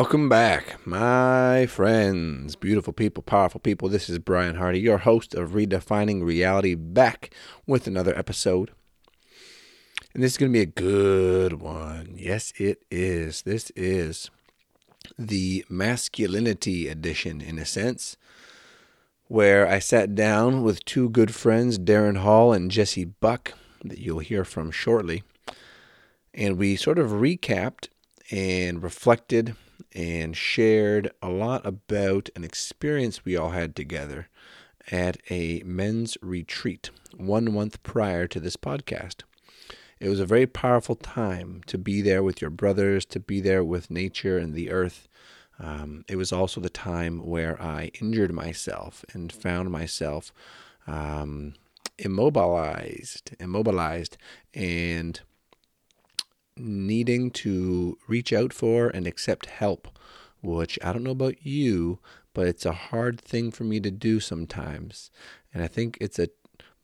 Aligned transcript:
Welcome 0.00 0.30
back, 0.30 0.78
my 0.86 1.66
friends, 1.66 2.56
beautiful 2.56 2.94
people, 2.94 3.22
powerful 3.22 3.60
people. 3.60 3.90
This 3.90 4.08
is 4.08 4.18
Brian 4.18 4.56
Hardy, 4.56 4.80
your 4.80 4.96
host 4.96 5.34
of 5.34 5.50
Redefining 5.50 6.24
Reality, 6.24 6.74
back 6.74 7.34
with 7.66 7.86
another 7.86 8.16
episode. 8.16 8.70
And 10.14 10.22
this 10.22 10.32
is 10.32 10.38
going 10.38 10.52
to 10.52 10.56
be 10.56 10.62
a 10.62 10.64
good 10.64 11.60
one. 11.60 12.14
Yes, 12.16 12.54
it 12.56 12.82
is. 12.90 13.42
This 13.42 13.70
is 13.76 14.30
the 15.18 15.66
masculinity 15.68 16.88
edition, 16.88 17.42
in 17.42 17.58
a 17.58 17.66
sense, 17.66 18.16
where 19.28 19.68
I 19.68 19.80
sat 19.80 20.14
down 20.14 20.62
with 20.62 20.82
two 20.86 21.10
good 21.10 21.34
friends, 21.34 21.78
Darren 21.78 22.16
Hall 22.16 22.54
and 22.54 22.70
Jesse 22.70 23.04
Buck, 23.04 23.52
that 23.84 23.98
you'll 23.98 24.20
hear 24.20 24.46
from 24.46 24.70
shortly. 24.70 25.24
And 26.32 26.56
we 26.56 26.76
sort 26.76 26.98
of 26.98 27.10
recapped 27.10 27.88
and 28.30 28.82
reflected 28.82 29.56
and 29.94 30.36
shared 30.36 31.10
a 31.22 31.28
lot 31.28 31.66
about 31.66 32.28
an 32.36 32.44
experience 32.44 33.24
we 33.24 33.36
all 33.36 33.50
had 33.50 33.74
together 33.74 34.28
at 34.90 35.18
a 35.30 35.62
men's 35.64 36.16
retreat 36.22 36.90
one 37.16 37.52
month 37.52 37.82
prior 37.82 38.26
to 38.26 38.40
this 38.40 38.56
podcast. 38.56 39.22
It 39.98 40.08
was 40.08 40.20
a 40.20 40.26
very 40.26 40.46
powerful 40.46 40.94
time 40.94 41.62
to 41.66 41.76
be 41.76 42.00
there 42.00 42.22
with 42.22 42.40
your 42.40 42.50
brothers, 42.50 43.04
to 43.06 43.20
be 43.20 43.40
there 43.40 43.62
with 43.62 43.90
nature 43.90 44.38
and 44.38 44.54
the 44.54 44.70
earth. 44.70 45.08
Um, 45.58 46.04
it 46.08 46.16
was 46.16 46.32
also 46.32 46.60
the 46.60 46.70
time 46.70 47.18
where 47.18 47.60
I 47.60 47.90
injured 48.00 48.32
myself 48.32 49.04
and 49.12 49.30
found 49.30 49.70
myself 49.70 50.32
um, 50.86 51.52
immobilized, 51.98 53.36
immobilized, 53.38 54.16
and 54.54 55.20
needing 56.60 57.30
to 57.30 57.98
reach 58.06 58.32
out 58.32 58.52
for 58.52 58.88
and 58.88 59.06
accept 59.06 59.46
help, 59.46 59.88
which 60.42 60.78
I 60.82 60.92
don't 60.92 61.04
know 61.04 61.10
about 61.10 61.44
you, 61.44 61.98
but 62.34 62.46
it's 62.46 62.66
a 62.66 62.72
hard 62.72 63.20
thing 63.20 63.50
for 63.50 63.64
me 63.64 63.80
to 63.80 63.90
do 63.90 64.20
sometimes. 64.20 65.10
And 65.52 65.62
I 65.62 65.66
think 65.66 65.98
it's 66.00 66.18
a 66.18 66.28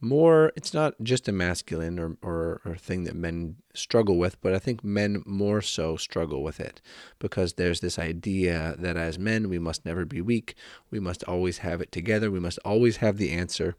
more, 0.00 0.52
it's 0.56 0.74
not 0.74 0.94
just 1.02 1.26
a 1.26 1.32
masculine 1.32 1.98
or, 1.98 2.16
or, 2.22 2.60
or 2.64 2.76
thing 2.76 3.04
that 3.04 3.16
men 3.16 3.56
struggle 3.74 4.18
with, 4.18 4.40
but 4.42 4.52
I 4.52 4.58
think 4.58 4.84
men 4.84 5.22
more 5.24 5.62
so 5.62 5.96
struggle 5.96 6.42
with 6.42 6.60
it 6.60 6.82
because 7.18 7.54
there's 7.54 7.80
this 7.80 7.98
idea 7.98 8.74
that 8.78 8.96
as 8.96 9.18
men, 9.18 9.48
we 9.48 9.58
must 9.58 9.86
never 9.86 10.04
be 10.04 10.20
weak. 10.20 10.54
We 10.90 11.00
must 11.00 11.24
always 11.24 11.58
have 11.58 11.80
it 11.80 11.92
together. 11.92 12.30
We 12.30 12.40
must 12.40 12.58
always 12.64 12.98
have 12.98 13.16
the 13.16 13.32
answer. 13.32 13.74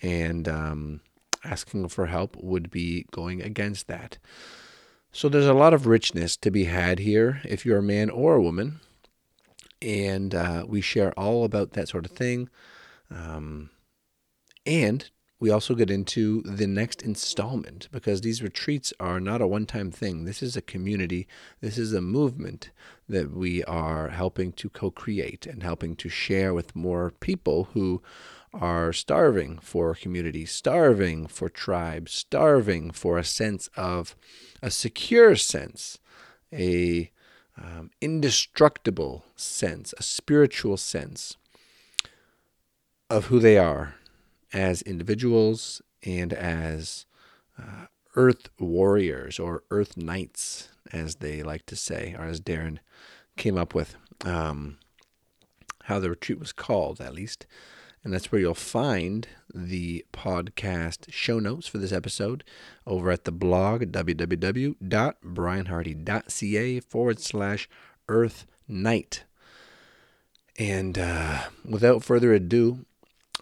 And 0.00 0.48
um, 0.48 1.00
asking 1.44 1.88
for 1.88 2.06
help 2.06 2.36
would 2.36 2.70
be 2.70 3.06
going 3.10 3.42
against 3.42 3.88
that. 3.88 4.18
So 5.12 5.28
there's 5.28 5.46
a 5.46 5.54
lot 5.54 5.74
of 5.74 5.86
richness 5.86 6.36
to 6.38 6.50
be 6.50 6.64
had 6.64 6.98
here 6.98 7.40
if 7.44 7.64
you're 7.64 7.78
a 7.78 7.82
man 7.82 8.10
or 8.10 8.36
a 8.36 8.42
woman. 8.42 8.80
And 9.80 10.34
uh, 10.34 10.64
we 10.66 10.80
share 10.80 11.12
all 11.12 11.44
about 11.44 11.72
that 11.72 11.88
sort 11.88 12.04
of 12.04 12.12
thing. 12.12 12.48
Um, 13.10 13.70
and 14.66 15.08
we 15.40 15.50
also 15.50 15.74
get 15.74 15.90
into 15.90 16.42
the 16.42 16.66
next 16.66 17.00
installment 17.02 17.88
because 17.92 18.20
these 18.20 18.42
retreats 18.42 18.92
are 18.98 19.20
not 19.20 19.40
a 19.40 19.46
one 19.46 19.66
time 19.66 19.90
thing. 19.90 20.24
This 20.24 20.42
is 20.42 20.56
a 20.56 20.62
community, 20.62 21.28
this 21.60 21.78
is 21.78 21.92
a 21.92 22.00
movement 22.00 22.70
that 23.08 23.30
we 23.32 23.62
are 23.64 24.08
helping 24.08 24.52
to 24.52 24.68
co 24.68 24.90
create 24.90 25.46
and 25.46 25.62
helping 25.62 25.94
to 25.96 26.08
share 26.08 26.52
with 26.52 26.74
more 26.74 27.12
people 27.20 27.68
who 27.72 28.02
are 28.52 28.92
starving 28.92 29.58
for 29.58 29.94
community, 29.94 30.46
starving 30.46 31.26
for 31.26 31.48
tribe, 31.48 32.08
starving 32.08 32.90
for 32.90 33.18
a 33.18 33.24
sense 33.24 33.68
of 33.76 34.16
a 34.62 34.70
secure 34.70 35.36
sense, 35.36 35.98
a 36.52 37.10
um, 37.56 37.90
indestructible 38.00 39.24
sense, 39.36 39.94
a 39.98 40.02
spiritual 40.02 40.76
sense 40.76 41.36
of 43.10 43.26
who 43.26 43.38
they 43.38 43.58
are 43.58 43.94
as 44.52 44.82
individuals 44.82 45.82
and 46.02 46.32
as 46.32 47.06
uh, 47.58 47.86
earth 48.14 48.48
warriors 48.58 49.38
or 49.38 49.62
earth 49.70 49.96
knights, 49.96 50.68
as 50.92 51.16
they 51.16 51.42
like 51.42 51.66
to 51.66 51.76
say, 51.76 52.14
or 52.18 52.24
as 52.24 52.40
Darren 52.40 52.78
came 53.36 53.58
up 53.58 53.74
with 53.74 53.96
um, 54.24 54.78
how 55.84 55.98
the 55.98 56.10
retreat 56.10 56.38
was 56.38 56.52
called, 56.52 57.00
at 57.00 57.14
least. 57.14 57.46
And 58.08 58.14
that's 58.14 58.32
where 58.32 58.40
you'll 58.40 58.54
find 58.54 59.28
the 59.54 60.02
podcast 60.14 61.12
show 61.12 61.38
notes 61.38 61.68
for 61.68 61.76
this 61.76 61.92
episode 61.92 62.42
over 62.86 63.10
at 63.10 63.24
the 63.24 63.30
blog 63.30 63.82
www.brianhardy.ca 63.82 66.80
forward 66.80 67.20
slash 67.20 67.68
earth 68.08 68.46
night. 68.66 69.24
And 70.58 70.98
uh, 70.98 71.40
without 71.62 72.02
further 72.02 72.32
ado, 72.32 72.86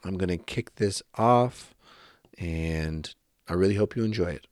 I'm 0.03 0.19
going 0.19 0.31
to 0.31 0.37
kick 0.37 0.75
this 0.75 1.01
off, 1.15 1.73
and 2.37 3.15
I 3.47 3.53
really 3.53 3.77
hope 3.77 3.95
you 3.95 4.03
enjoy 4.03 4.31
it. 4.31 4.49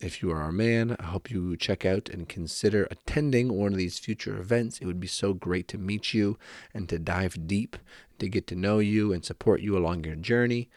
If 0.00 0.22
you 0.22 0.30
are 0.30 0.42
a 0.42 0.52
man, 0.52 0.94
I 0.98 1.04
hope 1.06 1.30
you 1.30 1.56
check 1.56 1.84
out 1.84 2.08
and 2.08 2.28
consider 2.28 2.86
attending 2.90 3.52
one 3.52 3.72
of 3.72 3.78
these 3.78 3.98
future 3.98 4.38
events. 4.38 4.78
It 4.78 4.86
would 4.86 5.00
be 5.00 5.08
so 5.08 5.34
great 5.34 5.66
to 5.68 5.78
meet 5.78 6.14
you 6.14 6.38
and 6.72 6.88
to 6.88 7.00
dive 7.00 7.48
deep, 7.48 7.76
to 8.20 8.28
get 8.28 8.46
to 8.48 8.54
know 8.54 8.78
you 8.78 9.12
and 9.12 9.24
support 9.24 9.60
you 9.60 9.76
along 9.76 10.04
your 10.04 10.16
journey. 10.16 10.68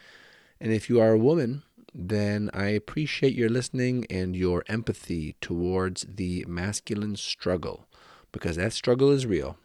And 0.59 0.71
if 0.71 0.89
you 0.89 0.99
are 0.99 1.13
a 1.13 1.17
woman, 1.17 1.63
then 1.93 2.49
I 2.53 2.67
appreciate 2.67 3.35
your 3.35 3.49
listening 3.49 4.05
and 4.09 4.35
your 4.35 4.63
empathy 4.67 5.35
towards 5.41 6.05
the 6.09 6.43
masculine 6.47 7.15
struggle 7.15 7.87
because 8.31 8.55
that 8.55 8.73
struggle 8.73 9.11
is 9.11 9.25
real. 9.25 9.57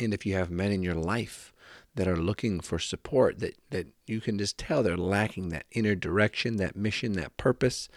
And 0.00 0.14
if 0.14 0.24
you 0.24 0.34
have 0.34 0.50
men 0.50 0.72
in 0.72 0.82
your 0.82 0.94
life 0.94 1.52
that 1.94 2.08
are 2.08 2.16
looking 2.16 2.60
for 2.60 2.78
support, 2.78 3.38
that, 3.40 3.56
that 3.70 3.88
you 4.06 4.20
can 4.20 4.38
just 4.38 4.58
tell 4.58 4.82
they're 4.82 4.96
lacking 4.96 5.48
that 5.50 5.66
inner 5.72 5.94
direction, 5.94 6.56
that 6.56 6.76
mission, 6.76 7.12
that 7.12 7.36
purpose, 7.36 7.88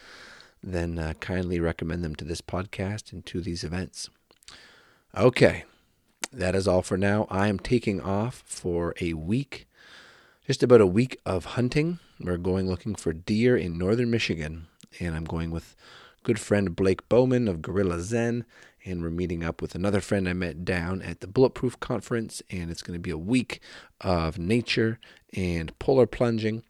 then 0.62 1.00
uh, 1.00 1.14
kindly 1.20 1.60
recommend 1.60 2.04
them 2.04 2.16
to 2.16 2.26
this 2.26 2.42
podcast 2.42 3.14
and 3.14 3.26
to 3.26 3.42
these 3.42 3.64
events. 3.64 4.10
Okay, 5.16 5.64
that 6.32 6.56
is 6.56 6.68
all 6.68 6.82
for 6.82 6.98
now. 6.98 7.28
I 7.30 7.48
am 7.48 7.60
taking 7.60 8.02
off 8.02 8.44
for 8.46 8.94
a 9.02 9.14
week, 9.14 9.68
just 10.46 10.64
about 10.64 10.82
a 10.82 10.88
week 10.88 11.20
of 11.26 11.46
hunting. 11.46 12.00
We're 12.20 12.38
going 12.38 12.70
looking 12.70 12.96
for 12.96 13.14
deer 13.14 13.58
in 13.58 13.78
northern 13.78 14.12
Michigan, 14.12 14.68
and 15.00 15.16
I'm 15.16 15.26
going 15.26 15.52
with 15.52 15.76
good 16.24 16.40
friend 16.40 16.76
Blake 16.76 17.08
Bowman 17.10 17.48
of 17.48 17.62
Gorilla 17.62 18.02
Zen, 18.02 18.46
and 18.86 19.02
we're 19.02 19.10
meeting 19.10 19.44
up 19.44 19.62
with 19.62 19.76
another 19.76 20.02
friend 20.02 20.28
I 20.28 20.34
met 20.34 20.66
down 20.66 21.02
at 21.02 21.22
the 21.22 21.28
Bulletproof 21.28 21.80
Conference, 21.80 22.42
and 22.52 22.70
it's 22.70 22.84
going 22.84 22.98
to 22.98 23.02
be 23.02 23.12
a 23.12 23.18
week 23.18 23.62
of 24.02 24.38
nature 24.38 25.00
and 25.34 25.78
polar 25.80 26.08
plunging 26.08 26.64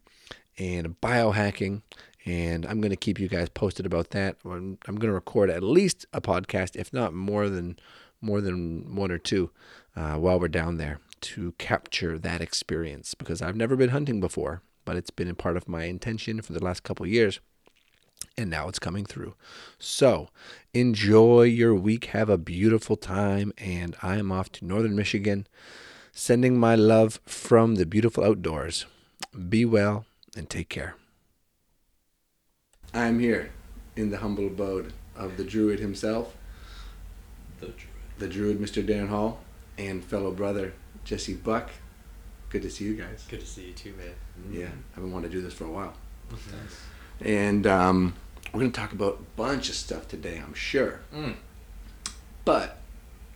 and 0.58 1.00
biohacking 1.00 1.82
and 2.26 2.66
I'm 2.66 2.80
going 2.80 2.90
to 2.90 2.96
keep 2.96 3.18
you 3.18 3.28
guys 3.28 3.48
posted 3.48 3.86
about 3.86 4.10
that. 4.10 4.36
I'm, 4.44 4.78
I'm 4.86 4.96
going 4.96 5.08
to 5.08 5.14
record 5.14 5.50
at 5.50 5.62
least 5.62 6.06
a 6.12 6.20
podcast, 6.20 6.76
if 6.76 6.92
not 6.92 7.14
more 7.14 7.48
than 7.48 7.78
more 8.20 8.40
than 8.40 8.94
one 8.94 9.10
or 9.10 9.18
two, 9.18 9.50
uh, 9.96 10.16
while 10.16 10.38
we're 10.38 10.48
down 10.48 10.76
there 10.76 11.00
to 11.20 11.52
capture 11.58 12.18
that 12.18 12.40
experience 12.40 13.14
because 13.14 13.42
I've 13.42 13.56
never 13.56 13.76
been 13.76 13.90
hunting 13.90 14.20
before, 14.20 14.62
but 14.84 14.96
it's 14.96 15.10
been 15.10 15.28
a 15.28 15.34
part 15.34 15.56
of 15.56 15.68
my 15.68 15.84
intention 15.84 16.40
for 16.42 16.52
the 16.52 16.64
last 16.64 16.82
couple 16.82 17.06
years. 17.06 17.40
And 18.36 18.50
now 18.50 18.68
it's 18.68 18.78
coming 18.78 19.04
through. 19.04 19.34
So 19.78 20.28
enjoy 20.74 21.42
your 21.42 21.74
week. 21.74 22.06
Have 22.06 22.28
a 22.28 22.38
beautiful 22.38 22.96
time. 22.96 23.52
And 23.58 23.96
I 24.02 24.16
am 24.16 24.30
off 24.30 24.52
to 24.52 24.64
Northern 24.64 24.94
Michigan, 24.94 25.46
sending 26.12 26.58
my 26.58 26.74
love 26.74 27.20
from 27.24 27.76
the 27.76 27.86
beautiful 27.86 28.24
outdoors. 28.24 28.86
Be 29.48 29.64
well 29.64 30.04
and 30.36 30.48
take 30.48 30.68
care. 30.68 30.96
I 32.92 33.06
am 33.06 33.20
here 33.20 33.50
in 33.96 34.10
the 34.10 34.18
humble 34.18 34.46
abode 34.48 34.92
of 35.16 35.36
the 35.36 35.44
Druid 35.44 35.78
himself, 35.78 36.36
The 37.60 37.66
Druid. 37.66 37.89
The 38.20 38.28
Druid 38.28 38.60
Mr. 38.60 38.86
Darren 38.86 39.08
Hall, 39.08 39.40
and 39.78 40.04
fellow 40.04 40.30
brother 40.30 40.74
Jesse 41.04 41.34
Buck. 41.34 41.70
Good 42.50 42.62
to 42.62 42.70
see 42.70 42.84
you 42.84 42.94
guys. 42.94 43.26
Good 43.28 43.40
to 43.40 43.46
see 43.46 43.68
you 43.68 43.72
too, 43.72 43.94
man. 43.96 44.14
Yeah, 44.52 44.68
I've 44.94 45.02
been 45.02 45.12
wanting 45.12 45.30
to 45.30 45.36
do 45.36 45.42
this 45.42 45.54
for 45.54 45.64
a 45.64 45.70
while. 45.70 45.94
Nice. 46.30 46.80
And 47.20 47.66
um, 47.66 48.14
we're 48.52 48.60
going 48.60 48.72
to 48.72 48.80
talk 48.80 48.92
about 48.92 49.20
a 49.20 49.36
bunch 49.36 49.68
of 49.68 49.74
stuff 49.74 50.06
today, 50.06 50.40
I'm 50.44 50.54
sure. 50.54 51.00
Mm. 51.14 51.34
But 52.44 52.78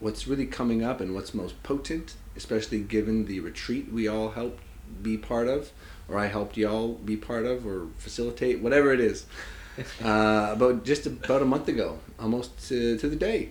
what's 0.00 0.26
really 0.26 0.46
coming 0.46 0.84
up 0.84 1.00
and 1.00 1.14
what's 1.14 1.32
most 1.32 1.62
potent, 1.62 2.14
especially 2.36 2.80
given 2.80 3.26
the 3.26 3.40
retreat 3.40 3.92
we 3.92 4.06
all 4.06 4.30
helped 4.30 4.62
be 5.02 5.16
part 5.16 5.48
of, 5.48 5.72
or 6.08 6.18
I 6.18 6.26
helped 6.26 6.56
y'all 6.56 6.94
be 6.94 7.16
part 7.16 7.46
of, 7.46 7.66
or 7.66 7.88
facilitate, 7.96 8.60
whatever 8.60 8.92
it 8.92 9.00
is, 9.00 9.26
uh, 10.04 10.50
about 10.52 10.84
just 10.84 11.06
about 11.06 11.40
a 11.40 11.46
month 11.46 11.68
ago, 11.68 12.00
almost 12.18 12.68
to, 12.68 12.98
to 12.98 13.08
the 13.08 13.16
day. 13.16 13.50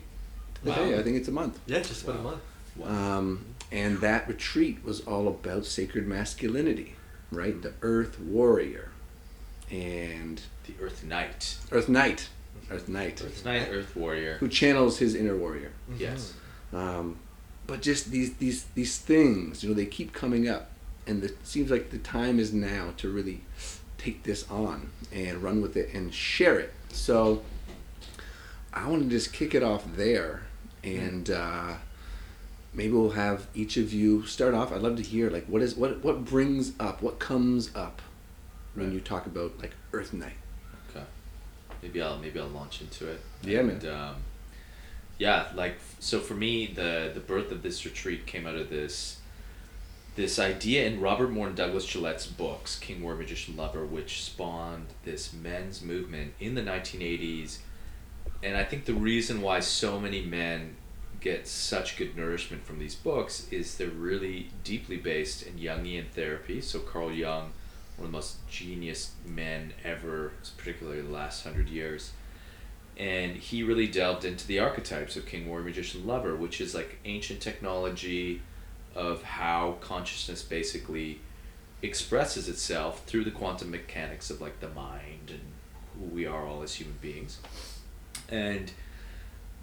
To 0.63 0.69
the 0.69 0.71
Wow. 0.71 0.86
day, 0.89 1.00
I 1.00 1.04
think 1.04 1.18
it's 1.18 1.27
a 1.27 1.31
month. 1.31 1.60
Yeah, 1.65 1.80
just 1.80 2.04
about 2.04 2.19
a 2.19 2.21
month. 2.24 2.42
Um, 2.83 3.45
and 3.71 4.00
that 4.01 4.27
retreat 4.27 4.83
was 4.83 5.01
all 5.01 5.27
about 5.27 5.65
sacred 5.65 6.07
masculinity, 6.07 6.95
right? 7.31 7.62
The 7.62 7.74
Earth 7.81 8.19
Warrior 8.19 8.89
and 9.69 10.42
The 10.65 10.74
Earth 10.81 11.04
Knight. 11.04 11.57
Earth 11.71 11.89
Knight, 11.89 12.30
Earth 12.71 12.88
Knight, 12.88 13.21
Earth 13.24 13.45
Knight, 13.45 13.68
Earth 13.69 13.95
Warrior. 13.95 14.38
who 14.39 14.48
channels 14.48 15.00
his 15.00 15.15
inner 15.15 15.36
warrior. 15.36 15.71
Yes. 15.98 16.33
Um, 16.71 17.18
but 17.68 17.81
just 17.81 18.10
these 18.12 18.33
these 18.36 18.65
these 18.75 18.98
things, 18.98 19.63
you 19.63 19.69
know, 19.69 19.75
they 19.75 19.86
keep 19.86 20.13
coming 20.13 20.48
up, 20.50 20.71
and 21.06 21.24
it 21.24 21.38
seems 21.45 21.69
like 21.71 21.92
the 21.92 21.98
time 22.00 22.39
is 22.39 22.54
now 22.54 22.94
to 22.98 23.10
really 23.10 23.42
take 23.98 24.24
this 24.24 24.50
on 24.50 24.89
and 25.12 25.42
run 25.44 25.62
with 25.62 25.77
it 25.77 25.94
and 25.94 26.13
share 26.13 26.60
it. 26.60 26.74
So 26.89 27.42
I 28.74 28.88
want 28.88 29.04
to 29.04 29.10
just 29.10 29.31
kick 29.33 29.54
it 29.56 29.63
off 29.63 29.83
there, 29.95 30.44
and 30.83 31.30
uh, 31.30 31.74
maybe 32.74 32.91
we'll 32.94 33.12
have 33.12 33.47
each 33.53 33.77
of 33.77 33.94
you 33.94 34.25
start 34.25 34.53
off. 34.53 34.71
I'd 34.71 34.81
love 34.81 34.95
to 34.97 35.03
hear 35.03 35.30
like 35.30 35.45
what 35.45 35.62
is 35.62 35.75
what 35.75 36.03
what 36.03 36.25
brings 36.25 36.74
up, 36.80 37.01
what 37.01 37.19
comes 37.19 37.74
up 37.75 38.01
when 38.75 38.88
Right. 38.88 38.94
you 38.95 39.00
talk 39.01 39.25
about 39.25 39.59
like 39.59 39.71
Earth 39.94 40.13
Knight. 40.13 40.33
Okay. 40.89 41.06
Maybe 41.81 42.01
I'll 42.01 42.18
maybe 42.18 42.39
I'll 42.39 42.47
launch 42.47 42.81
into 42.81 43.07
it. 43.07 43.21
Yeah, 43.44 43.62
man. 43.62 43.85
Um, 43.88 44.15
yeah, 45.19 45.47
like 45.56 45.75
so 46.00 46.19
for 46.19 46.33
me, 46.33 46.68
the 46.68 47.12
the 47.13 47.19
birth 47.19 47.51
of 47.51 47.62
this 47.63 47.86
retreat 47.86 48.25
came 48.25 48.47
out 48.47 48.56
of 48.56 48.69
this 48.69 49.19
this 50.15 50.38
idea 50.38 50.86
in 50.86 51.01
Robert 51.01 51.31
Moore 51.31 51.47
and 51.47 51.56
Douglas 51.56 51.91
Gillette's 51.91 52.27
books, 52.27 52.77
King 52.77 53.01
War 53.01 53.15
Magician 53.15 53.56
Lover, 53.57 53.83
which 53.86 54.24
spawned 54.24 54.88
this 55.06 55.33
men's 55.33 55.81
movement 55.81 56.33
in 56.39 56.56
the 56.56 56.62
nineteen 56.62 57.01
eighties. 57.01 57.59
And 58.44 58.57
I 58.57 58.66
think 58.66 58.86
the 58.86 58.94
reason 58.94 59.42
why 59.42 59.62
so 59.62 60.00
many 60.00 60.22
men 60.22 60.75
get 61.22 61.48
such 61.48 61.95
good 61.95 62.18
nourishment 62.18 62.66
from 62.66 62.78
these 62.78 62.95
books 62.95 63.48
is 63.50 63.78
they're 63.78 63.88
really 63.88 64.50
deeply 64.66 64.98
based 64.98 65.44
in 65.44 65.54
Jungian 65.54 66.10
therapy. 66.10 66.60
So 66.60 66.80
Carl 66.80 67.13
Jung, 67.13 67.54
one 67.95 68.07
of 68.07 68.12
the 68.12 68.18
most 68.18 68.45
genius 68.50 69.12
men 69.25 69.74
ever, 69.86 70.34
particularly 70.57 71.01
the 71.01 71.10
last 71.10 71.45
hundred 71.45 71.69
years. 71.69 72.12
And 72.98 73.38
he 73.38 73.63
really 73.63 73.88
delved 73.88 74.25
into 74.25 74.46
the 74.46 74.60
archetypes 74.60 75.16
of 75.16 75.25
King, 75.25 75.48
Warrior, 75.48 75.66
Magician, 75.66 76.06
Lover, 76.06 76.36
which 76.36 76.60
is 76.60 76.75
like 76.75 77.00
ancient 77.06 77.39
technology 77.39 78.42
of 78.94 79.24
how 79.24 79.78
consciousness 79.80 80.44
basically 80.44 81.22
expresses 81.81 82.50
itself 82.50 83.04
through 83.06 83.24
the 83.24 83.31
quantum 83.31 83.72
mechanics 83.72 84.30
of 84.30 84.42
like 84.42 84.60
the 84.60 84.69
mind 84.69 85.30
and 85.30 85.42
who 85.98 86.13
we 86.13 86.25
are 86.25 86.46
all 86.46 86.62
as 86.62 86.75
human 86.75 86.98
beings. 87.01 87.39
And 88.33 88.71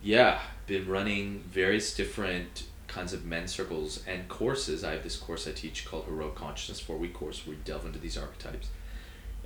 yeah, 0.00 0.38
been 0.68 0.86
running 0.86 1.42
various 1.50 1.92
different 1.92 2.62
kinds 2.86 3.12
of 3.12 3.24
men's 3.24 3.50
circles 3.50 4.04
and 4.06 4.28
courses. 4.28 4.84
I 4.84 4.92
have 4.92 5.02
this 5.02 5.16
course 5.16 5.48
I 5.48 5.52
teach 5.52 5.84
called 5.84 6.04
Heroic 6.04 6.36
Consciousness, 6.36 6.78
four 6.78 6.96
week 6.96 7.12
course 7.12 7.44
where 7.44 7.56
we 7.56 7.62
delve 7.64 7.84
into 7.84 7.98
these 7.98 8.16
archetypes. 8.16 8.68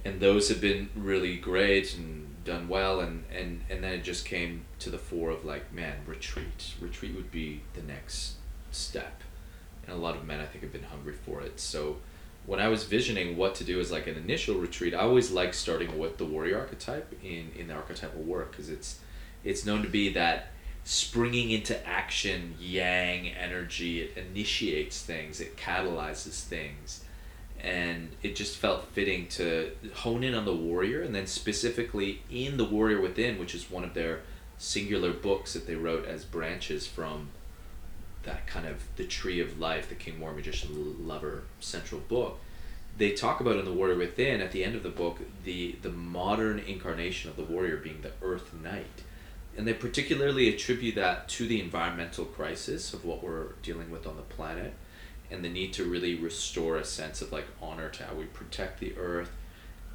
And 0.04 0.20
those 0.20 0.50
have 0.50 0.60
been 0.60 0.90
really 0.94 1.36
great 1.36 1.96
and 1.96 2.44
done 2.44 2.68
well 2.68 3.00
and, 3.00 3.24
and, 3.34 3.62
and 3.70 3.82
then 3.82 3.94
it 3.94 4.04
just 4.04 4.26
came 4.26 4.66
to 4.80 4.90
the 4.90 4.98
fore 4.98 5.30
of 5.30 5.46
like, 5.46 5.72
man, 5.72 5.96
retreat. 6.06 6.74
Retreat 6.78 7.14
would 7.14 7.30
be 7.30 7.62
the 7.72 7.82
next 7.82 8.34
step. 8.72 9.22
And 9.86 9.96
a 9.96 9.98
lot 9.98 10.16
of 10.16 10.26
men 10.26 10.40
I 10.40 10.44
think 10.44 10.62
have 10.64 10.72
been 10.72 10.82
hungry 10.82 11.14
for 11.14 11.40
it. 11.40 11.58
So 11.58 11.96
when 12.44 12.60
I 12.60 12.68
was 12.68 12.84
visioning 12.84 13.38
what 13.38 13.54
to 13.54 13.64
do 13.64 13.80
as 13.80 13.90
like 13.90 14.06
an 14.06 14.16
initial 14.16 14.56
retreat, 14.56 14.92
I 14.92 14.98
always 14.98 15.30
like 15.30 15.54
starting 15.54 15.98
with 15.98 16.18
the 16.18 16.26
warrior 16.26 16.58
archetype 16.58 17.18
in, 17.22 17.50
in 17.56 17.68
the 17.68 17.74
archetypal 17.74 18.20
work 18.20 18.50
because 18.50 18.68
it's 18.68 18.98
it's 19.44 19.64
known 19.64 19.82
to 19.82 19.88
be 19.88 20.12
that 20.12 20.48
springing 20.84 21.50
into 21.50 21.86
action 21.86 22.54
yang 22.60 23.28
energy 23.28 24.02
it 24.02 24.16
initiates 24.16 25.02
things 25.02 25.40
it 25.40 25.56
catalyzes 25.56 26.44
things. 26.44 27.04
And 27.60 28.10
it 28.22 28.36
just 28.36 28.58
felt 28.58 28.88
fitting 28.92 29.26
to 29.28 29.70
hone 29.94 30.22
in 30.22 30.34
on 30.34 30.44
the 30.44 30.54
warrior 30.54 31.00
and 31.00 31.14
then 31.14 31.26
specifically 31.26 32.22
in 32.30 32.58
the 32.58 32.64
warrior 32.64 33.00
within 33.00 33.38
which 33.38 33.54
is 33.54 33.70
one 33.70 33.84
of 33.84 33.94
their 33.94 34.20
singular 34.58 35.12
books 35.12 35.54
that 35.54 35.66
they 35.66 35.74
wrote 35.74 36.04
as 36.04 36.26
branches 36.26 36.86
from 36.86 37.28
that 38.24 38.46
kind 38.46 38.66
of 38.66 38.82
the 38.96 39.04
tree 39.04 39.40
of 39.40 39.58
life 39.58 39.88
the 39.88 39.94
king 39.94 40.20
war 40.20 40.32
magician 40.32 41.06
lover 41.06 41.44
central 41.60 42.02
book. 42.02 42.38
They 42.98 43.12
talk 43.12 43.40
about 43.40 43.56
in 43.56 43.64
the 43.64 43.72
warrior 43.72 43.96
within 43.96 44.42
at 44.42 44.52
the 44.52 44.62
end 44.62 44.76
of 44.76 44.82
the 44.82 44.90
book 44.90 45.20
the 45.44 45.76
the 45.80 45.90
modern 45.90 46.58
incarnation 46.58 47.30
of 47.30 47.36
the 47.36 47.44
warrior 47.44 47.78
being 47.78 48.02
the 48.02 48.12
earth 48.20 48.52
knight 48.52 49.03
and 49.56 49.66
they 49.66 49.74
particularly 49.74 50.48
attribute 50.48 50.96
that 50.96 51.28
to 51.28 51.46
the 51.46 51.60
environmental 51.60 52.24
crisis 52.24 52.92
of 52.92 53.04
what 53.04 53.22
we're 53.22 53.52
dealing 53.62 53.90
with 53.90 54.06
on 54.06 54.16
the 54.16 54.22
planet 54.22 54.74
and 55.30 55.44
the 55.44 55.48
need 55.48 55.72
to 55.74 55.84
really 55.84 56.14
restore 56.14 56.76
a 56.76 56.84
sense 56.84 57.22
of 57.22 57.32
like 57.32 57.46
honor 57.62 57.88
to 57.88 58.04
how 58.04 58.14
we 58.14 58.24
protect 58.24 58.80
the 58.80 58.96
earth. 58.96 59.30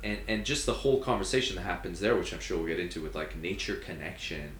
And 0.03 0.19
and 0.27 0.45
just 0.45 0.65
the 0.65 0.73
whole 0.73 1.01
conversation 1.01 1.57
that 1.57 1.63
happens 1.63 1.99
there 1.99 2.15
which 2.15 2.33
i'm 2.33 2.39
sure 2.39 2.57
we'll 2.57 2.67
get 2.67 2.79
into 2.79 3.01
with 3.01 3.15
like 3.15 3.35
nature 3.35 3.75
connection 3.75 4.53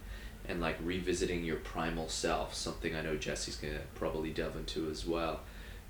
and 0.46 0.60
like 0.60 0.76
revisiting 0.82 1.44
your 1.44 1.56
primal 1.56 2.08
self 2.10 2.54
something 2.54 2.94
i 2.94 3.00
know 3.00 3.16
jesse's 3.16 3.56
gonna 3.56 3.80
probably 3.94 4.30
delve 4.30 4.56
into 4.56 4.90
as 4.90 5.06
well. 5.06 5.40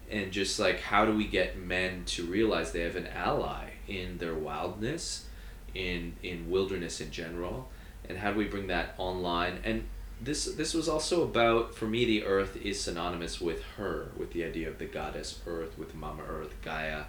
And 0.09 0.31
just 0.31 0.59
like 0.61 0.81
how 0.81 1.05
do 1.05 1.17
we 1.17 1.27
get 1.27 1.59
men 1.59 2.05
to 2.07 2.25
realize 2.25 2.71
they 2.71 2.83
have 2.83 2.97
an 2.97 3.09
ally 3.09 3.71
in 3.89 4.19
their 4.19 4.35
wildness 4.35 5.27
in 5.75 6.15
in 6.23 6.49
wilderness 6.49 7.01
in 7.01 7.11
general 7.11 7.69
and 8.11 8.19
how 8.19 8.33
do 8.33 8.39
we 8.39 8.45
bring 8.45 8.67
that 8.67 8.95
online? 8.99 9.59
And 9.65 9.85
this 10.21 10.45
this 10.45 10.75
was 10.75 10.89
also 10.89 11.23
about 11.23 11.75
for 11.75 11.87
me 11.87 12.05
the 12.05 12.25
earth 12.25 12.57
is 12.57 12.81
synonymous 12.81 13.41
with 13.41 13.63
her 13.79 14.11
with 14.17 14.33
the 14.33 14.45
idea 14.45 14.69
of 14.69 14.79
the 14.79 14.85
goddess 14.85 15.41
earth 15.47 15.79
with 15.79 15.95
mama 15.95 16.23
earth 16.29 16.55
gaia. 16.63 17.05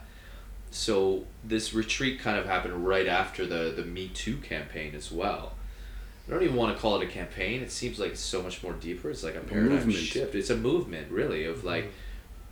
So 0.70 1.25
this 1.43 1.74
retreat 1.74 2.22
kind 2.22 2.38
of 2.38 2.46
happened 2.46 2.88
right 2.88 3.08
after 3.08 3.46
the 3.46 3.74
the 3.75 3.84
me 3.84 4.08
too 4.08 4.38
campaign 4.38 4.96
as 4.96 5.12
well. 5.12 5.53
I 6.27 6.31
don't 6.31 6.43
even 6.43 6.55
want 6.55 6.75
to 6.75 6.81
call 6.81 7.01
it 7.01 7.03
a 7.03 7.12
campaign. 7.12 7.62
It 7.62 7.72
seems 7.72 8.00
like 8.00 8.12
it's 8.12 8.22
so 8.22 8.41
much 8.41 8.63
more 8.63 8.74
deeper. 8.74 9.10
It's 9.10 9.24
like 9.24 9.36
a 9.36 9.41
paradigm 9.41 9.72
movement. 9.72 9.98
shift. 9.98 10.36
It's 10.36 10.50
a 10.50 10.55
movement 10.55 11.12
really 11.12 11.43
of 11.43 11.65
like 11.65 11.91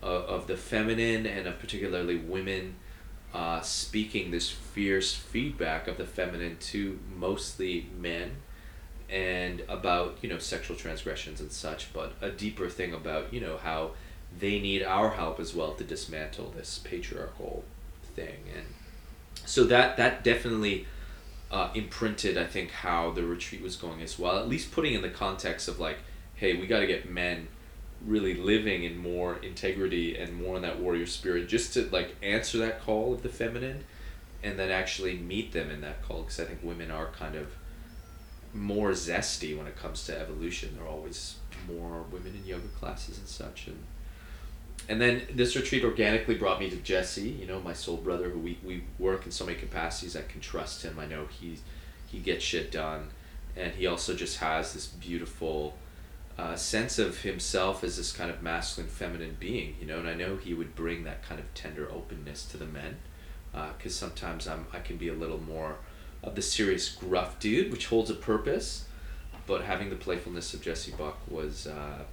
uh, 0.03 0.05
of 0.05 0.47
the 0.47 0.57
feminine 0.57 1.25
and 1.25 1.47
of 1.47 1.59
particularly 1.59 2.17
women 2.17 2.75
uh, 3.33 3.61
speaking 3.61 4.31
this 4.31 4.49
fierce 4.49 5.13
feedback 5.13 5.87
of 5.87 5.97
the 5.97 6.05
feminine 6.05 6.57
to 6.59 6.99
mostly 7.15 7.87
men 7.97 8.37
and 9.09 9.63
about 9.67 10.17
you 10.21 10.29
know 10.29 10.37
sexual 10.37 10.75
transgressions 10.75 11.41
and 11.41 11.51
such 11.51 11.91
but 11.93 12.13
a 12.21 12.29
deeper 12.29 12.69
thing 12.69 12.93
about 12.93 13.33
you 13.33 13.41
know 13.41 13.57
how 13.57 13.91
they 14.37 14.59
need 14.59 14.83
our 14.83 15.11
help 15.11 15.39
as 15.39 15.55
well 15.55 15.73
to 15.73 15.83
dismantle 15.83 16.53
this 16.55 16.79
patriarchal 16.79 17.63
thing. 18.15 18.35
And 18.55 18.65
so 19.45 19.63
that 19.65 19.97
that 19.97 20.23
definitely 20.23 20.85
uh, 21.51 21.69
imprinted 21.73 22.37
i 22.37 22.45
think 22.45 22.69
how 22.69 23.09
the 23.09 23.23
retreat 23.23 23.61
was 23.61 23.75
going 23.75 24.01
as 24.03 24.19
well 24.19 24.37
at 24.37 24.47
least 24.47 24.71
putting 24.71 24.93
in 24.93 25.01
the 25.01 25.09
context 25.09 25.67
of 25.67 25.79
like 25.79 25.97
hey 26.35 26.53
we 26.53 26.67
got 26.67 26.79
to 26.79 26.85
get 26.85 27.09
men 27.09 27.47
really 28.05 28.33
living 28.33 28.83
in 28.83 28.97
more 28.97 29.37
integrity 29.37 30.17
and 30.17 30.41
more 30.41 30.55
in 30.55 30.61
that 30.61 30.79
warrior 30.79 31.05
spirit 31.05 31.47
just 31.47 31.73
to 31.73 31.89
like 31.91 32.15
answer 32.23 32.57
that 32.57 32.81
call 32.81 33.13
of 33.13 33.23
the 33.23 33.29
feminine 33.29 33.83
and 34.41 34.57
then 34.57 34.69
actually 34.69 35.17
meet 35.17 35.51
them 35.51 35.69
in 35.69 35.81
that 35.81 36.01
call 36.01 36.21
because 36.21 36.39
i 36.39 36.45
think 36.45 36.59
women 36.63 36.89
are 36.89 37.07
kind 37.07 37.35
of 37.35 37.47
more 38.53 38.91
zesty 38.91 39.55
when 39.57 39.67
it 39.67 39.75
comes 39.75 40.05
to 40.05 40.17
evolution 40.17 40.69
there 40.75 40.85
are 40.85 40.89
always 40.89 41.35
more 41.67 42.03
women 42.11 42.33
in 42.35 42.45
yoga 42.45 42.67
classes 42.79 43.17
and 43.17 43.27
such 43.27 43.67
and 43.67 43.83
and 44.87 44.99
then 44.99 45.21
this 45.33 45.55
retreat 45.55 45.83
organically 45.83 46.33
brought 46.33 46.59
me 46.59 46.67
to 46.69 46.75
Jesse, 46.77 47.29
you 47.29 47.45
know, 47.45 47.59
my 47.59 47.73
soul 47.73 47.97
brother, 47.97 48.29
who 48.29 48.39
we, 48.39 48.57
we 48.63 48.83
work 48.97 49.25
in 49.25 49.31
so 49.31 49.45
many 49.45 49.57
capacities. 49.57 50.15
I 50.15 50.23
can 50.23 50.41
trust 50.41 50.83
him. 50.83 50.97
I 50.99 51.05
know 51.05 51.27
he 51.27 51.57
he 52.07 52.17
gets 52.17 52.43
shit 52.43 52.71
done, 52.71 53.09
and 53.55 53.73
he 53.73 53.85
also 53.85 54.15
just 54.15 54.37
has 54.37 54.73
this 54.73 54.87
beautiful 54.87 55.75
uh, 56.39 56.55
sense 56.55 56.97
of 56.99 57.21
himself 57.21 57.83
as 57.83 57.97
this 57.97 58.11
kind 58.11 58.31
of 58.31 58.41
masculine, 58.41 58.89
feminine 58.89 59.35
being, 59.39 59.75
you 59.79 59.85
know. 59.85 59.99
And 59.99 60.07
I 60.07 60.13
know 60.13 60.37
he 60.37 60.53
would 60.53 60.75
bring 60.75 61.03
that 61.03 61.21
kind 61.23 61.39
of 61.39 61.53
tender 61.53 61.91
openness 61.91 62.45
to 62.45 62.57
the 62.57 62.65
men, 62.65 62.97
because 63.77 63.93
sometimes 63.95 64.47
I'm 64.47 64.65
I 64.71 64.79
can 64.79 64.97
be 64.97 65.09
a 65.09 65.13
little 65.13 65.41
more 65.41 65.77
of 66.23 66.35
the 66.35 66.41
serious, 66.41 66.89
gruff 66.89 67.39
dude, 67.39 67.71
which 67.71 67.87
holds 67.87 68.09
a 68.09 68.15
purpose, 68.15 68.85
but 69.47 69.63
having 69.63 69.89
the 69.89 69.95
playfulness 69.95 70.53
of 70.53 70.61
Jesse 70.61 70.91
Buck 70.91 71.17
was. 71.29 71.67
Uh, 71.67 72.03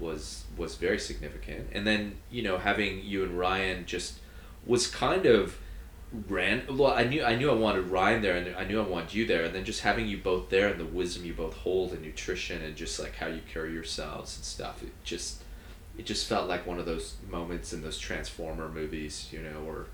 was 0.00 0.44
was 0.56 0.76
very 0.76 0.98
significant. 0.98 1.68
And 1.72 1.86
then 1.86 2.18
you 2.30 2.42
know 2.42 2.58
having 2.58 3.04
you 3.04 3.24
and 3.24 3.38
Ryan 3.38 3.84
just 3.86 4.20
was 4.66 4.86
kind 4.86 5.26
of 5.26 5.58
ran. 6.28 6.62
Well, 6.70 6.92
I 6.92 7.04
knew 7.04 7.22
I 7.22 7.36
knew 7.36 7.50
I 7.50 7.54
wanted 7.54 7.88
Ryan 7.88 8.22
there, 8.22 8.36
and 8.36 8.56
I 8.56 8.64
knew 8.64 8.80
I 8.80 8.86
wanted 8.86 9.14
you 9.14 9.26
there, 9.26 9.44
and 9.44 9.54
then 9.54 9.64
just 9.64 9.82
having 9.82 10.06
you 10.06 10.18
both 10.18 10.48
there 10.50 10.68
and 10.68 10.80
the 10.80 10.84
wisdom 10.84 11.24
you 11.24 11.34
both 11.34 11.54
hold 11.54 11.92
and 11.92 12.02
nutrition 12.02 12.62
and 12.62 12.76
just 12.76 12.98
like 12.98 13.16
how 13.16 13.26
you 13.26 13.40
carry 13.52 13.72
yourselves 13.72 14.36
and 14.36 14.44
stuff. 14.44 14.82
It 14.82 14.92
just 15.04 15.42
it 15.96 16.06
just 16.06 16.28
felt 16.28 16.48
like 16.48 16.66
one 16.66 16.78
of 16.78 16.86
those 16.86 17.16
moments 17.28 17.72
in 17.72 17.82
those 17.82 17.98
Transformer 17.98 18.68
movies, 18.68 19.28
you 19.32 19.40
know, 19.40 19.64
or 19.66 19.86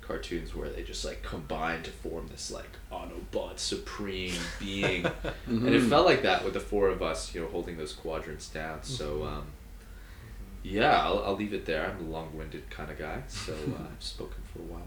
cartoons 0.00 0.54
where 0.54 0.68
they 0.68 0.82
just 0.82 1.04
like 1.04 1.22
combine 1.22 1.82
to 1.82 1.90
form 1.90 2.28
this 2.28 2.52
like 2.52 2.68
Autobot 2.92 3.58
supreme 3.58 4.34
being, 4.60 5.06
and 5.46 5.68
it 5.68 5.80
felt 5.82 6.06
like 6.06 6.22
that 6.22 6.44
with 6.44 6.54
the 6.54 6.60
four 6.60 6.88
of 6.88 7.02
us, 7.02 7.34
you 7.34 7.40
know, 7.40 7.48
holding 7.48 7.76
those 7.76 7.92
quadrants 7.92 8.48
down. 8.48 8.82
So, 8.82 9.24
um, 9.24 9.46
yeah, 10.62 11.02
I'll, 11.02 11.24
I'll 11.24 11.36
leave 11.36 11.54
it 11.54 11.64
there. 11.66 11.90
I'm 11.90 12.06
a 12.06 12.08
long-winded 12.08 12.70
kind 12.70 12.90
of 12.90 12.98
guy, 12.98 13.22
so 13.26 13.52
uh, 13.52 13.82
I've 13.92 14.02
spoken 14.02 14.42
for 14.52 14.60
a 14.60 14.62
while. 14.62 14.86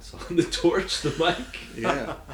Pass 0.00 0.14
on 0.30 0.36
the 0.36 0.42
torch, 0.44 1.02
the 1.02 1.10
mic. 1.18 1.58
Yeah. 1.76 2.14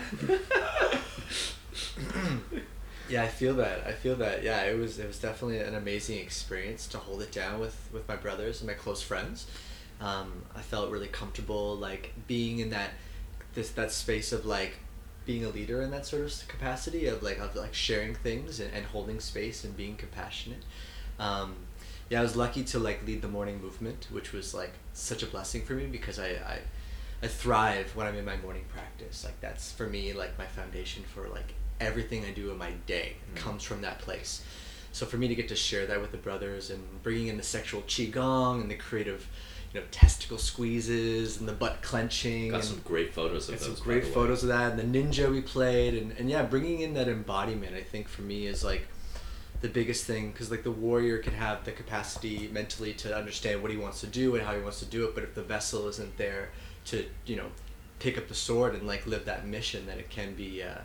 Yeah, 3.08 3.23
I 3.23 3.28
feel 3.28 3.54
that. 3.54 3.87
I 3.87 3.92
feel 3.92 4.16
that. 4.16 4.42
Yeah, 4.42 4.64
it 4.64 4.76
was 4.76 4.99
it 4.99 5.06
was 5.06 5.20
definitely 5.20 5.58
an 5.58 5.76
amazing 5.76 6.18
experience 6.18 6.88
to 6.88 6.99
hold 6.99 7.23
it 7.23 7.30
down 7.30 7.61
with 7.61 7.88
with 7.92 8.08
my 8.08 8.16
brothers 8.16 8.61
and 8.61 8.68
my 8.68 8.75
close 8.75 9.00
friends. 9.00 9.46
Um, 10.00 10.42
I 10.56 10.61
felt 10.61 10.90
really 10.90 11.06
comfortable, 11.06 11.76
like 11.76 12.12
being 12.26 12.58
in 12.58 12.70
that 12.70 12.90
this 13.54 13.70
that 13.70 13.92
space 13.92 14.32
of 14.32 14.44
like 14.44 14.78
being 15.25 15.44
a 15.44 15.49
leader 15.50 15.82
in 15.82 15.92
that 15.92 16.04
sort 16.04 16.23
of 16.23 16.49
capacity 16.49 17.06
of 17.06 17.23
like 17.23 17.38
of 17.38 17.54
like 17.54 17.75
sharing 17.75 18.14
things 18.14 18.58
and, 18.58 18.75
and 18.75 18.85
holding 18.87 19.20
space 19.20 19.62
and 19.62 19.76
being 19.76 19.94
compassionate. 19.94 20.64
Um, 21.20 21.54
yeah, 22.11 22.18
I 22.18 22.23
was 22.23 22.35
lucky 22.35 22.64
to 22.64 22.80
like 22.80 23.06
lead 23.06 23.23
the 23.23 23.28
morning 23.28 23.62
movement, 23.62 24.08
which 24.11 24.32
was 24.32 24.52
like 24.52 24.73
such 24.94 25.23
a 25.23 25.26
blessing 25.26 25.62
for 25.62 25.75
me 25.75 25.87
because 25.87 26.18
I, 26.18 26.30
I 26.30 26.58
I 27.23 27.28
thrive 27.28 27.94
when 27.96 28.06
I'm 28.06 28.16
in 28.16 28.25
my 28.25 28.37
morning 28.38 28.64
practice. 28.68 29.25
Like 29.25 29.40
that's 29.40 29.73
for 29.73 29.87
me 29.87 30.12
like 30.12 30.38
my 30.38 30.46
foundation 30.46 31.02
for 31.14 31.28
like 31.28 31.54
everything 31.80 32.25
I 32.25 32.30
do 32.30 32.50
in 32.50 32.58
my 32.58 32.73
day 32.87 33.16
Mm. 33.32 33.37
comes 33.37 33.62
from 33.62 33.80
that 33.82 33.99
place. 33.99 34.42
So 34.92 35.04
for 35.06 35.16
me 35.18 35.28
to 35.28 35.35
get 35.35 35.49
to 35.49 35.56
share 35.56 35.87
that 35.87 36.00
with 36.00 36.11
the 36.12 36.16
brothers 36.18 36.70
and 36.70 36.82
bringing 37.02 37.26
in 37.28 37.37
the 37.37 37.42
sexual 37.42 37.82
qigong 37.82 38.62
and 38.62 38.70
the 38.70 38.76
creative, 38.76 39.26
you 39.75 39.80
know, 39.80 39.87
testicle 39.90 40.38
squeezes 40.38 41.38
and 41.38 41.46
the 41.49 41.52
butt 41.52 41.82
clenching 41.82 42.49
Got 42.50 42.64
some 42.64 42.80
great 42.85 43.12
photos 43.12 43.49
of 43.49 43.56
got 43.58 43.66
those. 43.66 43.76
some 43.76 43.85
great 43.85 44.06
photos 44.06 44.42
of 44.42 44.49
that 44.49 44.73
and 44.73 44.94
the 44.94 44.99
ninja 45.02 45.30
we 45.30 45.42
played 45.42 45.94
and, 45.94 46.12
and 46.18 46.30
yeah 46.30 46.42
bringing 46.44 46.80
in 46.80 46.94
that 46.94 47.08
embodiment 47.08 47.75
i 47.75 47.82
think 47.82 48.08
for 48.08 48.23
me 48.23 48.46
is 48.46 48.64
like 48.64 48.87
the 49.61 49.68
biggest 49.68 50.04
thing 50.04 50.30
because 50.30 50.50
like 50.50 50.62
the 50.62 50.70
warrior 50.70 51.18
can 51.18 51.35
have 51.35 51.64
the 51.64 51.73
capacity 51.73 52.49
mentally 52.52 52.94
to 52.94 53.14
understand 53.14 53.61
what 53.61 53.70
he 53.70 53.76
wants 53.76 54.00
to 54.00 54.06
do 54.06 54.35
and 54.35 54.46
how 54.46 54.54
he 54.54 54.62
wants 54.62 54.78
to 54.78 54.87
do 54.87 55.04
it 55.04 55.14
but 55.14 55.23
if 55.25 55.35
the 55.35 55.42
vessel 55.42 55.88
isn't 55.88 56.16
there 56.16 56.50
to 56.87 57.05
you 57.26 57.37
know 57.37 57.47
pick 57.99 58.19
up 58.19 58.28
the 58.28 58.35
sword 58.35 58.75
and 58.75 58.87
like 58.87 59.07
live 59.07 59.25
that 59.25 59.47
mission 59.47 59.87
that 59.87 59.99
it 59.99 60.11
can 60.11 60.35
be 60.35 60.62
uh, 60.62 60.78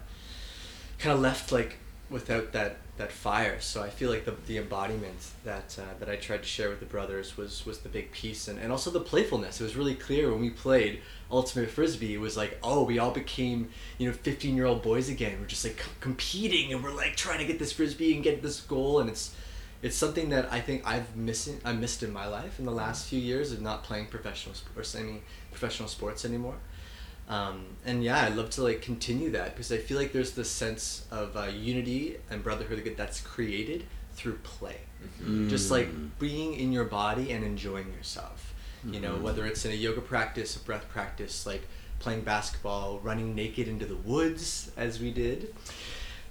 kind 0.99 1.13
of 1.13 1.19
left 1.19 1.51
like 1.51 1.77
without 2.09 2.51
that 2.51 2.77
that 2.97 3.11
fire. 3.11 3.59
So 3.59 3.81
i 3.81 3.89
feel 3.89 4.11
like 4.11 4.25
the, 4.25 4.35
the 4.45 4.57
embodiment 4.57 5.31
that 5.43 5.77
uh, 5.79 5.97
that 5.99 6.09
i 6.09 6.15
tried 6.17 6.43
to 6.43 6.47
share 6.47 6.69
with 6.69 6.79
the 6.79 6.85
brothers 6.85 7.37
was 7.37 7.65
was 7.65 7.79
the 7.79 7.89
big 7.89 8.11
piece 8.11 8.47
and, 8.47 8.59
and 8.59 8.71
also 8.71 8.91
the 8.91 8.99
playfulness. 8.99 9.59
It 9.59 9.63
was 9.63 9.75
really 9.75 9.95
clear 9.95 10.29
when 10.31 10.41
we 10.41 10.49
played 10.49 11.01
ultimate 11.31 11.69
frisbee 11.69 12.15
it 12.15 12.19
was 12.19 12.37
like 12.37 12.59
oh 12.61 12.83
we 12.83 12.99
all 12.99 13.11
became 13.11 13.69
you 13.97 14.07
know 14.07 14.13
15 14.13 14.55
year 14.55 14.65
old 14.65 14.83
boys 14.83 15.09
again. 15.09 15.37
We're 15.39 15.47
just 15.47 15.63
like 15.63 15.81
c- 15.81 15.89
competing 15.99 16.73
and 16.73 16.83
we're 16.83 16.93
like 16.93 17.15
trying 17.15 17.39
to 17.39 17.45
get 17.45 17.59
this 17.59 17.71
frisbee 17.71 18.13
and 18.13 18.23
get 18.23 18.41
this 18.41 18.59
goal. 18.61 18.99
And 18.99 19.09
it's 19.09 19.33
it's 19.81 19.95
something 19.95 20.29
that 20.29 20.51
i 20.51 20.59
think 20.59 20.85
i've 20.85 21.15
missing 21.15 21.59
i 21.65 21.71
missed 21.73 22.03
in 22.03 22.13
my 22.13 22.27
life 22.27 22.59
in 22.59 22.65
the 22.65 22.71
last 22.71 23.07
few 23.07 23.19
years 23.19 23.51
of 23.51 23.61
not 23.61 23.83
playing 23.83 24.05
professional 24.07 24.53
sports. 24.53 24.95
I 24.95 24.99
any 24.99 25.21
professional 25.51 25.87
sports 25.87 26.25
anymore 26.25 26.55
um, 27.31 27.65
and 27.85 28.03
yeah, 28.03 28.25
I'd 28.25 28.35
love 28.35 28.49
to 28.51 28.63
like 28.63 28.81
continue 28.81 29.31
that 29.31 29.53
because 29.53 29.71
I 29.71 29.77
feel 29.77 29.97
like 29.97 30.11
there's 30.11 30.31
this 30.31 30.51
sense 30.51 31.05
of 31.11 31.37
uh, 31.37 31.45
unity 31.45 32.17
and 32.29 32.43
brotherhood 32.43 32.93
that's 32.97 33.21
created 33.21 33.85
through 34.15 34.37
play. 34.43 34.75
Just 35.49 35.71
like 35.71 35.87
being 36.19 36.55
in 36.55 36.73
your 36.73 36.83
body 36.83 37.31
and 37.31 37.43
enjoying 37.43 37.91
yourself. 37.93 38.53
You 38.83 38.99
know, 38.99 39.15
whether 39.15 39.45
it's 39.45 39.63
in 39.63 39.71
a 39.71 39.75
yoga 39.75 40.01
practice, 40.01 40.55
a 40.57 40.59
breath 40.59 40.89
practice, 40.89 41.45
like 41.45 41.61
playing 41.99 42.21
basketball, 42.21 42.99
running 42.99 43.33
naked 43.33 43.67
into 43.67 43.85
the 43.85 43.95
woods 43.95 44.71
as 44.75 44.99
we 44.99 45.11
did. 45.11 45.53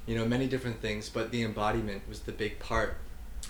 You 0.07 0.17
know, 0.17 0.27
many 0.27 0.49
different 0.49 0.83
things, 0.83 1.09
but 1.09 1.31
the 1.31 1.43
embodiment 1.43 2.03
was 2.09 2.21
the 2.21 2.33
big 2.33 2.59
part. 2.59 2.97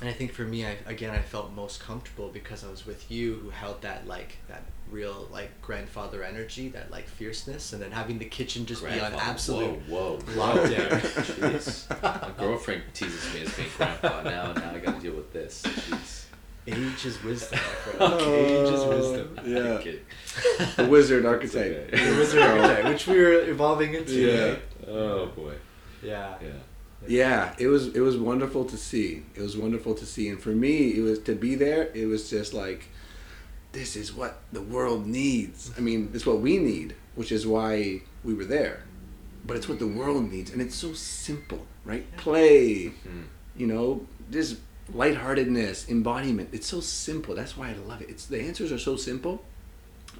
And 0.01 0.09
I 0.09 0.13
think 0.13 0.33
for 0.33 0.43
me, 0.43 0.67
I, 0.67 0.77
again, 0.87 1.11
I 1.11 1.21
felt 1.21 1.53
most 1.53 1.81
comfortable 1.81 2.29
because 2.29 2.63
I 2.63 2.71
was 2.71 2.87
with 2.87 3.11
you, 3.11 3.37
who 3.37 3.51
held 3.51 3.83
that 3.83 4.07
like 4.07 4.37
that 4.49 4.63
real 4.91 5.29
like 5.31 5.61
grandfather 5.63 6.23
energy, 6.23 6.69
that 6.71 6.91
like 6.91 7.09
fierceness, 7.09 7.73
and 7.73 7.83
then 7.83 7.91
having 7.91 8.19
the 8.19 8.25
kitchen 8.25 8.67
just 8.67 8.83
be 8.83 8.93
on 8.93 8.99
Grandpa. 8.99 9.19
absolute 9.21 9.81
Whoa, 9.89 10.19
whoa, 10.19 10.19
lockdown. 10.37 10.89
Jeez. 11.01 12.03
My 12.23 12.31
girlfriend 12.37 12.83
teases 12.95 13.35
me 13.35 13.43
as 13.43 13.55
being 13.55 13.69
grandpa 13.77 14.23
now, 14.23 14.53
now 14.53 14.73
I 14.75 14.79
got 14.79 14.97
to 14.97 15.01
deal 15.01 15.15
with 15.15 15.33
this. 15.33 15.63
Jeez. 15.63 16.25
Age 16.67 17.07
is 17.07 17.23
wisdom, 17.25 17.59
my 17.59 17.93
friend. 17.93 18.21
Age 18.23 18.73
is 18.73 18.85
wisdom. 18.85 19.39
Oh, 19.39 19.47
yeah. 19.47 19.75
I'm 19.75 19.83
kidding. 19.83 20.01
The 20.77 20.87
wizard 20.87 21.25
archetype. 21.25 21.91
okay. 21.93 22.05
The 22.11 22.17
wizard 22.17 22.43
archetype, 22.43 22.85
which 22.85 23.07
we 23.07 23.19
were 23.19 23.49
evolving 23.49 23.95
into. 23.95 24.13
Yeah. 24.13 24.49
right? 24.49 24.63
Oh 24.87 25.27
boy. 25.27 25.55
Yeah. 26.03 26.35
Yeah. 26.41 26.49
Yeah, 27.09 27.55
it 27.59 27.67
was 27.67 27.89
it 27.89 28.01
was 28.01 28.19
wonderful 28.19 28.65
to 28.67 28.77
see. 28.77 29.23
It 29.35 29.41
was 29.41 29.57
wonderful 29.57 29.95
to 29.95 30.05
see, 30.05 30.29
and 30.29 30.41
for 30.41 30.51
me, 30.51 30.91
it 30.91 31.01
was 31.01 31.19
to 31.21 31.35
be 31.35 31.55
there. 31.55 31.91
It 31.95 32.07
was 32.07 32.29
just 32.29 32.53
like, 32.53 32.89
this 33.73 33.97
is 33.97 34.13
what 34.13 34.41
the 34.53 34.61
world 34.63 35.07
needs. 35.07 35.71
I 35.77 35.81
mean, 35.81 36.11
it's 36.15 36.27
what 36.27 36.41
we 36.41 36.59
need, 36.59 36.95
which 37.15 37.33
is 37.33 37.47
why 37.47 38.03
we 38.25 38.35
were 38.35 38.45
there. 38.45 38.85
But 39.47 39.57
it's 39.57 39.69
what 39.69 39.79
the 39.79 39.87
world 39.87 40.31
needs, 40.31 40.51
and 40.53 40.61
it's 40.61 40.75
so 40.75 40.93
simple, 40.93 41.67
right? 41.85 42.05
Play, 42.17 42.87
Mhm. 42.87 43.25
you 43.57 43.67
know, 43.67 44.07
just 44.31 44.57
lightheartedness, 44.93 45.89
embodiment. 45.89 46.49
It's 46.53 46.67
so 46.67 46.81
simple. 46.81 47.35
That's 47.35 47.57
why 47.57 47.71
I 47.71 47.75
love 47.89 48.03
it. 48.03 48.11
It's 48.11 48.27
the 48.27 48.41
answers 48.41 48.71
are 48.73 48.79
so 48.79 48.97
simple, 48.97 49.45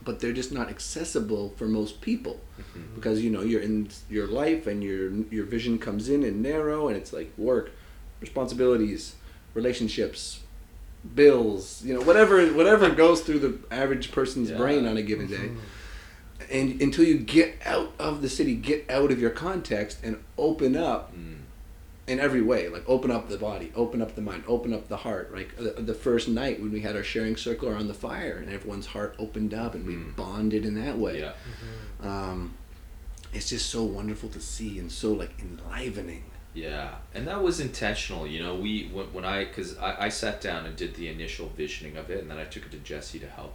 but 0.05 0.21
they're 0.21 0.33
just 0.33 0.53
not 0.53 0.69
accessible 0.69 1.53
for 1.57 1.67
most 1.69 2.01
people 2.01 2.41
Mhm. 2.59 2.95
because 2.95 3.21
you 3.23 3.31
know 3.31 3.43
you're 3.43 3.61
in 3.61 3.89
your 4.09 4.27
life 4.27 4.67
and 4.67 4.83
your 4.83 5.11
your 5.31 5.45
vision 5.45 5.79
comes 5.79 6.09
in 6.09 6.23
and 6.23 6.41
narrow 6.43 6.89
and 6.89 6.97
it's 6.97 7.13
like 7.13 7.31
work, 7.37 7.73
responsibilities, 8.21 9.15
relationships, 9.55 10.41
bills, 11.15 11.83
you 11.85 11.95
know, 11.95 12.01
whatever 12.03 12.47
whatever 12.53 12.91
goes 12.91 13.21
through 13.23 13.39
the 13.41 13.59
average 13.75 14.13
person's 14.13 14.51
Yeah. 14.51 14.57
brain 14.57 14.87
on 14.87 14.97
a 14.97 15.03
given 15.03 15.27
day. 15.27 15.51
And 16.51 16.81
until 16.83 17.05
you 17.05 17.19
get 17.19 17.57
out 17.65 17.93
of 17.99 18.23
the 18.23 18.29
city, 18.29 18.55
get 18.55 18.85
out 18.91 19.11
of 19.13 19.21
your 19.21 19.31
context 19.31 19.99
and 20.03 20.17
open 20.37 20.77
up 20.77 21.15
Mm. 21.15 21.37
in 22.07 22.19
every 22.19 22.43
way 22.43 22.69
like 22.69 22.83
open 22.89 23.11
up 23.11 23.29
the 23.29 23.37
body 23.39 23.71
open 23.77 24.03
up 24.03 24.15
the 24.17 24.21
mind 24.21 24.43
open 24.49 24.73
up 24.75 24.89
the 24.89 24.97
heart 24.97 25.33
like 25.33 25.55
the, 25.57 25.81
the 25.81 25.95
first 25.95 26.27
night 26.29 26.61
when 26.61 26.73
we 26.73 26.81
had 26.81 26.97
our 26.97 27.05
sharing 27.05 27.37
circle 27.37 27.69
around 27.69 27.87
the 27.87 27.95
fire 27.95 28.37
and 28.43 28.53
everyone's 28.53 28.87
heart 28.87 29.15
opened 29.19 29.55
up 29.55 29.75
and 29.77 29.87
we 29.87 29.95
Mhm. 29.95 30.17
bonded 30.17 30.65
in 30.65 30.75
that 30.75 30.99
way 30.99 31.21
Yeah. 31.21 31.33
um, 32.03 32.55
it's 33.33 33.51
just 33.51 33.71
so 33.71 33.85
wonderful 33.85 34.29
to 34.31 34.41
see 34.41 34.79
and 34.81 34.91
so 34.91 35.13
like 35.13 35.31
enlivening 35.41 36.25
Yeah, 36.53 36.97
and 37.15 37.29
that 37.29 37.43
was 37.43 37.61
intentional. 37.61 38.27
You 38.27 38.43
know, 38.43 38.57
we 38.57 38.91
when, 38.93 39.13
when 39.13 39.25
I 39.25 39.45
because 39.45 39.79
I, 39.79 40.07
I 40.07 40.09
sat 40.09 40.41
down 40.41 40.67
and 40.67 40.75
did 40.75 40.95
the 40.95 41.09
initial 41.09 41.49
visioning 41.49 41.97
of 41.97 42.11
it, 42.11 42.21
and 42.21 42.31
then 42.31 42.39
I 42.39 42.45
took 42.45 42.67
it 42.67 42.73
to 42.73 42.79
Jesse 42.79 43.21
to 43.21 43.29
help, 43.29 43.55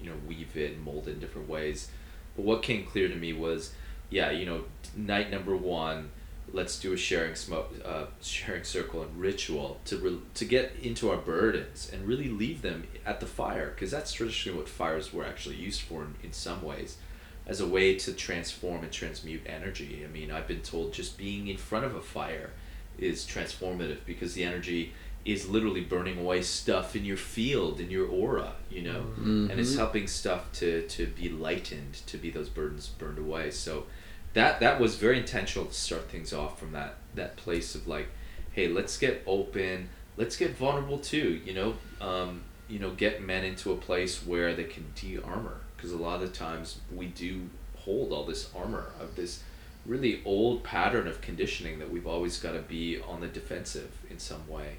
you 0.00 0.10
know, 0.10 0.16
weave 0.26 0.56
it 0.56 0.72
and 0.72 0.84
mold 0.84 1.08
it 1.08 1.12
in 1.12 1.20
different 1.20 1.48
ways. 1.48 1.90
But 2.36 2.44
what 2.44 2.62
came 2.62 2.84
clear 2.84 3.08
to 3.08 3.14
me 3.16 3.32
was, 3.32 3.72
yeah, 4.10 4.30
you 4.30 4.44
know, 4.44 4.64
night 4.94 5.30
number 5.30 5.56
one, 5.56 6.10
let's 6.52 6.78
do 6.78 6.92
a 6.92 6.96
sharing 6.98 7.34
smoke, 7.34 7.72
uh, 7.82 8.04
sharing 8.20 8.64
circle 8.64 9.00
and 9.02 9.18
ritual 9.18 9.80
to 9.86 9.96
re- 9.96 10.20
to 10.34 10.44
get 10.44 10.72
into 10.82 11.10
our 11.10 11.16
burdens 11.16 11.90
and 11.90 12.06
really 12.06 12.28
leave 12.28 12.60
them 12.60 12.84
at 13.06 13.20
the 13.20 13.26
fire, 13.26 13.70
because 13.70 13.90
that's 13.90 14.12
traditionally 14.12 14.58
what 14.58 14.68
fires 14.68 15.10
were 15.10 15.24
actually 15.24 15.56
used 15.56 15.80
for 15.80 16.02
in, 16.02 16.14
in 16.22 16.32
some 16.34 16.62
ways 16.62 16.98
as 17.46 17.60
a 17.60 17.66
way 17.66 17.94
to 17.96 18.12
transform 18.12 18.82
and 18.82 18.92
transmute 18.92 19.42
energy. 19.46 20.02
I 20.04 20.08
mean, 20.12 20.30
I've 20.30 20.48
been 20.48 20.62
told 20.62 20.92
just 20.92 21.16
being 21.16 21.46
in 21.48 21.56
front 21.56 21.84
of 21.84 21.94
a 21.94 22.00
fire 22.00 22.50
is 22.98 23.24
transformative 23.24 23.98
because 24.04 24.34
the 24.34 24.44
energy 24.44 24.92
is 25.24 25.48
literally 25.48 25.82
burning 25.82 26.18
away 26.18 26.40
stuff 26.40 26.94
in 26.94 27.04
your 27.04 27.16
field, 27.16 27.80
in 27.80 27.90
your 27.90 28.08
aura, 28.08 28.52
you 28.70 28.82
know, 28.82 29.04
and 29.50 29.60
it's 29.60 29.74
helping 29.76 30.06
stuff 30.06 30.52
to, 30.52 30.86
to 30.88 31.06
be 31.06 31.28
lightened, 31.28 31.94
to 32.06 32.16
be 32.16 32.30
those 32.30 32.48
burdens 32.48 32.86
burned 32.88 33.18
away. 33.18 33.50
So 33.50 33.86
that 34.34 34.60
that 34.60 34.78
was 34.80 34.96
very 34.96 35.18
intentional 35.18 35.66
to 35.66 35.74
start 35.74 36.08
things 36.10 36.32
off 36.32 36.58
from 36.60 36.72
that 36.72 36.96
that 37.14 37.36
place 37.36 37.74
of 37.74 37.88
like, 37.88 38.08
hey, 38.52 38.68
let's 38.68 38.96
get 38.98 39.22
open, 39.26 39.88
let's 40.16 40.36
get 40.36 40.56
vulnerable 40.56 40.98
too, 40.98 41.40
you 41.44 41.54
know, 41.54 41.74
um, 42.00 42.42
you 42.68 42.78
know, 42.78 42.90
get 42.90 43.22
men 43.22 43.44
into 43.44 43.72
a 43.72 43.76
place 43.76 44.26
where 44.26 44.54
they 44.54 44.64
can 44.64 44.86
de-armor 44.94 45.60
because 45.76 45.92
a 45.92 45.96
lot 45.96 46.22
of 46.22 46.32
times 46.32 46.78
we 46.94 47.06
do 47.06 47.48
hold 47.76 48.12
all 48.12 48.24
this 48.24 48.50
armor 48.54 48.86
of 49.00 49.14
this 49.14 49.42
really 49.84 50.20
old 50.24 50.64
pattern 50.64 51.06
of 51.06 51.20
conditioning 51.20 51.78
that 51.78 51.90
we've 51.90 52.06
always 52.06 52.38
got 52.40 52.52
to 52.52 52.60
be 52.60 53.00
on 53.00 53.20
the 53.20 53.28
defensive 53.28 53.92
in 54.10 54.18
some 54.18 54.48
way 54.48 54.76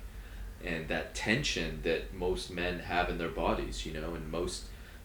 and 0.63 0.88
that 0.88 1.13
tension 1.13 1.79
that 1.84 2.13
most 2.13 2.51
men 2.51 2.79
have 2.79 3.10
in 3.10 3.17
their 3.17 3.29
bodies, 3.29 3.86
you 3.86 3.94
know, 3.94 4.15
and 4.15 4.29
most 4.32 4.63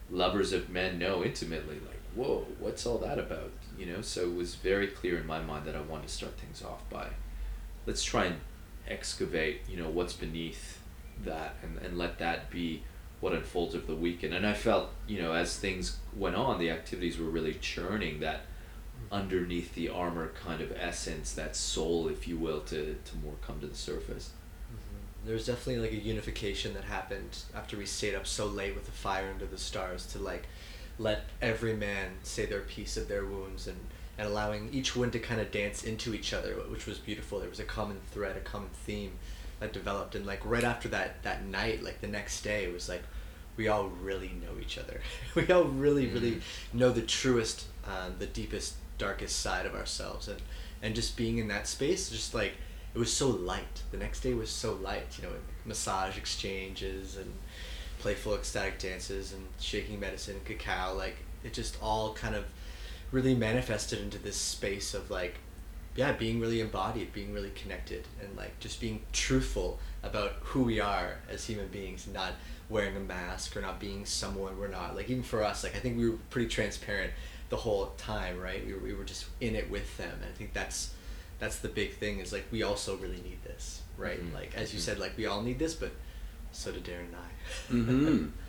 lovers 0.09 0.51
of 0.51 0.69
men 0.69 0.97
know 0.97 1.23
intimately, 1.23 1.75
like, 1.75 1.99
whoa, 2.15 2.45
what's 2.59 2.85
all 2.85 2.97
that 2.97 3.19
about? 3.19 3.51
You 3.77 3.85
know, 3.85 4.01
so 4.01 4.23
it 4.23 4.35
was 4.35 4.55
very 4.55 4.87
clear 4.87 5.19
in 5.19 5.27
my 5.27 5.39
mind 5.39 5.65
that 5.65 5.75
I 5.75 5.81
wanted 5.81 6.07
to 6.07 6.13
start 6.13 6.37
things 6.37 6.63
off 6.63 6.87
by 6.89 7.07
let's 7.85 8.03
try 8.03 8.25
and 8.25 8.37
excavate, 8.87 9.61
you 9.69 9.77
know, 9.77 9.89
what's 9.89 10.13
beneath 10.13 10.79
that 11.25 11.55
and, 11.63 11.77
and 11.79 11.97
let 11.97 12.19
that 12.19 12.49
be 12.49 12.83
what 13.19 13.33
unfolds 13.33 13.73
over 13.73 13.85
the 13.85 13.95
weekend. 13.95 14.33
And 14.33 14.45
I 14.45 14.53
felt, 14.53 14.89
you 15.07 15.21
know, 15.21 15.33
as 15.33 15.57
things 15.57 15.97
went 16.15 16.35
on, 16.35 16.59
the 16.59 16.69
activities 16.69 17.17
were 17.17 17.29
really 17.29 17.53
churning 17.53 18.19
that 18.19 18.41
underneath 19.11 19.73
the 19.75 19.89
armor 19.89 20.29
kind 20.29 20.61
of 20.61 20.71
essence, 20.73 21.33
that 21.33 21.55
soul, 21.55 22.07
if 22.07 22.27
you 22.27 22.37
will, 22.37 22.59
to, 22.61 22.95
to 23.05 23.17
more 23.23 23.35
come 23.45 23.59
to 23.61 23.67
the 23.67 23.75
surface. 23.75 24.31
Mm-hmm. 24.69 25.25
There 25.25 25.35
was 25.35 25.45
definitely 25.45 25.81
like 25.81 25.91
a 25.91 26.03
unification 26.03 26.73
that 26.73 26.83
happened 26.83 27.37
after 27.55 27.77
we 27.77 27.85
stayed 27.85 28.15
up 28.15 28.27
so 28.27 28.45
late 28.45 28.75
with 28.75 28.85
the 28.85 28.91
fire 28.91 29.29
under 29.31 29.45
the 29.45 29.57
stars 29.57 30.05
to 30.07 30.19
like 30.19 30.47
let 30.99 31.25
every 31.41 31.75
man 31.75 32.11
say 32.23 32.45
their 32.45 32.61
piece 32.61 32.97
of 32.97 33.07
their 33.07 33.25
wounds 33.25 33.67
and, 33.67 33.79
and 34.17 34.27
allowing 34.27 34.69
each 34.73 34.95
one 34.95 35.11
to 35.11 35.19
kind 35.19 35.39
of 35.39 35.51
dance 35.51 35.83
into 35.83 36.13
each 36.13 36.33
other, 36.33 36.55
which 36.69 36.85
was 36.85 36.99
beautiful. 36.99 37.39
There 37.39 37.49
was 37.49 37.59
a 37.59 37.65
common 37.65 37.99
thread, 38.11 38.35
a 38.35 38.41
common 38.41 38.69
theme 38.85 39.13
that 39.63 39.73
developed. 39.73 40.13
And 40.13 40.25
like 40.25 40.41
right 40.45 40.63
after 40.63 40.89
that, 40.89 41.23
that 41.23 41.45
night, 41.45 41.81
like 41.81 42.01
the 42.01 42.07
next 42.07 42.41
day, 42.41 42.65
it 42.65 42.73
was 42.73 42.89
like 42.89 43.01
we 43.55 43.67
all 43.67 43.87
really 43.87 44.31
know 44.41 44.59
each 44.61 44.77
other. 44.77 45.01
we 45.35 45.47
all 45.49 45.63
really, 45.63 46.07
really 46.07 46.41
know 46.73 46.91
the 46.91 47.01
truest, 47.01 47.65
uh, 47.87 48.09
the 48.19 48.25
deepest, 48.25 48.75
darkest 48.97 49.39
side 49.39 49.65
of 49.65 49.73
ourselves. 49.73 50.27
And, 50.27 50.41
and 50.81 50.93
just 50.93 51.15
being 51.15 51.37
in 51.37 51.47
that 51.47 51.67
space, 51.67 52.09
just 52.09 52.33
like, 52.33 52.53
it 52.93 52.99
was 52.99 53.11
so 53.11 53.29
light. 53.29 53.83
The 53.91 53.97
next 53.97 54.19
day 54.19 54.33
was 54.33 54.49
so 54.49 54.73
light, 54.73 55.17
you 55.17 55.27
know, 55.27 55.33
massage 55.65 56.17
exchanges 56.17 57.15
and 57.15 57.33
playful 57.99 58.35
ecstatic 58.35 58.79
dances 58.79 59.31
and 59.33 59.47
shaking 59.59 59.99
medicine, 59.99 60.41
cacao, 60.45 60.93
like 60.93 61.15
it 61.43 61.53
just 61.53 61.77
all 61.81 62.13
kind 62.13 62.35
of 62.35 62.45
really 63.11 63.33
manifested 63.33 63.99
into 63.99 64.17
this 64.17 64.35
space 64.35 64.93
of 64.93 65.09
like 65.09 65.35
yeah, 65.95 66.11
being 66.13 66.39
really 66.39 66.59
embodied, 66.61 67.13
being 67.13 67.33
really 67.33 67.51
connected, 67.51 68.07
and 68.21 68.35
like 68.35 68.59
just 68.59 68.81
being 68.81 69.01
truthful 69.11 69.79
about 70.01 70.31
who 70.41 70.63
we 70.63 70.79
are 70.79 71.17
as 71.29 71.45
human 71.45 71.67
beings, 71.67 72.07
not 72.11 72.33
wearing 72.69 72.95
a 72.97 72.99
mask 72.99 73.55
or 73.55 73.61
not 73.61 73.79
being 73.79 74.05
someone 74.05 74.57
we're 74.57 74.67
not. 74.67 74.95
Like 74.95 75.09
even 75.09 75.23
for 75.23 75.43
us, 75.43 75.63
like 75.63 75.75
I 75.75 75.79
think 75.79 75.97
we 75.97 76.09
were 76.09 76.17
pretty 76.29 76.47
transparent 76.49 77.11
the 77.49 77.57
whole 77.57 77.87
time, 77.97 78.39
right? 78.39 78.65
We 78.65 78.73
were, 78.73 78.79
we 78.79 78.93
were 78.93 79.03
just 79.03 79.25
in 79.39 79.55
it 79.55 79.69
with 79.69 79.95
them, 79.97 80.11
and 80.21 80.25
I 80.25 80.35
think 80.37 80.53
that's 80.53 80.93
that's 81.39 81.59
the 81.59 81.67
big 81.69 81.95
thing 81.97 82.19
is 82.19 82.31
like 82.31 82.45
we 82.51 82.63
also 82.63 82.95
really 82.97 83.21
need 83.21 83.43
this, 83.43 83.81
right? 83.97 84.19
Mhm. 84.19 84.33
Like 84.33 84.55
as 84.55 84.73
you 84.73 84.79
Mhm. 84.79 84.83
said, 84.83 84.99
like 84.99 85.15
we 85.17 85.25
all 85.27 85.41
need 85.41 85.59
this, 85.59 85.75
but 85.75 85.91
so 86.51 86.71
did 86.71 86.83
Darren 86.85 87.07
and 87.07 87.15
I. 87.15 87.73
Mm-hmm. 87.73 88.25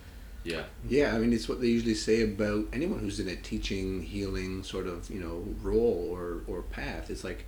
Yeah. 0.44 0.64
Yeah, 0.88 1.14
I 1.14 1.18
mean, 1.18 1.32
it's 1.32 1.48
what 1.48 1.60
they 1.60 1.68
usually 1.68 1.94
say 1.94 2.22
about 2.22 2.66
anyone 2.72 2.98
who's 3.00 3.18
in 3.18 3.28
a 3.28 3.36
teaching, 3.36 4.02
healing 4.02 4.62
sort 4.62 4.86
of, 4.86 5.10
you 5.10 5.20
know, 5.20 5.44
role 5.62 6.08
or, 6.12 6.42
or 6.46 6.62
path. 6.62 7.10
It's 7.10 7.24
like 7.24 7.46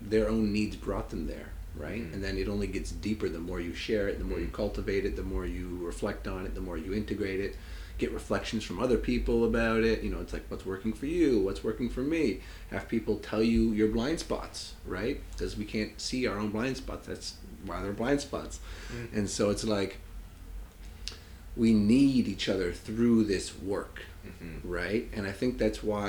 their 0.00 0.28
own 0.28 0.52
needs 0.52 0.74
brought 0.76 1.10
them 1.10 1.26
there, 1.26 1.50
right? 1.76 2.00
Mhm. 2.02 2.14
And 2.14 2.24
then 2.24 2.38
it 2.38 2.48
only 2.48 2.66
gets 2.66 2.90
deeper 2.90 3.28
the 3.28 3.38
more 3.38 3.60
you 3.60 3.74
share 3.74 4.08
it, 4.08 4.18
the 4.18 4.24
more 4.24 4.40
you 4.40 4.46
Mhm. 4.46 4.52
cultivate 4.54 5.04
it, 5.04 5.16
the 5.16 5.22
more 5.22 5.44
you 5.44 5.78
reflect 5.82 6.26
on 6.26 6.46
it, 6.46 6.54
the 6.54 6.62
more 6.62 6.78
you 6.78 6.94
integrate 6.94 7.40
it, 7.40 7.56
get 7.98 8.10
reflections 8.12 8.64
from 8.64 8.80
other 8.80 8.96
people 8.96 9.44
about 9.44 9.84
it. 9.84 10.02
You 10.02 10.08
know, 10.08 10.20
it's 10.22 10.32
like 10.32 10.44
what's 10.48 10.64
working 10.64 10.94
for 10.94 11.04
you, 11.04 11.40
what's 11.40 11.62
working 11.62 11.90
for 11.90 12.00
me. 12.00 12.40
Have 12.70 12.88
people 12.88 13.18
tell 13.18 13.42
you 13.42 13.72
your 13.72 13.88
blind 13.88 14.18
spots, 14.20 14.72
right? 14.86 15.20
Because 15.32 15.58
we 15.58 15.66
can't 15.66 16.00
see 16.00 16.26
our 16.26 16.38
own 16.38 16.48
blind 16.50 16.78
spots. 16.78 17.06
That's 17.06 17.34
why 17.66 17.82
they're 17.82 17.92
blind 17.92 18.22
spots. 18.22 18.60
Mm. 18.90 19.18
And 19.18 19.28
so 19.30 19.50
it's 19.50 19.64
like 19.64 19.98
we 21.60 21.70
need 21.74 22.26
each 22.34 22.48
other 22.48 22.72
through 22.72 23.18
this 23.24 23.46
work, 23.72 23.96
Mhm. 24.26 24.60
right? 24.64 25.04
And 25.12 25.26
I 25.26 25.32
think 25.32 25.58
that's 25.58 25.82
why 25.82 26.08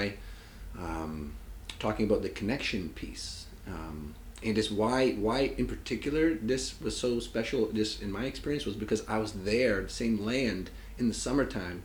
um, 0.79 1.33
talking 1.79 2.05
about 2.05 2.21
the 2.21 2.29
connection 2.29 2.89
piece 3.01 3.45
um, 3.67 4.15
and 4.43 4.55
just 4.55 4.71
why 4.71 5.11
why 5.25 5.39
in 5.61 5.67
particular 5.67 6.33
this 6.51 6.63
was 6.81 6.95
so 6.95 7.19
special. 7.19 7.59
This 7.79 8.01
in 8.01 8.09
my 8.19 8.25
experience 8.25 8.65
was 8.65 8.75
because 8.83 9.01
I 9.07 9.17
was 9.17 9.31
there, 9.51 9.75
the 9.83 9.89
same 10.03 10.15
land 10.25 10.69
in 10.97 11.07
the 11.09 11.13
summertime. 11.13 11.83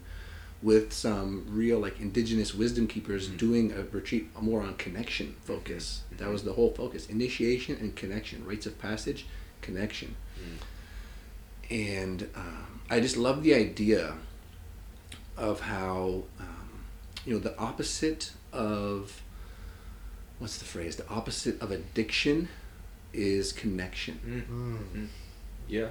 With 0.63 0.91
some 0.93 1.45
real 1.51 1.79
like 1.87 2.01
indigenous 2.01 2.55
wisdom 2.55 2.87
keepers 2.87 3.29
Mhm. 3.29 3.37
doing 3.47 3.73
a 3.73 3.83
retreat 3.99 4.25
more 4.41 4.63
on 4.63 4.75
connection 4.77 5.35
focus. 5.45 5.85
Mhm. 6.15 6.19
That 6.19 6.31
was 6.31 6.43
the 6.45 6.55
whole 6.55 6.73
focus: 6.73 7.07
initiation 7.09 7.77
and 7.81 7.95
connection, 7.95 8.39
rites 8.47 8.67
of 8.67 8.79
passage, 8.79 9.27
connection 9.61 10.15
Mm. 10.41 10.59
and 11.71 12.29
um, 12.35 12.76
I 12.89 13.01
just 13.01 13.17
love 13.17 13.43
the 13.43 13.55
idea 13.55 14.15
of 15.37 15.61
how 15.61 16.25
um, 16.41 16.85
you 17.25 17.35
know 17.35 17.39
the 17.41 17.59
opposite 17.59 18.33
of 18.53 19.23
what's 20.39 20.59
the 20.59 20.65
phrase? 20.65 20.97
The 20.97 21.09
opposite 21.09 21.61
of 21.61 21.71
addiction 21.71 22.49
is 23.13 23.53
connection. 23.53 24.21
Mm. 24.27 24.97
Mm. 25.01 25.09
Yeah. 25.69 25.81
Yeah, 25.81 25.89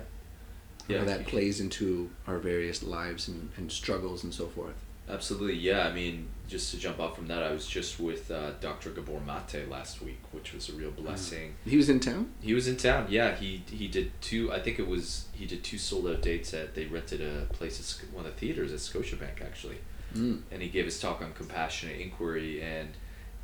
Yeah. 0.88 1.00
how 1.00 1.06
that 1.06 1.26
plays 1.28 1.60
into 1.60 2.10
our 2.28 2.38
various 2.38 2.84
lives 2.84 3.28
and, 3.28 3.50
and 3.58 3.72
struggles 3.72 4.24
and 4.24 4.34
so 4.34 4.48
forth. 4.48 4.76
Absolutely, 5.10 5.56
yeah. 5.56 5.88
I 5.88 5.94
mean, 5.94 6.28
just 6.48 6.72
to 6.72 6.78
jump 6.78 7.00
off 7.00 7.16
from 7.16 7.28
that, 7.28 7.42
I 7.44 7.52
was 7.52 7.66
just 7.68 8.00
with 8.00 8.30
uh, 8.32 8.52
Dr. 8.62 8.92
Gabor 8.92 9.20
Mate 9.20 9.70
last 9.70 10.02
week, 10.02 10.20
which 10.32 10.54
was 10.54 10.70
a 10.70 10.74
real 10.74 10.92
blessing. 10.92 11.56
He 11.66 11.78
was 11.78 11.90
in 11.90 12.00
town. 12.00 12.32
He 12.42 12.54
was 12.54 12.68
in 12.68 12.78
town. 12.78 13.08
Yeah, 13.10 13.36
he 13.36 13.64
he 13.70 13.88
did 13.88 14.12
two. 14.22 14.52
I 14.52 14.60
think 14.60 14.80
it 14.80 14.88
was 14.88 15.26
he 15.34 15.46
did 15.46 15.64
two 15.64 15.78
sold 15.78 16.08
out 16.08 16.22
dates 16.22 16.54
at. 16.54 16.76
They 16.76 16.86
rented 16.86 17.22
a 17.22 17.46
place 17.54 17.80
at 18.04 18.14
one 18.14 18.26
of 18.26 18.34
the 18.34 18.40
theaters 18.40 18.72
at 18.74 18.80
Scotiabank 18.80 19.42
actually, 19.42 19.78
Mm. 20.16 20.42
and 20.52 20.62
he 20.62 20.70
gave 20.70 20.86
his 20.86 21.00
talk 21.00 21.22
on 21.22 21.34
compassionate 21.34 22.00
inquiry. 22.00 22.62
And 22.62 22.90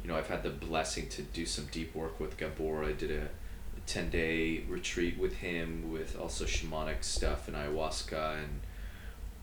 you 0.01 0.07
know, 0.07 0.15
I've 0.17 0.27
had 0.29 0.41
the 0.43 0.49
blessing 0.49 1.09
to 1.09 1.21
do 1.21 1.45
some 1.45 1.65
deep 1.71 1.93
work 1.95 2.19
with 2.19 2.37
Gabor. 2.37 2.83
I 2.83 2.93
did 2.93 3.11
a, 3.11 3.23
a 3.23 3.79
ten 3.87 4.09
day 4.09 4.63
retreat 4.69 5.17
with 5.17 5.33
him, 5.37 5.91
with 5.91 6.17
also 6.19 6.45
shamanic 6.45 7.03
stuff 7.03 7.47
and 7.47 7.55
ayahuasca 7.57 8.37
and 8.37 8.61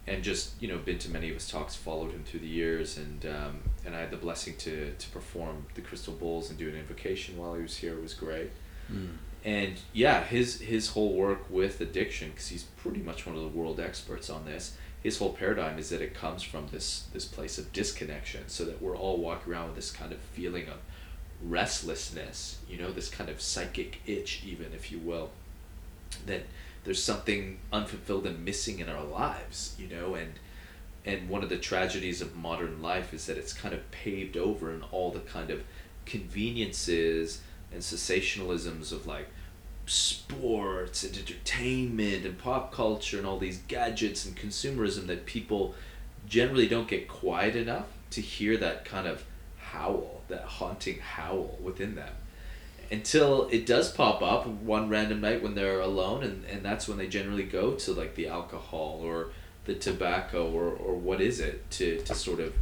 and 0.08 0.22
just 0.24 0.60
you 0.60 0.68
know 0.68 0.78
been 0.78 0.98
to 0.98 1.10
many 1.10 1.28
of 1.28 1.34
his 1.34 1.48
talks, 1.48 1.76
followed 1.76 2.12
him 2.12 2.24
through 2.24 2.40
the 2.40 2.46
years, 2.62 2.96
and 2.96 3.26
um, 3.26 3.60
and 3.84 3.94
I 3.94 4.00
had 4.00 4.10
the 4.10 4.16
blessing 4.16 4.54
to 4.58 4.92
to 4.92 5.08
perform 5.10 5.66
the 5.74 5.80
crystal 5.82 6.14
bowls 6.14 6.50
and 6.50 6.58
do 6.58 6.68
an 6.68 6.76
invocation 6.76 7.36
while 7.36 7.54
he 7.54 7.62
was 7.62 7.76
here. 7.78 7.94
It 7.94 8.02
was 8.02 8.14
great 8.14 8.50
Mm. 8.90 9.18
and 9.44 9.74
yeah 9.92 10.24
his 10.24 10.60
his 10.62 10.88
whole 10.94 11.12
work 11.12 11.50
with 11.50 11.78
addiction 11.82 12.30
because 12.30 12.48
he's 12.48 12.62
pretty 12.82 13.00
much 13.02 13.26
one 13.26 13.36
of 13.36 13.42
the 13.42 13.48
world 13.48 13.78
experts 13.78 14.30
on 14.30 14.46
this 14.46 14.74
his 15.02 15.18
whole 15.18 15.34
paradigm 15.34 15.78
is 15.78 15.90
that 15.90 16.00
it 16.00 16.14
comes 16.14 16.42
from 16.42 16.66
this 16.72 17.04
this 17.12 17.26
place 17.26 17.58
of 17.58 17.70
disconnection 17.74 18.44
so 18.46 18.64
that 18.64 18.80
we're 18.80 18.96
all 18.96 19.18
walking 19.18 19.52
around 19.52 19.66
with 19.66 19.76
this 19.76 19.90
kind 19.90 20.10
of 20.10 20.18
feeling 20.32 20.68
of 20.68 20.78
restlessness 21.42 22.58
you 22.68 22.78
know 22.78 22.90
this 22.90 23.08
kind 23.08 23.28
of 23.28 23.40
psychic 23.40 24.00
itch 24.06 24.42
even 24.46 24.72
if 24.72 24.90
you 24.90 24.98
will 24.98 25.28
that 26.26 26.42
there's 26.84 27.02
something 27.02 27.58
unfulfilled 27.72 28.26
and 28.26 28.44
missing 28.44 28.78
in 28.78 28.88
our 28.88 29.04
lives 29.04 29.74
you 29.78 29.88
know 29.88 30.14
and 30.14 30.34
and 31.04 31.28
one 31.28 31.42
of 31.42 31.48
the 31.48 31.56
tragedies 31.56 32.20
of 32.20 32.36
modern 32.36 32.82
life 32.82 33.14
is 33.14 33.26
that 33.26 33.38
it's 33.38 33.52
kind 33.52 33.72
of 33.72 33.90
paved 33.90 34.36
over 34.36 34.72
in 34.72 34.82
all 34.90 35.10
the 35.10 35.20
kind 35.20 35.50
of 35.50 35.62
conveniences 36.04 37.40
and 37.72 37.80
sensationalisms 37.80 38.92
of 38.92 39.06
like 39.06 39.28
sports 39.86 41.04
and 41.04 41.16
entertainment 41.16 42.26
and 42.26 42.36
pop 42.38 42.72
culture 42.72 43.16
and 43.16 43.26
all 43.26 43.38
these 43.38 43.58
gadgets 43.68 44.26
and 44.26 44.36
consumerism 44.36 45.06
that 45.06 45.24
people 45.24 45.74
generally 46.26 46.68
don't 46.68 46.88
get 46.88 47.08
quiet 47.08 47.56
enough 47.56 47.86
to 48.10 48.20
hear 48.20 48.56
that 48.58 48.84
kind 48.84 49.06
of 49.06 49.24
howl, 49.56 50.22
that 50.28 50.42
haunting 50.42 50.98
howl 50.98 51.58
within 51.62 51.94
them. 51.94 52.12
Until 52.90 53.48
it 53.50 53.66
does 53.66 53.90
pop 53.92 54.22
up 54.22 54.46
one 54.46 54.88
random 54.88 55.20
night 55.20 55.42
when 55.42 55.54
they're 55.54 55.80
alone, 55.80 56.22
and, 56.22 56.44
and 56.46 56.62
that's 56.64 56.88
when 56.88 56.96
they 56.96 57.06
generally 57.06 57.42
go 57.44 57.72
to 57.74 57.92
like 57.92 58.14
the 58.14 58.28
alcohol 58.28 59.00
or 59.02 59.28
the 59.66 59.74
tobacco 59.74 60.50
or, 60.50 60.70
or 60.70 60.94
what 60.94 61.20
is 61.20 61.40
it 61.40 61.70
to, 61.72 61.98
to 62.02 62.14
sort 62.14 62.40
of 62.40 62.54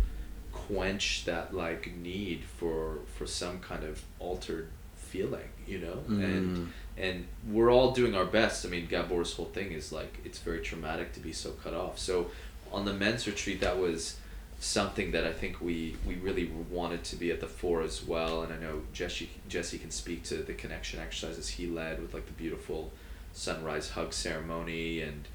quench 0.52 1.24
that 1.26 1.54
like 1.54 1.94
need 1.96 2.42
for 2.44 2.98
for 3.14 3.26
some 3.26 3.60
kind 3.60 3.84
of 3.84 4.02
altered 4.18 4.68
feeling, 4.96 5.48
you 5.66 5.78
know? 5.78 6.02
And 6.08 6.56
Mm. 6.56 6.68
and 6.98 7.26
we're 7.52 7.70
all 7.70 7.92
doing 7.92 8.14
our 8.16 8.24
best. 8.24 8.64
I 8.66 8.68
mean, 8.68 8.88
Gabor's 8.88 9.34
whole 9.34 9.46
thing 9.46 9.70
is 9.72 9.92
like 9.92 10.18
it's 10.24 10.38
very 10.38 10.60
traumatic 10.60 11.12
to 11.12 11.20
be 11.20 11.32
so 11.32 11.50
cut 11.62 11.74
off. 11.74 11.98
So 11.98 12.30
on 12.72 12.84
the 12.84 12.92
men's 12.92 13.26
retreat, 13.28 13.60
that 13.60 13.78
was 13.78 14.16
something 14.58 15.12
that 15.12 15.24
I 15.24 15.32
think 15.32 15.60
we 15.60 15.96
we 16.06 16.14
really 16.16 16.50
wanted 16.70 17.04
to 17.04 17.16
be 17.16 17.30
at 17.30 17.40
the 17.40 17.46
fore 17.46 17.82
as 17.82 18.04
well. 18.04 18.42
And 18.42 18.52
I 18.52 18.58
know 18.58 18.82
Jesse 18.92 19.30
Jesse 19.48 19.78
can 19.78 19.90
speak 19.90 20.24
to 20.24 20.36
the 20.36 20.54
connection 20.54 21.00
exercises 21.00 21.48
he 21.48 21.66
led 21.66 22.00
with 22.00 22.14
like 22.14 22.26
the 22.26 22.32
beautiful 22.32 22.92
sunrise 23.32 23.90
hug 23.90 24.12
ceremony 24.12 25.02
and. 25.02 25.28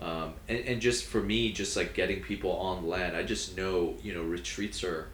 Um, 0.00 0.32
and, 0.48 0.58
and 0.58 0.80
just 0.80 1.04
for 1.04 1.20
me, 1.20 1.52
just 1.52 1.76
like 1.76 1.94
getting 1.94 2.22
people 2.22 2.50
on 2.56 2.88
land, 2.88 3.16
I 3.16 3.22
just 3.22 3.56
know, 3.56 3.94
you 4.02 4.12
know, 4.12 4.22
retreats 4.22 4.82
are 4.82 5.10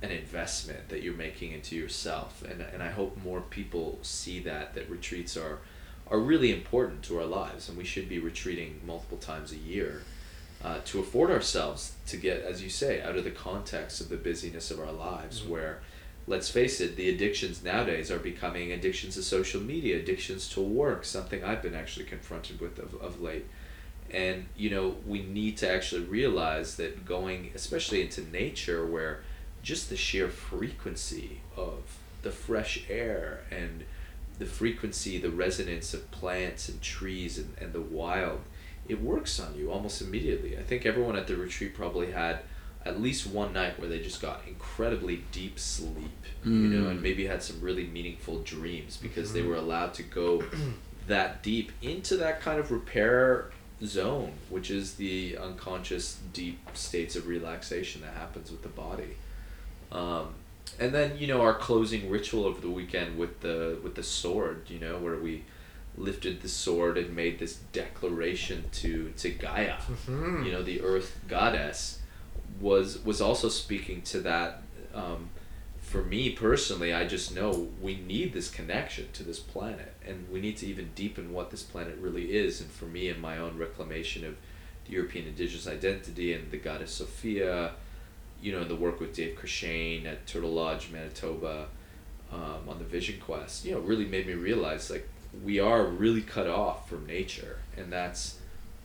an 0.00 0.10
investment 0.10 0.88
that 0.88 1.00
you're 1.00 1.14
making 1.14 1.52
into 1.52 1.76
yourself 1.76 2.42
and, 2.42 2.60
and 2.60 2.82
I 2.82 2.90
hope 2.90 3.16
more 3.22 3.40
people 3.42 4.00
see 4.02 4.40
that 4.40 4.74
that 4.74 4.90
retreats 4.90 5.36
are 5.36 5.60
are 6.08 6.18
really 6.18 6.52
important 6.52 7.02
to 7.04 7.18
our 7.18 7.24
lives, 7.24 7.68
and 7.68 7.78
we 7.78 7.84
should 7.84 8.08
be 8.08 8.18
retreating 8.18 8.80
multiple 8.84 9.18
times 9.18 9.52
a 9.52 9.56
year 9.56 10.02
uh, 10.64 10.78
to 10.84 11.00
afford 11.00 11.30
ourselves 11.30 11.92
to 12.06 12.16
get, 12.16 12.42
as 12.42 12.62
you 12.62 12.70
say, 12.70 13.00
out 13.02 13.16
of 13.16 13.24
the 13.24 13.30
context 13.30 14.00
of 14.00 14.08
the 14.08 14.16
busyness 14.16 14.70
of 14.70 14.78
our 14.78 14.92
lives, 14.92 15.40
Mhm. 15.40 15.48
where, 15.48 15.80
let's 16.26 16.48
face 16.48 16.80
it, 16.80 16.94
the 16.96 17.08
addictions 17.08 17.62
nowadays 17.64 18.10
are 18.10 18.18
becoming 18.18 18.70
addictions 18.72 19.14
to 19.14 19.22
social 19.22 19.60
media, 19.60 19.98
addictions 19.98 20.48
to 20.50 20.60
work, 20.60 21.04
something 21.04 21.42
I've 21.42 21.62
been 21.62 21.74
actually 21.74 22.06
confronted 22.06 22.60
with 22.60 22.78
of, 22.78 22.94
of 23.00 23.20
late. 23.20 23.46
And, 24.10 24.46
you 24.56 24.70
know, 24.70 24.96
we 25.06 25.22
need 25.22 25.56
to 25.58 25.70
actually 25.70 26.02
realize 26.04 26.76
that 26.76 27.04
going, 27.04 27.50
especially 27.54 28.02
into 28.02 28.20
nature, 28.30 28.86
where 28.86 29.22
just 29.62 29.88
the 29.90 29.96
sheer 29.96 30.28
frequency 30.28 31.40
of 31.56 31.82
the 32.22 32.30
fresh 32.30 32.84
air 32.88 33.40
and 33.50 33.84
the 34.38 34.46
frequency, 34.46 35.18
the 35.18 35.30
resonance 35.30 35.94
of 35.94 36.10
plants 36.10 36.68
and 36.68 36.80
trees 36.82 37.38
and, 37.38 37.56
and 37.60 37.72
the 37.72 37.80
wild, 37.80 38.40
it 38.92 39.00
works 39.02 39.40
on 39.40 39.54
you 39.56 39.70
almost 39.72 40.00
immediately. 40.02 40.56
I 40.58 40.62
think 40.62 40.86
everyone 40.86 41.16
at 41.16 41.26
the 41.26 41.36
retreat 41.36 41.74
probably 41.74 42.12
had 42.12 42.40
at 42.84 43.00
least 43.00 43.26
one 43.26 43.52
night 43.52 43.78
where 43.78 43.88
they 43.88 44.00
just 44.00 44.20
got 44.20 44.42
incredibly 44.46 45.24
deep 45.32 45.58
sleep, 45.58 46.20
you 46.44 46.50
know, 46.50 46.88
and 46.88 46.98
Mm. 46.98 47.02
maybe 47.02 47.26
had 47.26 47.42
some 47.42 47.60
really 47.60 47.86
meaningful 47.86 48.40
dreams 48.42 48.96
because 48.96 49.32
they 49.32 49.40
Mhm. 49.42 49.46
were 49.48 49.56
allowed 49.56 49.94
to 49.94 50.02
go 50.02 50.42
that 51.06 51.42
deep 51.42 51.72
into 51.80 52.16
that 52.16 52.40
kind 52.40 52.58
of 52.60 52.70
repair 52.70 53.50
zone, 53.84 54.32
which 54.50 54.70
is 54.70 54.94
the 54.94 55.36
unconscious 55.38 56.18
deep 56.32 56.58
states 56.74 57.16
of 57.16 57.26
relaxation 57.26 58.02
that 58.02 58.14
happens 58.14 58.50
with 58.50 58.62
the 58.62 58.68
body. 58.68 59.16
Um, 59.90 60.34
and 60.80 60.92
then 60.94 61.18
you 61.18 61.26
know 61.26 61.40
our 61.42 61.54
closing 61.54 62.08
ritual 62.10 62.44
over 62.46 62.60
the 62.60 62.70
weekend 62.70 63.18
with 63.18 63.40
the 63.40 63.78
with 63.82 63.94
the 63.94 64.02
sword, 64.02 64.62
you 64.68 64.78
know, 64.78 64.98
where 64.98 65.16
we 65.16 65.44
lifted 65.96 66.40
the 66.40 66.48
sword 66.48 66.96
and 66.96 67.14
made 67.14 67.38
this 67.38 67.56
declaration 67.72 68.64
to 68.72 69.12
to 69.18 69.30
Gaia, 69.30 69.76
Mhm. 70.06 70.44
you 70.46 70.52
know, 70.52 70.62
the 70.62 70.80
earth 70.80 71.18
goddess, 71.28 71.98
was 72.60 72.98
was 73.04 73.20
also 73.20 73.48
speaking 73.48 74.02
to 74.02 74.20
that. 74.20 74.62
Um, 74.94 75.30
for 75.80 76.02
me 76.02 76.30
personally, 76.30 76.92
I 76.94 77.06
just 77.06 77.34
know 77.34 77.68
we 77.80 77.96
need 77.96 78.32
this 78.32 78.50
connection 78.50 79.08
to 79.12 79.22
this 79.22 79.38
planet, 79.38 79.92
and 80.06 80.26
we 80.30 80.40
need 80.40 80.56
to 80.58 80.66
even 80.66 80.90
deepen 80.94 81.32
what 81.32 81.50
this 81.50 81.62
planet 81.62 81.96
really 81.98 82.34
is. 82.34 82.60
And 82.62 82.70
for 82.70 82.86
me, 82.86 83.08
in 83.08 83.20
my 83.20 83.36
own 83.36 83.58
reclamation 83.58 84.24
of 84.24 84.36
the 84.86 84.92
European 84.92 85.26
indigenous 85.26 85.66
identity 85.66 86.32
and 86.32 86.50
the 86.50 86.56
goddess 86.56 86.92
Sophia, 86.92 87.74
you 88.40 88.52
know, 88.52 88.64
the 88.64 88.74
work 88.76 89.00
with 89.00 89.14
Dave 89.14 89.36
Courchene 89.38 90.06
at 90.06 90.26
Turtle 90.26 90.52
Lodge, 90.52 90.90
Manitoba, 90.90 91.68
um, 92.32 92.66
on 92.68 92.78
the 92.78 92.84
Vision 92.84 93.20
Quest, 93.20 93.64
you 93.66 93.72
know, 93.72 93.80
really 93.80 94.06
made 94.06 94.26
me 94.26 94.32
realize 94.32 94.88
like 94.90 95.06
we 95.44 95.58
are 95.58 95.84
really 95.84 96.22
cut 96.22 96.46
off 96.46 96.88
from 96.88 97.06
nature, 97.06 97.58
and 97.76 97.92
that's 97.92 98.38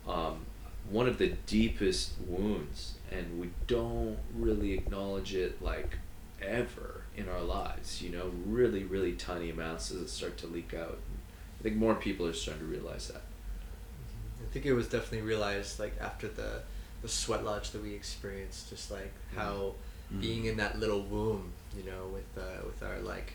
um, 0.07 0.45
one 0.89 1.07
of 1.07 1.17
the 1.17 1.29
deepest 1.45 2.13
wounds, 2.25 2.93
and 3.11 3.39
we 3.39 3.49
don't 3.67 4.17
really 4.33 4.73
acknowledge 4.73 5.33
it 5.35 5.61
like 5.61 5.97
ever 6.41 7.01
in 7.15 7.27
our 7.27 7.41
lives. 7.41 8.01
You 8.01 8.11
know, 8.11 8.31
really, 8.45 8.83
really 8.83 9.13
tiny 9.13 9.49
amounts 9.49 9.91
as 9.91 10.01
it 10.01 10.09
start 10.09 10.37
to 10.39 10.47
leak 10.47 10.73
out. 10.73 10.99
I 11.59 11.63
think 11.63 11.75
more 11.75 11.95
people 11.95 12.25
are 12.27 12.33
starting 12.33 12.65
to 12.65 12.71
realize 12.71 13.07
that. 13.09 13.23
I 14.41 14.49
think 14.53 14.65
it 14.65 14.73
was 14.73 14.87
definitely 14.87 15.27
realized 15.27 15.79
like 15.79 15.95
after 15.99 16.27
the 16.27 16.61
the 17.01 17.07
sweat 17.09 17.43
lodge 17.43 17.71
that 17.71 17.81
we 17.83 17.93
experienced, 17.93 18.69
just 18.69 18.89
like 18.89 19.13
how 19.35 19.73
Mhm. 20.13 20.21
being 20.21 20.45
in 20.45 20.57
that 20.57 20.79
little 20.79 21.01
womb, 21.03 21.51
you 21.75 21.83
know, 21.83 22.07
with 22.07 22.37
uh, 22.41 22.65
with 22.65 22.81
our 22.81 22.99
like 22.99 23.33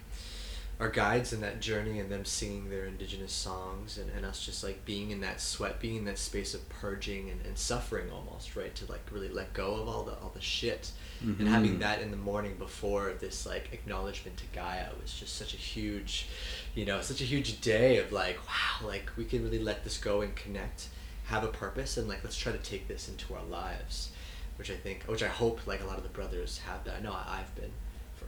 our 0.81 0.89
guides 0.89 1.33
in 1.33 1.41
that 1.43 1.61
journey 1.61 2.01
and 2.01 2.11
them 2.11 2.25
singing 2.25 2.69
their 2.69 2.87
indigenous 2.87 3.33
songs 3.33 3.99
and, 3.99 4.11
and 4.17 4.27
us 4.27 4.45
just 4.45 4.65
like 4.65 4.85
being 4.85 5.11
in 5.13 5.21
that 5.21 5.41
sweat, 5.41 5.79
being 5.79 5.97
in 5.97 6.05
that 6.07 6.19
space 6.19 6.55
of 6.55 6.69
purging 6.69 7.31
and, 7.31 7.41
and 7.47 7.57
suffering 7.57 8.11
almost, 8.11 8.57
right? 8.57 8.75
To 8.77 8.87
like 8.91 9.03
really 9.13 9.29
let 9.29 9.53
go 9.53 9.75
of 9.77 9.87
all 9.89 10.03
the 10.03 10.13
all 10.15 10.33
the 10.35 10.41
shit. 10.41 10.91
And 11.39 11.47
having 11.47 11.77
Mhm. 11.77 11.81
that 11.81 12.03
in 12.03 12.11
the 12.11 12.17
morning 12.17 12.57
before 12.59 13.13
this 13.21 13.47
like 13.47 13.69
acknowledgement 13.73 14.39
to 14.39 14.45
Gaia 14.53 14.89
was 15.01 15.15
just 15.15 15.37
such 15.37 15.55
a 15.55 15.57
huge, 15.57 16.27
you 16.75 16.85
know, 16.85 17.01
such 17.01 17.21
a 17.21 17.25
huge 17.25 17.61
day 17.61 17.99
of 17.99 18.11
like, 18.11 18.39
wow, 18.49 18.89
like 18.89 19.09
we 19.17 19.25
can 19.25 19.45
really 19.45 19.61
let 19.61 19.85
this 19.85 19.99
go 19.99 20.23
and 20.23 20.35
connect, 20.35 20.89
have 21.27 21.45
a 21.45 21.49
purpose, 21.49 21.97
and 21.97 22.09
like 22.09 22.25
let's 22.25 22.37
try 22.37 22.51
to 22.51 22.59
take 22.59 22.89
this 22.89 23.09
into 23.09 23.33
our 23.35 23.45
lives, 23.45 24.11
which 24.59 24.69
I 24.69 24.75
think, 24.75 25.05
which 25.05 25.23
I 25.23 25.29
hope 25.29 25.65
like 25.65 25.81
a 25.81 25.87
lot 25.87 25.97
of 25.97 26.03
the 26.03 26.09
brothers 26.09 26.59
have 26.67 26.83
that. 26.87 26.97
I 26.97 27.01
know 27.01 27.13
I- 27.13 27.39
I've 27.39 27.55
been, 27.55 27.71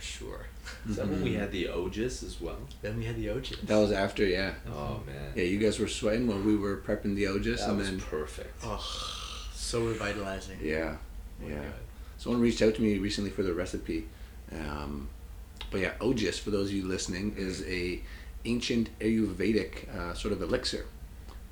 sure. 0.04 0.46
Is 0.88 0.96
that 0.96 1.08
when 1.08 1.22
we 1.22 1.32
Mhm. 1.32 1.38
had 1.40 1.52
the 1.52 1.64
Ojas 1.66 2.22
as 2.22 2.40
well? 2.40 2.58
then 2.82 2.98
we 2.98 3.04
had 3.04 3.16
the 3.16 3.26
Ojas. 3.26 3.60
That 3.66 3.76
was 3.78 3.92
after, 3.92 4.24
yeah. 4.24 4.54
Oh 4.68 5.02
man, 5.06 5.32
Yeah, 5.34 5.44
you 5.44 5.58
guys 5.58 5.78
were 5.78 5.88
sweating 5.88 6.26
while 6.26 6.40
we 6.40 6.56
were 6.56 6.76
prepping 6.76 7.14
the 7.16 7.24
Ojas, 7.24 7.58
that 7.58 7.68
and 7.70 7.78
was 7.78 7.88
then 7.90 8.00
perfect. 8.00 8.54
Oh, 8.64 8.82
so 9.54 9.86
revitalizing. 9.86 10.58
yeah, 10.62 10.96
Oh 11.42 11.48
yeah. 11.48 11.56
God. 11.56 11.72
Someone 12.18 12.40
reached 12.40 12.62
out 12.62 12.74
to 12.76 12.82
me 12.82 12.98
recently 12.98 13.30
for 13.30 13.42
the 13.42 13.52
recipe. 13.52 14.06
Um, 14.52 15.08
but 15.70 15.80
yeah, 15.80 15.94
Ojas, 16.00 16.38
for 16.38 16.50
those 16.50 16.68
of 16.68 16.74
you 16.74 16.84
listening, 16.86 17.34
is 17.36 17.62
a 17.66 18.00
ancient 18.44 18.90
Ayurvedic 19.00 19.88
uh, 19.94 20.14
sort 20.14 20.32
of 20.32 20.40
elixir. 20.42 20.86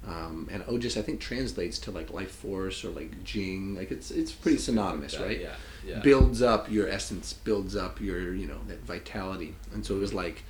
Um, 0.07 0.49
and 0.51 0.65
Ojas, 0.65 0.97
I 0.97 1.03
think, 1.03 1.21
translates 1.21 1.79
to 1.81 1.91
like 1.93 2.13
life 2.13 2.33
force 2.33 2.85
or 2.85 2.91
like 2.91 3.23
Jing. 3.25 3.75
Like 3.77 3.91
it's 3.93 4.11
it's 4.11 4.33
pretty 4.33 4.59
synonymous, 4.59 5.13
That- 5.15 5.23
right? 5.27 5.41
Yeah, 5.41 5.55
yeah. 5.87 6.01
Builds 6.01 6.43
up 6.43 6.71
your 6.71 6.89
essence, 6.89 7.33
builds 7.33 7.77
up 7.77 8.01
your 8.01 8.35
you 8.35 8.47
know 8.49 8.59
that 8.69 8.81
vitality. 8.85 9.55
And 9.73 9.87
so 9.87 9.95
it 9.97 10.01
was 10.01 10.13
like 10.13 10.43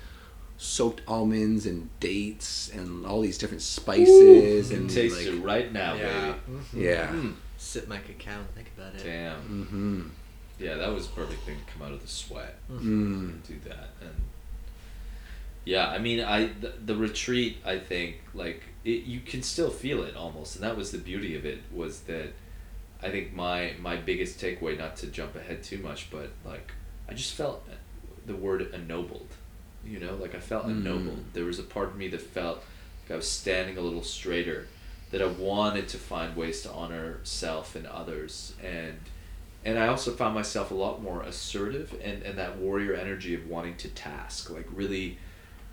soaked 0.57 1.01
almonds 1.07 1.65
and 1.65 1.89
dates 1.99 2.69
and 2.73 3.05
all 3.05 3.21
these 3.21 3.37
different 3.37 3.61
spices 3.61 4.71
Ooh, 4.71 4.75
and 4.75 4.89
taste 4.89 5.17
like 5.17 5.27
it 5.27 5.39
right 5.41 5.71
now, 5.73 5.93
yeah. 5.95 6.21
baby. 6.31 6.37
Mhm. 6.49 6.63
yeah. 6.81 7.07
Mm. 7.07 7.33
Sip 7.57 7.87
my 7.87 7.97
cacao 7.99 8.37
and 8.39 8.49
think 8.55 8.71
about 8.77 8.95
it. 8.95 9.03
Damn. 9.03 9.41
Mm-hmm. 9.41 10.01
Yeah, 10.59 10.75
that 10.75 10.91
was 10.93 11.07
a 11.07 11.09
perfect 11.09 11.41
thing 11.43 11.57
to 11.57 11.73
come 11.73 11.81
out 11.87 11.91
of 11.93 12.01
the 12.01 12.07
sweat. 12.07 12.55
Mm. 12.71 13.45
do 13.47 13.55
that 13.67 13.89
and 14.01 14.11
yeah 15.65 15.87
i 15.89 15.97
mean 15.97 16.19
i 16.19 16.47
the, 16.59 16.73
the 16.85 16.95
retreat 16.95 17.57
i 17.65 17.77
think 17.79 18.17
like 18.33 18.61
it, 18.85 19.03
you 19.03 19.19
can 19.19 19.41
still 19.41 19.69
feel 19.69 20.03
it 20.03 20.15
almost 20.15 20.55
and 20.55 20.63
that 20.63 20.75
was 20.77 20.91
the 20.91 20.97
beauty 20.97 21.35
of 21.35 21.45
it 21.45 21.59
was 21.71 22.01
that 22.01 22.33
i 23.01 23.09
think 23.09 23.33
my 23.33 23.73
my 23.79 23.95
biggest 23.95 24.39
takeaway 24.39 24.77
not 24.77 24.95
to 24.95 25.07
jump 25.07 25.35
ahead 25.35 25.63
too 25.63 25.77
much 25.77 26.09
but 26.11 26.29
like 26.45 26.71
i 27.09 27.13
just 27.13 27.33
felt 27.33 27.67
the 28.25 28.35
word 28.35 28.61
ennobled 28.73 29.27
you 29.85 29.99
know 29.99 30.15
like 30.15 30.35
i 30.35 30.39
felt 30.39 30.65
Mm. 30.65 30.71
ennobled 30.85 31.23
there 31.33 31.45
was 31.45 31.59
a 31.59 31.63
part 31.63 31.89
of 31.89 31.95
me 31.97 32.07
that 32.09 32.21
felt 32.21 32.57
like 33.03 33.11
i 33.11 33.15
was 33.15 33.29
standing 33.29 33.77
a 33.77 33.81
little 33.81 34.03
straighter 34.03 34.67
that 35.11 35.21
i 35.21 35.25
wanted 35.27 35.87
to 35.89 35.97
find 35.97 36.35
ways 36.35 36.61
to 36.63 36.71
honor 36.71 37.19
self 37.23 37.75
and 37.75 37.85
others 37.87 38.53
and 38.63 38.97
and 39.65 39.79
I 39.79 39.87
also 39.87 40.11
found 40.11 40.35
myself 40.35 40.71
a 40.71 40.73
lot 40.75 41.01
more 41.01 41.21
assertive 41.21 41.95
and, 42.03 42.21
and 42.23 42.37
that 42.37 42.57
warrior 42.57 42.95
energy 42.95 43.33
of 43.33 43.47
wanting 43.47 43.77
to 43.77 43.87
task. 43.87 44.49
Like 44.49 44.67
really 44.73 45.19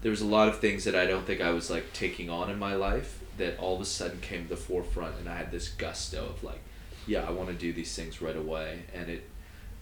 there 0.02 0.10
was 0.10 0.20
a 0.20 0.26
lot 0.26 0.48
of 0.48 0.60
things 0.60 0.84
that 0.84 0.94
I 0.94 1.06
don't 1.06 1.26
think 1.26 1.40
I 1.40 1.50
was 1.50 1.70
like 1.70 1.92
taking 1.92 2.30
on 2.30 2.50
in 2.50 2.58
my 2.58 2.74
life 2.74 3.20
that 3.36 3.58
all 3.58 3.74
of 3.74 3.80
a 3.80 3.84
sudden 3.84 4.20
came 4.20 4.44
to 4.44 4.48
the 4.50 4.56
forefront 4.56 5.16
and 5.18 5.28
I 5.28 5.36
had 5.36 5.50
this 5.50 5.68
gusto 5.68 6.26
of 6.26 6.42
like, 6.42 6.60
yeah, 7.06 7.26
I 7.26 7.30
want 7.30 7.48
to 7.48 7.54
do 7.54 7.72
these 7.72 7.94
things 7.94 8.22
right 8.22 8.36
away 8.36 8.84
and 8.94 9.08
it 9.08 9.28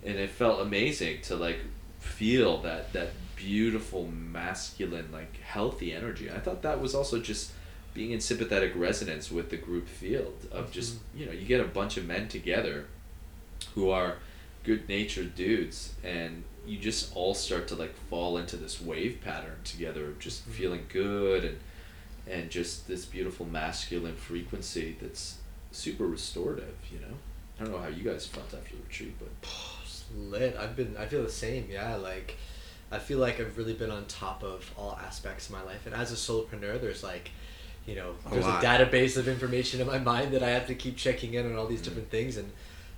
and 0.04 0.16
it 0.16 0.30
felt 0.30 0.60
amazing 0.60 1.22
to 1.22 1.36
like 1.36 1.58
feel 1.98 2.58
that 2.62 2.92
that 2.92 3.10
beautiful 3.36 4.06
masculine 4.06 5.10
like 5.12 5.40
healthy 5.40 5.92
energy. 5.92 6.30
I 6.30 6.38
thought 6.38 6.62
that 6.62 6.80
was 6.80 6.94
also 6.94 7.20
just 7.20 7.52
being 7.94 8.10
in 8.12 8.20
sympathetic 8.20 8.72
resonance 8.76 9.30
with 9.30 9.50
the 9.50 9.56
group 9.56 9.88
field 9.88 10.46
of 10.50 10.64
mm-hmm. 10.64 10.72
just 10.72 10.96
you 11.14 11.26
know 11.26 11.32
you 11.32 11.46
get 11.46 11.60
a 11.60 11.64
bunch 11.64 11.96
of 11.96 12.06
men 12.06 12.28
together 12.28 12.86
who 13.74 13.90
are 13.90 14.16
good 14.64 14.88
natured 14.88 15.34
dudes 15.34 15.94
and 16.04 16.44
you 16.68 16.78
just 16.78 17.14
all 17.16 17.34
start 17.34 17.66
to 17.68 17.74
like 17.74 17.94
fall 18.10 18.36
into 18.38 18.56
this 18.56 18.80
wave 18.80 19.18
pattern 19.24 19.56
together 19.64 20.06
of 20.06 20.18
just 20.18 20.48
Mhm. 20.48 20.52
feeling 20.52 20.86
good 20.88 21.44
and 21.44 21.58
and 22.30 22.50
just 22.50 22.86
this 22.86 23.04
beautiful 23.06 23.46
masculine 23.46 24.14
frequency 24.16 24.96
that's 25.00 25.38
super 25.72 26.06
restorative 26.06 26.74
you 26.92 26.98
know 27.00 27.14
i 27.58 27.64
don't 27.64 27.72
know 27.72 27.78
how 27.80 27.88
you 27.88 28.02
guys 28.02 28.26
felt 28.26 28.52
after 28.54 28.76
the 28.76 28.82
retreat 28.82 29.14
but 29.18 29.28
It's 29.82 30.04
lit. 30.14 30.56
I've 30.56 30.76
been. 30.76 30.96
I 30.98 31.06
feel 31.06 31.22
the 31.22 31.30
same. 31.30 31.68
Yeah, 31.70 31.96
like, 31.96 32.36
I 32.92 32.98
feel 32.98 33.18
like 33.18 33.40
I've 33.40 33.56
really 33.58 33.72
been 33.74 33.90
on 33.90 34.04
top 34.06 34.42
of 34.42 34.70
all 34.76 34.98
aspects 35.02 35.46
of 35.46 35.52
my 35.52 35.62
life. 35.62 35.86
And 35.86 35.94
as 35.94 36.12
a 36.12 36.14
solopreneur, 36.14 36.80
there's 36.80 37.02
like, 37.02 37.30
you 37.86 37.94
know, 37.94 38.14
A 38.26 38.30
there's 38.30 38.44
a, 38.46 38.48
database 38.60 39.16
of 39.16 39.28
information 39.28 39.80
in 39.80 39.86
my 39.86 39.98
mind 39.98 40.32
that 40.32 40.42
I 40.42 40.50
have 40.50 40.66
to 40.68 40.74
keep 40.74 40.96
checking 40.96 41.34
in 41.34 41.46
on 41.46 41.56
all 41.56 41.66
these 41.66 41.80
Mhm. 41.80 41.84
different 41.84 42.10
things. 42.10 42.36
And 42.36 42.50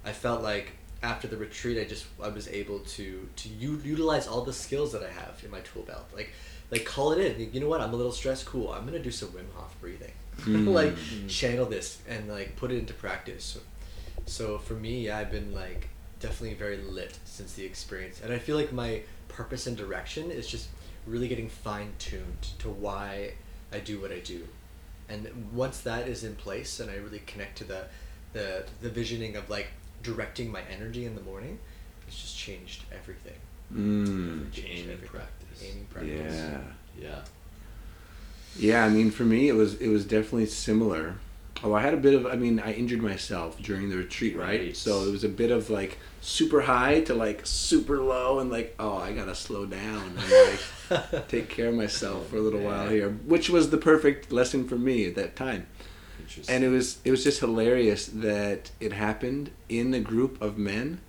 I 0.05 0.13
felt 0.13 0.43
like 0.43 0.73
after 1.03 1.27
the 1.29 1.37
retreat, 1.37 1.79
I 1.79 1.85
just 1.85 2.07
I 2.23 2.29
was 2.29 2.49
able 2.49 2.81
to 2.81 3.29
to 3.37 3.49
u- 3.49 3.81
utilize 3.85 4.27
all 4.27 4.43
the 4.45 4.53
skills 4.53 4.93
that 4.93 5.03
I 5.03 5.11
have 5.11 5.41
in 5.45 5.51
my 5.51 5.61
tool 5.61 5.83
belt. 5.83 6.07
Like, 6.15 6.31
like 6.71 6.85
call 6.85 7.13
it 7.13 7.19
in. 7.19 7.53
You 7.53 7.61
know 7.61 7.69
what? 7.69 7.81
I'm 7.81 7.93
a 7.93 7.97
little 7.97 8.13
stressed. 8.13 8.47
Cool. 8.47 8.73
I'm 8.73 8.85
gonna 8.85 8.99
do 8.99 9.11
some 9.11 9.31
Wim 9.31 9.51
Hof 9.57 9.75
breathing. 9.81 10.13
Mm. 10.47 10.73
like 10.73 10.95
channel 11.29 11.67
this 11.67 11.99
and 12.09 12.27
like 12.27 12.57
put 12.57 12.71
it 12.73 12.79
into 12.79 12.95
practice. 12.95 13.45
So, 13.45 13.61
so 14.25 14.57
for 14.59 14.73
me, 14.73 15.05
yeah, 15.07 15.19
I've 15.19 15.31
been 15.31 15.53
like 15.55 15.89
definitely 16.19 16.55
very 16.57 16.79
lit 16.79 17.19
since 17.27 17.53
the 17.55 17.65
experience, 17.67 18.23
and 18.25 18.33
I 18.33 18.39
feel 18.39 18.57
like 18.57 18.73
my 18.73 19.03
purpose 19.29 19.67
and 19.67 19.77
direction 19.77 20.31
is 20.31 20.47
just 20.47 20.69
really 21.07 21.29
getting 21.29 21.51
fine 21.51 21.93
tuned 21.99 22.43
to 22.61 22.71
why 22.71 23.33
I 23.71 23.81
do 23.81 24.01
what 24.01 24.13
I 24.13 24.21
do, 24.21 24.47
and 25.11 25.51
once 25.53 25.81
that 25.81 26.09
is 26.09 26.25
in 26.25 26.37
place 26.37 26.81
and 26.81 26.91
i 26.91 26.95
really 26.97 27.19
connect 27.27 27.59
to 27.59 27.65
the 27.65 27.85
the 28.33 28.65
the 28.81 28.89
visioning 28.89 29.37
of 29.37 29.51
like 29.51 29.69
directing 30.03 30.51
my 30.51 30.63
energy 30.71 31.05
in 31.07 31.15
the 31.15 31.23
morning 31.23 31.59
it's 32.07 32.21
just 32.21 32.37
changed 32.37 32.85
everything 32.93 33.35
Mm. 33.73 34.51
Changed 34.53 34.69
Aiming 34.69 34.83
everything. 34.91 35.09
practice. 35.09 35.63
aiming 35.65 35.87
practice 35.91 36.35
Yeah. 36.35 36.61
Yeah. 37.01 37.19
Yeah, 38.57 38.85
I 38.85 38.89
mean, 38.89 39.13
for 39.13 39.23
me, 39.23 39.49
it 39.49 39.53
was 39.55 39.75
it 39.77 39.89
was 39.89 40.05
definitely 40.05 40.47
similar. 40.47 41.15
Oh, 41.63 41.73
I 41.75 41.83
had 41.83 41.95
a 41.95 41.99
bit 41.99 42.15
of. 42.15 42.27
I 42.27 42.35
mean, 42.35 42.59
I 42.59 42.73
injured 42.73 43.01
myself 43.01 43.63
during 43.63 43.89
the 43.91 43.97
retreat, 43.97 44.37
right? 44.37 44.61
Right. 44.61 44.77
So 44.77 45.05
it 45.05 45.13
was 45.13 45.23
a 45.23 45.29
bit 45.29 45.53
of 45.53 45.71
like 45.71 45.99
super 46.21 46.63
high 46.63 47.03
to 47.03 47.15
like 47.15 47.47
super 47.47 47.99
low, 48.01 48.41
and 48.41 48.51
like, 48.51 48.75
oh, 48.81 48.97
I 48.97 49.13
gotta 49.13 49.37
slow 49.37 49.67
down 49.67 50.15
and 50.19 51.01
like 51.01 51.29
take 51.29 51.49
care 51.49 51.69
of 51.69 51.75
myself 51.75 52.27
for 52.29 52.39
a 52.39 52.41
little 52.41 52.61
while 52.61 52.89
here, 52.89 53.11
which 53.25 53.49
was 53.51 53.71
the 53.71 53.79
perfect 53.79 54.33
lesson 54.33 54.67
for 54.67 54.77
me 54.77 55.07
at 55.07 55.15
that 55.15 55.37
time. 55.37 55.69
And 56.49 56.65
it 56.65 56.69
was 56.69 56.99
it 57.05 57.11
was 57.11 57.23
just 57.25 57.41
hilarious 57.41 58.07
that 58.07 58.71
it 58.81 58.93
happened 58.93 59.51
in 59.69 59.93
a 59.95 60.01
group 60.01 60.41
of 60.43 60.59
men, 60.59 61.01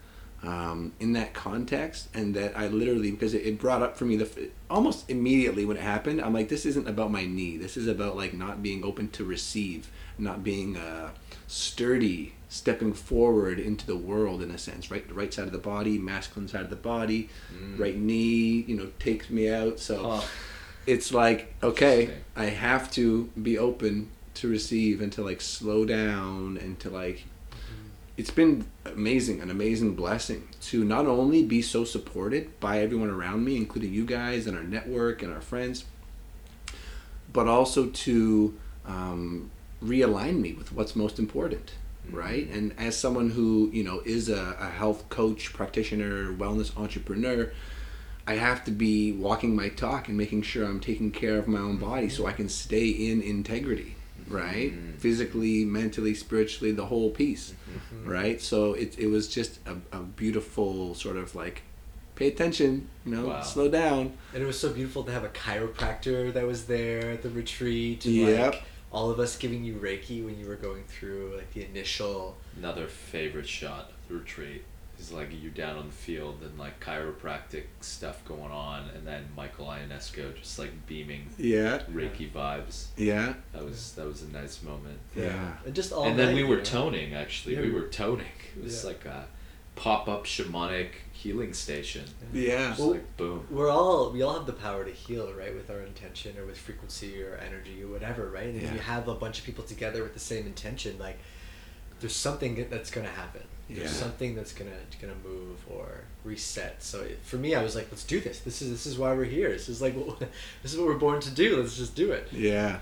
um, 0.43 0.93
in 0.99 1.13
that 1.13 1.33
context, 1.33 2.09
and 2.13 2.33
that 2.35 2.57
I 2.57 2.67
literally 2.67 3.11
because 3.11 3.33
it, 3.33 3.45
it 3.45 3.59
brought 3.59 3.81
up 3.81 3.97
for 3.97 4.05
me 4.05 4.15
the 4.17 4.49
almost 4.69 5.09
immediately 5.09 5.65
when 5.65 5.77
it 5.77 5.83
happened. 5.83 6.21
I'm 6.21 6.33
like, 6.33 6.49
this 6.49 6.65
isn't 6.65 6.87
about 6.87 7.11
my 7.11 7.25
knee. 7.25 7.57
This 7.57 7.77
is 7.77 7.87
about 7.87 8.15
like 8.15 8.33
not 8.33 8.61
being 8.63 8.83
open 8.83 9.09
to 9.11 9.23
receive, 9.23 9.89
not 10.17 10.43
being 10.43 10.77
uh, 10.77 11.09
sturdy, 11.47 12.33
stepping 12.49 12.93
forward 12.93 13.59
into 13.59 13.85
the 13.85 13.95
world 13.97 14.41
in 14.41 14.51
a 14.51 14.57
sense. 14.57 14.89
Right, 14.89 15.07
the 15.07 15.13
right 15.13 15.33
side 15.33 15.45
of 15.45 15.51
the 15.51 15.57
body, 15.59 15.97
masculine 15.97 16.47
side 16.47 16.61
of 16.61 16.69
the 16.69 16.75
body, 16.75 17.29
Mm. 17.53 17.79
right 17.79 17.97
knee, 17.97 18.63
you 18.67 18.75
know, 18.77 18.87
takes 18.99 19.29
me 19.29 19.49
out. 19.49 19.79
So 19.79 20.09
Huh. 20.09 20.21
it's 20.87 21.13
like 21.13 21.53
okay 21.61 22.09
i 22.35 22.45
have 22.45 22.91
to 22.91 23.29
be 23.39 23.55
open 23.55 24.09
to 24.35 24.47
receive 24.47 25.01
and 25.01 25.11
to 25.11 25.23
like 25.23 25.41
slow 25.41 25.85
down 25.85 26.57
and 26.57 26.79
to 26.79 26.89
like 26.89 27.25
it's 28.17 28.31
been 28.31 28.65
amazing 28.85 29.41
an 29.41 29.49
amazing 29.49 29.95
blessing 29.95 30.47
to 30.61 30.83
not 30.83 31.05
only 31.05 31.43
be 31.43 31.61
so 31.61 31.83
supported 31.83 32.59
by 32.59 32.79
everyone 32.79 33.09
around 33.09 33.43
me 33.43 33.55
including 33.55 33.93
you 33.93 34.05
guys 34.05 34.47
and 34.47 34.57
our 34.57 34.63
network 34.63 35.21
and 35.21 35.33
our 35.33 35.41
friends 35.41 35.85
but 37.33 37.47
also 37.47 37.87
to 37.87 38.57
um, 38.85 39.49
realign 39.83 40.39
me 40.39 40.53
with 40.53 40.71
what's 40.71 40.95
most 40.95 41.19
important 41.19 41.73
right? 42.09 42.49
And 42.49 42.73
as 42.77 42.97
someone 42.97 43.29
who 43.29 43.69
you 43.71 43.83
know 43.83 44.01
is 44.05 44.27
a, 44.27 44.55
a 44.59 44.69
health 44.69 45.07
coach 45.09 45.53
practitioner 45.53 46.33
wellness 46.33 46.75
entrepreneur 46.77 47.51
I 48.27 48.35
have 48.35 48.63
to 48.65 48.71
be 48.71 49.11
walking 49.11 49.55
my 49.55 49.69
talk 49.69 50.07
and 50.07 50.17
making 50.17 50.43
sure 50.43 50.65
I'm 50.65 50.79
taking 50.79 51.11
care 51.11 51.37
of 51.37 51.47
my 51.47 51.59
own 51.59 51.77
body 51.77 52.07
so 52.07 52.27
I 52.27 52.33
can 52.33 52.49
stay 52.49 52.87
in 52.87 53.21
integrity, 53.21 53.95
right? 54.31 54.71
Mhm. 54.73 54.97
Physically, 54.99 55.65
mentally, 55.65 56.13
spiritually, 56.13 56.71
the 56.71 56.85
whole 56.87 57.09
piece, 57.11 57.53
right? 58.05 58.41
So 58.41 58.73
it, 58.73 58.97
it 58.99 59.07
was 59.07 59.27
just 59.27 59.59
a, 59.67 59.75
a 59.97 60.01
beautiful 60.01 60.93
sort 60.95 61.17
of 61.17 61.35
like, 61.35 61.63
pay 62.15 62.27
attention, 62.27 62.87
you 63.05 63.15
know, 63.15 63.27
Wow. 63.27 63.41
slow 63.41 63.67
down. 63.69 64.13
and 64.33 64.43
it 64.43 64.45
was 64.45 64.59
so 64.59 64.69
beautiful 64.71 65.03
to 65.03 65.11
have 65.11 65.23
a 65.23 65.29
chiropractor 65.29 66.31
that 66.33 66.45
was 66.45 66.65
there 66.65 67.11
at 67.11 67.21
the 67.23 67.29
retreat 67.29 68.05
and 68.05 68.15
Yep. 68.15 68.53
like 68.53 68.63
all 68.91 69.09
of 69.09 69.19
us 69.19 69.37
giving 69.37 69.63
you 69.63 69.75
reiki 69.75 70.23
when 70.23 70.37
you 70.39 70.45
were 70.47 70.57
going 70.57 70.83
through 70.83 71.33
like 71.37 71.51
the 71.53 71.63
initial 71.65 72.37
Another 72.57 72.87
favorite 72.87 73.47
shot 73.47 73.89
of 73.91 74.07
the 74.09 74.15
retreat 74.15 74.63
is 75.01 75.11
like 75.11 75.29
you 75.33 75.49
down 75.49 75.77
on 75.77 75.87
the 75.87 75.91
field 75.93 76.39
and 76.43 76.57
like 76.59 76.79
chiropractic 76.79 77.63
stuff 77.81 78.23
going 78.25 78.51
on, 78.51 78.89
and 78.95 79.05
then 79.05 79.25
Michael 79.35 79.65
Ionesco 79.65 80.35
just 80.37 80.57
like 80.59 80.71
beaming 80.87 81.27
Yeah, 81.37 81.79
Reiki 81.91 82.31
vibes. 82.31 82.87
yeah, 82.95 83.33
That 83.53 83.65
was 83.65 83.93
that 83.93 84.05
was 84.05 84.21
a 84.21 84.27
nice 84.31 84.61
moment. 84.63 84.99
yeah. 85.15 85.53
and 85.65 85.73
just 85.75 85.91
all 85.91 86.05
and 86.05 86.17
then 86.17 86.35
we 86.35 86.43
were 86.43 86.57
know. 86.57 86.63
toning. 86.63 87.13
Actually, 87.13 87.55
Yeah, 87.55 87.61
we 87.61 87.67
we- 87.71 87.73
were 87.81 87.87
toning. 87.87 88.27
It 88.57 88.63
was 88.63 88.83
Yeah. 88.83 88.87
like 88.89 89.05
a 89.05 89.25
pop-up 89.75 90.25
shamanic 90.25 90.89
healing 91.13 91.53
station. 91.53 92.03
Yeah. 92.33 92.67
Just 92.69 92.79
Well, 92.79 92.91
like 92.91 93.17
boom. 93.17 93.47
we're 93.49 93.69
all 93.69 94.11
we 94.11 94.21
all 94.21 94.33
have 94.35 94.45
the 94.45 94.53
power 94.53 94.83
to 94.85 94.91
heal 94.91 95.31
right 95.33 95.55
with 95.55 95.69
our 95.69 95.79
intention 95.81 96.37
or 96.37 96.45
with 96.45 96.57
frequency 96.57 97.23
or 97.23 97.35
energy 97.37 97.81
or 97.83 97.87
whatever 97.87 98.29
right 98.29 98.45
and 98.47 98.61
if 98.61 98.71
you 98.73 98.79
have 98.79 99.07
a 99.07 99.15
bunch 99.15 99.39
of 99.39 99.45
people 99.45 99.63
together 99.63 100.03
with 100.03 100.13
the 100.13 100.19
same 100.19 100.45
intention 100.45 100.97
like 100.99 101.17
there's 102.01 102.15
something 102.15 102.67
that's 102.69 102.91
going 102.91 103.05
to 103.07 103.13
happen 103.13 103.43
there's 103.75 103.91
something 103.91 104.35
that's 104.35 104.53
going 104.53 104.69
to 104.71 104.97
going 105.05 105.13
to 105.13 105.27
move 105.27 105.57
or 105.69 106.01
reset 106.23 106.81
so 106.83 107.01
it, 107.01 107.19
for 107.23 107.37
me 107.37 107.55
i 107.55 107.63
was 107.63 107.75
like 107.75 107.87
let's 107.91 108.03
do 108.03 108.19
this 108.19 108.39
this 108.41 108.61
is 108.61 108.69
this 108.69 108.85
is 108.85 108.97
why 108.97 109.11
we're 109.13 109.23
here 109.23 109.49
this 109.49 109.69
is 109.69 109.81
like 109.81 109.93
what, 109.95 110.19
this 110.63 110.73
is 110.73 110.77
what 110.77 110.87
we're 110.87 110.97
born 110.97 111.19
to 111.21 111.31
do 111.31 111.57
let's 111.57 111.75
just 111.77 111.95
do 111.95 112.11
it 112.11 112.27
Yeah. 112.31 112.79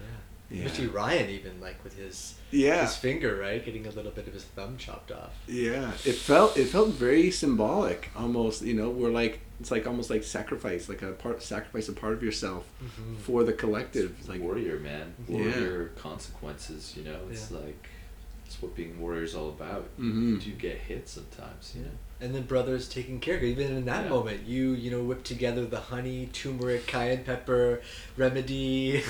yeah 0.00 0.06
Yeah. 0.50 0.64
especially 0.66 0.88
ryan 0.88 1.30
even 1.30 1.60
like 1.60 1.82
with 1.84 1.96
his 1.96 2.34
Yeah. 2.50 2.82
his 2.82 2.96
finger 2.96 3.36
right 3.36 3.64
getting 3.64 3.86
a 3.86 3.90
little 3.90 4.12
bit 4.12 4.26
of 4.28 4.34
his 4.34 4.44
thumb 4.44 4.76
chopped 4.76 5.10
off 5.10 5.32
Yeah, 5.48 5.90
it 6.04 6.14
felt 6.16 6.56
it 6.56 6.66
felt 6.66 6.90
very 6.90 7.30
symbolic, 7.30 8.10
almost. 8.16 8.62
You 8.62 8.74
know, 8.74 8.88
we're 8.90 9.10
like 9.10 9.40
it's 9.60 9.70
like 9.70 9.86
almost 9.86 10.10
like 10.10 10.22
sacrifice, 10.22 10.88
like 10.88 11.02
a 11.02 11.12
part 11.12 11.42
sacrifice 11.42 11.88
a 11.88 11.92
part 11.92 12.12
of 12.12 12.22
yourself 12.22 12.64
Mhm. 12.84 13.16
for 13.18 13.42
the 13.42 13.52
collective. 13.52 14.10
Like 14.28 14.40
warrior 14.40 14.78
man 14.78 15.14
Yeah. 15.28 15.36
warrior 15.38 15.90
consequences 15.96 16.94
you 16.96 17.04
know 17.04 17.18
it's 17.30 17.50
Yeah. 17.50 17.58
like 17.58 17.88
it's 18.46 18.62
what 18.62 18.74
being 18.76 19.00
warrior 19.00 19.22
is 19.24 19.34
all 19.34 19.48
about 19.48 19.88
Mhm. 19.98 20.32
you 20.34 20.38
do 20.38 20.50
get 20.52 20.76
hit 20.78 21.08
sometimes 21.08 21.72
you 21.76 21.82
know 21.82 21.90
and 22.18 22.34
then 22.34 22.44
brothers 22.44 22.88
taking 22.88 23.20
care 23.20 23.36
of 23.36 23.42
you. 23.42 23.50
Even 23.50 23.76
in 23.76 23.84
that 23.84 24.04
Yeah. 24.04 24.10
moment, 24.10 24.46
you 24.46 24.72
you 24.72 24.90
know 24.90 25.02
whip 25.02 25.22
together 25.22 25.66
the 25.66 25.80
honey, 25.80 26.30
turmeric, 26.32 26.86
cayenne 26.86 27.24
pepper 27.24 27.82
remedy. 28.16 29.02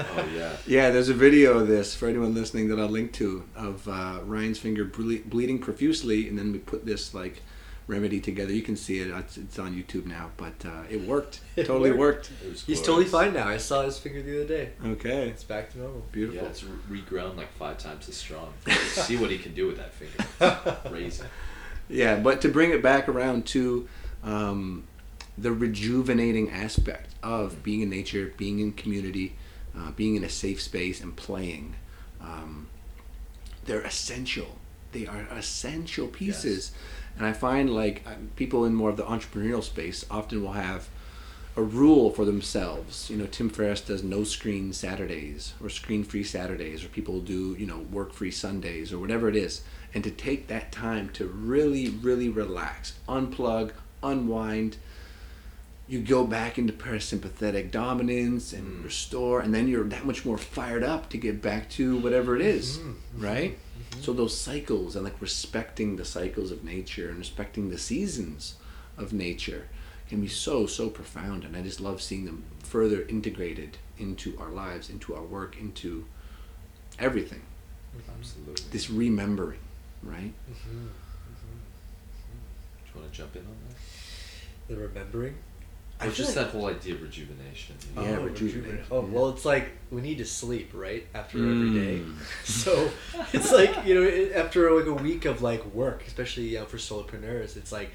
oh 0.00 0.24
yeah 0.34 0.56
Yeah, 0.66 0.88
there's 0.90 1.10
a 1.10 1.14
video 1.14 1.58
of 1.58 1.68
this 1.68 1.94
for 1.94 2.08
anyone 2.08 2.34
listening 2.34 2.68
that 2.68 2.78
I'll 2.80 2.88
link 2.88 3.12
to 3.14 3.44
of 3.54 3.86
uh, 3.86 4.20
Ryan's 4.24 4.58
finger 4.58 4.84
ble- 4.84 5.20
bleeding 5.26 5.58
profusely, 5.58 6.26
and 6.26 6.38
then 6.38 6.52
we 6.52 6.58
put 6.58 6.86
this 6.86 7.12
like 7.12 7.42
remedy 7.86 8.20
together. 8.20 8.52
You 8.52 8.62
can 8.62 8.76
see 8.76 8.98
it; 9.00 9.08
it's, 9.08 9.36
it's 9.36 9.58
on 9.58 9.74
YouTube 9.74 10.06
now, 10.06 10.30
but 10.36 10.54
uh, 10.64 10.82
it 10.90 11.00
worked. 11.02 11.40
It 11.56 11.66
totally 11.66 11.92
worked. 11.92 12.30
worked. 12.42 12.62
He's 12.66 12.80
totally 12.82 13.04
fine 13.04 13.32
now. 13.32 13.46
I 13.48 13.58
saw 13.58 13.82
his 13.82 13.98
finger 13.98 14.22
the 14.22 14.38
other 14.42 14.48
day. 14.48 14.70
Okay, 14.84 15.28
It's 15.28 15.44
back 15.44 15.70
to 15.72 15.78
normal. 15.78 16.04
beautiful. 16.10 16.42
yeah 16.42 16.48
it's 16.48 16.62
regrown 16.90 17.36
like 17.36 17.52
five 17.56 17.78
times 17.78 18.08
as 18.08 18.16
strong 18.16 18.52
see 18.90 19.16
what 19.16 19.30
he 19.30 19.38
can 19.38 19.54
do 19.54 19.66
with 19.68 19.76
that 19.76 19.92
finger 19.94 20.78
crazy 20.88 21.22
Yeah, 21.88 22.16
but 22.16 22.40
to 22.42 22.48
bring 22.48 22.70
it 22.72 22.82
back 22.82 23.08
around 23.08 23.46
to 23.48 23.88
um, 24.24 24.84
the 25.38 25.52
rejuvenating 25.52 26.50
aspect 26.50 27.10
of 27.22 27.62
being 27.62 27.82
in 27.82 27.90
nature, 27.90 28.32
being 28.36 28.58
in 28.58 28.72
community, 28.72 29.36
uh, 29.76 29.90
being 29.92 30.16
in 30.16 30.24
a 30.24 30.28
safe 30.28 30.60
space, 30.62 31.00
and 31.02 31.14
playing, 31.14 31.74
um, 32.20 32.68
they're 33.66 33.82
essential. 33.82 34.58
They 34.92 35.06
are 35.06 35.26
essential 35.30 36.08
pieces. 36.08 36.72
And 37.16 37.26
I 37.26 37.32
find 37.32 37.70
like 37.74 38.02
um, 38.06 38.30
people 38.36 38.64
in 38.64 38.74
more 38.74 38.90
of 38.90 38.96
the 38.96 39.04
entrepreneurial 39.04 39.62
space 39.62 40.04
often 40.10 40.42
will 40.42 40.52
have 40.52 40.88
a 41.56 41.62
rule 41.62 42.10
for 42.10 42.24
themselves. 42.24 43.08
You 43.08 43.16
know, 43.16 43.26
Tim 43.26 43.48
Ferriss 43.48 43.80
does 43.80 44.02
no 44.02 44.24
screen 44.24 44.72
Saturdays 44.72 45.54
or 45.62 45.68
screen 45.68 46.02
free 46.02 46.24
Saturdays, 46.24 46.84
or 46.84 46.88
people 46.88 47.20
do, 47.20 47.54
you 47.58 47.66
know, 47.66 47.78
work 47.92 48.12
free 48.12 48.32
Sundays 48.32 48.92
or 48.92 48.98
whatever 48.98 49.28
it 49.28 49.36
is. 49.36 49.62
And 49.94 50.02
to 50.02 50.10
take 50.10 50.48
that 50.48 50.72
time 50.72 51.10
to 51.10 51.26
really, 51.26 51.88
really 51.90 52.28
relax, 52.28 52.94
unplug, 53.08 53.70
unwind. 54.02 54.76
You 55.86 56.00
go 56.00 56.26
back 56.26 56.58
into 56.58 56.72
parasympathetic 56.72 57.70
dominance 57.70 58.52
and 58.52 58.80
Mm. 58.80 58.84
restore, 58.84 59.40
and 59.40 59.54
then 59.54 59.68
you're 59.68 59.84
that 59.84 60.04
much 60.06 60.24
more 60.24 60.38
fired 60.38 60.82
up 60.82 61.10
to 61.10 61.18
get 61.18 61.40
back 61.42 61.68
to 61.70 61.96
whatever 61.98 62.34
it 62.34 62.42
is, 62.42 62.78
Mhm, 62.78 62.94
right? 63.18 63.58
So 64.00 64.12
those 64.12 64.36
cycles 64.36 64.96
and 64.96 65.04
like 65.04 65.20
respecting 65.20 65.96
the 65.96 66.04
cycles 66.04 66.50
of 66.50 66.64
nature 66.64 67.08
and 67.08 67.18
respecting 67.18 67.70
the 67.70 67.78
seasons 67.78 68.56
of 68.96 69.12
nature 69.12 69.68
can 70.08 70.20
be 70.20 70.28
so 70.28 70.66
so 70.66 70.88
profound 70.90 71.44
and 71.44 71.56
I 71.56 71.62
just 71.62 71.80
love 71.80 72.02
seeing 72.02 72.26
them 72.26 72.44
further 72.60 73.02
integrated 73.08 73.78
into 73.98 74.36
our 74.38 74.50
lives, 74.50 74.90
into 74.90 75.14
our 75.14 75.22
work, 75.22 75.56
into 75.58 76.04
everything. 76.98 77.42
absolutely 78.18 78.64
This 78.70 78.90
remembering, 78.90 79.60
right? 80.02 80.32
Mm-hmm. 80.50 80.86
do 80.86 80.90
you 82.94 83.00
want 83.00 83.12
to 83.12 83.16
jump 83.16 83.36
in 83.36 83.42
on 83.42 83.56
that 83.68 83.76
The 84.74 84.80
remembering. 84.80 85.34
Or 86.00 86.06
feel 86.06 86.12
just 86.14 86.36
like- 86.36 86.46
that 86.46 86.52
whole 86.52 86.66
idea 86.66 86.94
of 86.94 87.02
rejuvenation 87.02 87.76
you 87.96 88.02
know? 88.02 88.08
Yeah, 88.08 88.16
Oh, 88.18 88.24
rejuvenate. 88.24 88.80
Oh 88.90 89.00
Yeah. 89.02 89.08
well, 89.08 89.28
it's 89.30 89.44
like 89.44 89.70
we 89.90 90.00
need 90.00 90.18
to 90.18 90.24
sleep 90.24 90.70
right 90.74 91.06
after 91.14 91.38
every 91.38 91.70
day. 91.72 91.98
Mm. 92.00 92.14
So 92.44 92.90
it's 93.32 93.52
like 93.52 93.86
you 93.86 93.94
know 93.94 94.38
after 94.40 94.70
like 94.72 94.86
a 94.86 94.94
week 95.02 95.24
of 95.24 95.42
like 95.42 95.64
work, 95.74 96.04
especially 96.06 96.44
you 96.48 96.58
know, 96.58 96.64
for 96.66 96.76
solopreneurs, 96.78 97.56
it's 97.56 97.72
like 97.72 97.90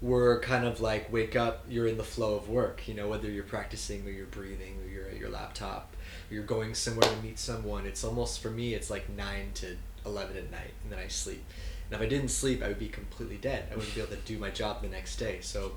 we're 0.00 0.38
kind 0.40 0.64
of 0.64 0.80
like 0.80 1.12
wake 1.12 1.34
up, 1.34 1.64
you're 1.68 1.86
in 1.88 1.96
the 1.96 2.04
flow 2.04 2.36
of 2.36 2.48
work. 2.48 2.86
You 2.86 2.94
know 2.94 3.08
whether 3.08 3.28
you're 3.30 3.42
practicing 3.44 4.06
or 4.06 4.10
you're 4.10 4.26
breathing 4.26 4.78
or 4.82 4.88
you're 4.88 5.08
at 5.08 5.16
your 5.18 5.28
laptop, 5.30 5.96
or 6.30 6.34
you're 6.34 6.44
going 6.44 6.74
somewhere 6.74 7.08
to 7.10 7.16
meet 7.22 7.38
someone. 7.38 7.84
It's 7.86 8.04
almost 8.04 8.40
for 8.40 8.50
me, 8.50 8.74
it's 8.74 8.90
like 8.90 9.08
nine 9.08 9.50
to 9.54 9.76
eleven 10.06 10.36
at 10.36 10.50
night, 10.50 10.72
and 10.82 10.92
then 10.92 10.98
I 10.98 11.08
sleep. 11.08 11.44
And 11.90 11.98
if 12.00 12.04
I 12.04 12.08
didn't 12.08 12.28
sleep, 12.28 12.62
I 12.62 12.68
would 12.68 12.78
be 12.78 12.88
completely 12.88 13.38
dead. 13.38 13.68
I 13.72 13.74
wouldn't 13.76 13.94
be 13.94 14.00
able 14.00 14.10
to 14.10 14.16
do 14.18 14.38
my 14.38 14.50
job 14.50 14.82
the 14.82 14.88
next 14.88 15.16
day. 15.16 15.38
So 15.40 15.72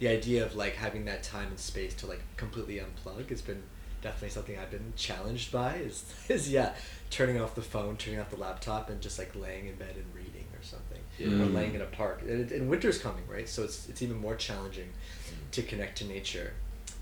the 0.00 0.08
idea 0.08 0.44
of 0.44 0.56
like 0.56 0.74
having 0.74 1.04
that 1.04 1.22
time 1.22 1.48
and 1.48 1.58
space 1.58 1.94
to 1.94 2.06
like 2.06 2.22
completely 2.36 2.76
unplug 2.80 3.28
has 3.30 3.40
been 3.42 3.62
definitely 4.02 4.30
something 4.30 4.58
I've 4.58 4.70
been 4.70 4.92
challenged 4.96 5.52
by 5.52 5.76
is 5.76 6.04
is 6.28 6.50
yeah, 6.50 6.74
turning 7.10 7.40
off 7.40 7.54
the 7.54 7.62
phone, 7.62 7.96
turning 7.96 8.18
off 8.18 8.30
the 8.30 8.36
laptop, 8.40 8.88
and 8.90 9.00
just 9.00 9.18
like 9.18 9.34
laying 9.36 9.66
in 9.66 9.76
bed 9.76 9.94
and 9.96 10.06
reading 10.14 10.46
or 10.58 10.62
something, 10.62 11.00
Yeah. 11.18 11.26
or 11.42 11.46
Mm. 11.50 11.54
laying 11.54 11.74
in 11.74 11.82
a 11.82 11.86
park. 11.86 12.22
And, 12.22 12.50
and 12.50 12.68
winter's 12.68 12.98
coming, 12.98 13.24
right? 13.28 13.48
So 13.48 13.62
it's 13.62 13.88
it's 13.88 14.02
even 14.02 14.16
more 14.18 14.34
challenging 14.36 14.88
Mm. 14.88 15.50
to 15.52 15.62
connect 15.62 15.98
to 15.98 16.04
nature 16.04 16.54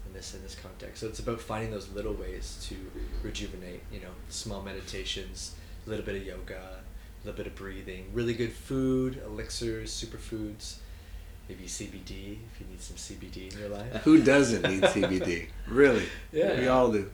in 0.07 0.13
this 0.13 0.35
in 0.35 0.43
this 0.43 0.57
context. 0.61 1.01
So 1.01 1.07
it's 1.07 1.21
about 1.21 1.41
finding 1.41 1.71
those 1.71 1.89
little 1.91 2.15
ways 2.15 2.67
to 2.69 2.75
rejuvenate. 3.23 3.81
You 3.93 4.01
know, 4.01 4.13
small 4.29 4.63
meditations, 4.63 5.55
a 5.87 5.91
little 5.91 6.05
bit 6.05 6.17
of 6.17 6.25
yoga, 6.27 6.81
a 6.83 7.27
little 7.27 7.37
bit 7.37 7.47
of 7.47 7.55
breathing, 7.55 8.11
really 8.13 8.35
good 8.35 8.53
food, 8.53 9.23
elixirs, 9.25 9.91
superfoods, 9.93 10.79
maybe 11.49 11.65
CBD 11.65 12.39
if 12.53 12.61
you 12.61 12.67
need 12.71 12.81
some 12.81 12.97
CBD 12.97 13.53
in 13.53 13.59
your 13.59 13.69
life. 13.69 14.03
Who 14.03 14.23
doesn't 14.23 14.63
need 14.63 14.83
CBD? 14.83 15.49
Really? 15.69 16.05
Yeah. 16.33 16.59
We 16.61 16.69
all 16.69 16.91
do. 16.93 17.11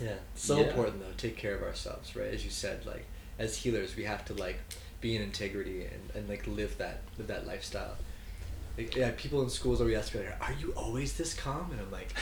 Yeah, 0.00 0.14
so 0.34 0.58
Yeah. 0.60 0.66
important 0.66 1.00
though. 1.00 1.12
Take 1.16 1.36
care 1.36 1.54
of 1.56 1.62
ourselves, 1.62 2.14
right? 2.14 2.32
As 2.32 2.44
you 2.44 2.50
said, 2.50 2.86
like 2.86 3.04
as 3.38 3.56
healers, 3.56 3.96
we 3.96 4.04
have 4.04 4.24
to 4.26 4.34
like 4.34 4.58
be 5.00 5.16
in 5.16 5.22
integrity 5.22 5.82
and, 5.84 6.10
and 6.14 6.28
like 6.28 6.46
live 6.46 6.78
that 6.78 7.00
live 7.18 7.26
that 7.28 7.46
lifestyle. 7.46 7.96
Like, 8.76 8.94
yeah, 8.94 9.10
people 9.16 9.42
in 9.42 9.50
schools 9.50 9.80
always 9.80 9.96
ask 9.98 10.14
me, 10.14 10.20
like, 10.20 10.40
"Are 10.48 10.52
you 10.60 10.72
always 10.76 11.16
this 11.16 11.34
calm?" 11.34 11.72
And 11.72 11.80
I'm 11.80 11.90
like, 11.90 12.14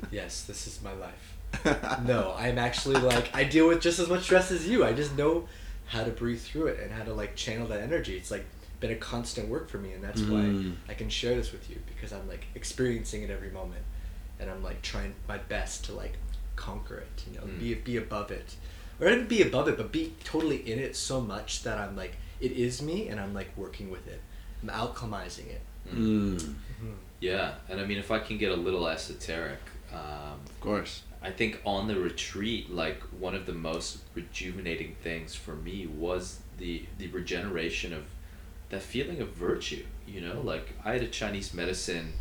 "Yes, 0.10 0.42
this 0.42 0.66
is 0.66 0.80
my 0.82 0.92
life." 0.92 1.34
no, 2.04 2.34
I'm 2.36 2.58
actually 2.58 2.96
like 3.00 3.30
I 3.34 3.44
deal 3.44 3.68
with 3.68 3.80
just 3.80 4.00
as 4.00 4.08
much 4.08 4.22
stress 4.24 4.50
as 4.50 4.66
you. 4.68 4.84
I 4.84 4.92
just 4.92 5.16
know 5.16 5.46
how 5.86 6.02
to 6.02 6.10
breathe 6.10 6.40
through 6.40 6.66
it 6.66 6.80
and 6.80 6.90
how 6.90 7.04
to 7.04 7.12
like 7.14 7.36
channel 7.36 7.68
that 7.68 7.80
energy. 7.80 8.16
It's 8.16 8.32
like 8.32 8.44
been 8.80 8.90
a 8.90 8.96
constant 8.96 9.48
work 9.48 9.68
for 9.68 9.78
me, 9.78 9.92
and 9.92 10.02
that's 10.04 10.22
Mm. 10.22 10.30
why 10.30 10.92
I 10.92 10.94
can 10.94 11.08
share 11.08 11.34
this 11.34 11.52
with 11.52 11.68
you 11.70 11.78
because 11.86 12.12
I'm 12.12 12.28
like 12.28 12.46
experiencing 12.54 13.22
it 13.22 13.30
every 13.30 13.50
moment, 13.50 13.82
and 14.38 14.50
I'm 14.50 14.62
like 14.62 14.82
trying 14.82 15.14
my 15.28 15.38
best 15.38 15.84
to 15.86 15.92
like 15.92 16.14
conquer 16.56 16.98
it. 16.98 17.24
You 17.30 17.38
know, 17.38 17.46
Mm. 17.46 17.58
be 17.58 17.74
be 17.74 17.96
above 17.96 18.30
it, 18.30 18.56
or 19.00 19.10
not 19.10 19.28
be 19.28 19.42
above 19.42 19.68
it, 19.68 19.76
but 19.76 19.92
be 19.92 20.14
totally 20.24 20.58
in 20.70 20.78
it 20.78 20.96
so 20.96 21.20
much 21.20 21.62
that 21.62 21.78
I'm 21.78 21.96
like 21.96 22.16
it 22.40 22.52
is 22.52 22.82
me, 22.82 23.08
and 23.08 23.18
I'm 23.18 23.32
like 23.32 23.56
working 23.56 23.90
with 23.90 24.06
it. 24.06 24.20
I'm 24.62 24.68
alchemizing 24.68 25.48
it. 25.48 25.62
Mm, 25.94 26.54
Yeah, 27.20 27.54
and 27.70 27.80
I 27.80 27.86
mean, 27.86 27.96
if 27.98 28.10
I 28.10 28.18
can 28.18 28.36
get 28.36 28.52
a 28.52 28.56
little 28.56 28.86
esoteric, 28.86 29.60
um, 29.92 30.38
of 30.44 30.60
course. 30.60 31.02
I 31.22 31.30
think 31.30 31.60
on 31.64 31.88
the 31.88 31.98
retreat, 31.98 32.70
like 32.70 33.00
one 33.18 33.34
of 33.34 33.46
the 33.46 33.52
most 33.54 33.98
rejuvenating 34.14 34.96
things 35.02 35.34
for 35.34 35.54
me 35.56 35.86
was 35.86 36.40
the 36.58 36.84
the 36.98 37.06
regeneration 37.08 37.92
of 37.94 38.04
that 38.70 38.82
feeling 38.82 39.20
of 39.20 39.30
virtue. 39.30 39.84
You 40.06 40.20
know, 40.20 40.40
like 40.40 40.74
I 40.84 40.92
had 40.92 41.02
a 41.02 41.08
Chinese 41.08 41.52
medicine 41.54 42.12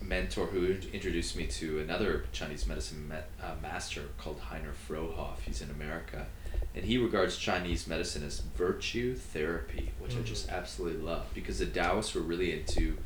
mentor 0.00 0.46
who 0.46 0.76
introduced 0.92 1.36
me 1.36 1.46
to 1.46 1.80
another 1.80 2.24
Chinese 2.32 2.66
medicine 2.66 3.08
met, 3.08 3.28
uh, 3.42 3.54
master 3.60 4.02
called 4.18 4.40
Heiner 4.40 4.72
Fruehauf. 4.88 5.40
He's 5.44 5.62
in 5.62 5.70
America, 5.70 6.26
and 6.74 6.84
he 6.84 6.98
regards 6.98 7.36
Chinese 7.36 7.86
medicine 7.86 8.24
as 8.24 8.40
virtue 8.40 9.14
therapy, 9.14 9.92
which 10.00 10.16
I 10.16 10.20
just 10.20 10.48
absolutely 10.50 11.02
love 11.02 11.26
because 11.34 11.58
the 11.58 11.66
Taoists 11.66 12.14
were 12.14 12.22
really 12.22 12.52
into 12.52 12.98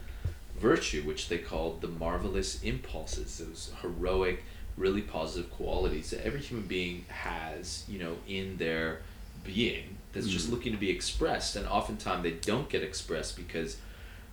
virtue, 0.59 1.03
which 1.03 1.29
they 1.29 1.39
called 1.39 1.81
the 1.81 1.89
marvelous 1.89 2.63
impulses, 2.63 3.39
those 3.39 3.73
heroic, 3.83 4.43
really 4.77 5.03
positive 5.03 5.51
qualities 5.51 6.11
that 6.11 6.25
every 6.25 6.41
human 6.41 6.67
being 6.67 7.05
has, 7.09 7.85
you 7.89 7.99
know, 7.99 8.17
in 8.29 8.57
their 8.57 9.01
being 9.45 9.97
that's 10.13 10.29
just 10.29 10.49
Mm. 10.49 10.53
looking 10.53 10.73
to 10.73 10.79
be 10.79 10.91
expressed. 10.91 11.57
And 11.57 11.67
oftentimes 11.67 12.23
they 12.23 12.33
don't 12.33 12.69
get 12.69 12.83
expressed 12.83 13.37
because 13.37 13.77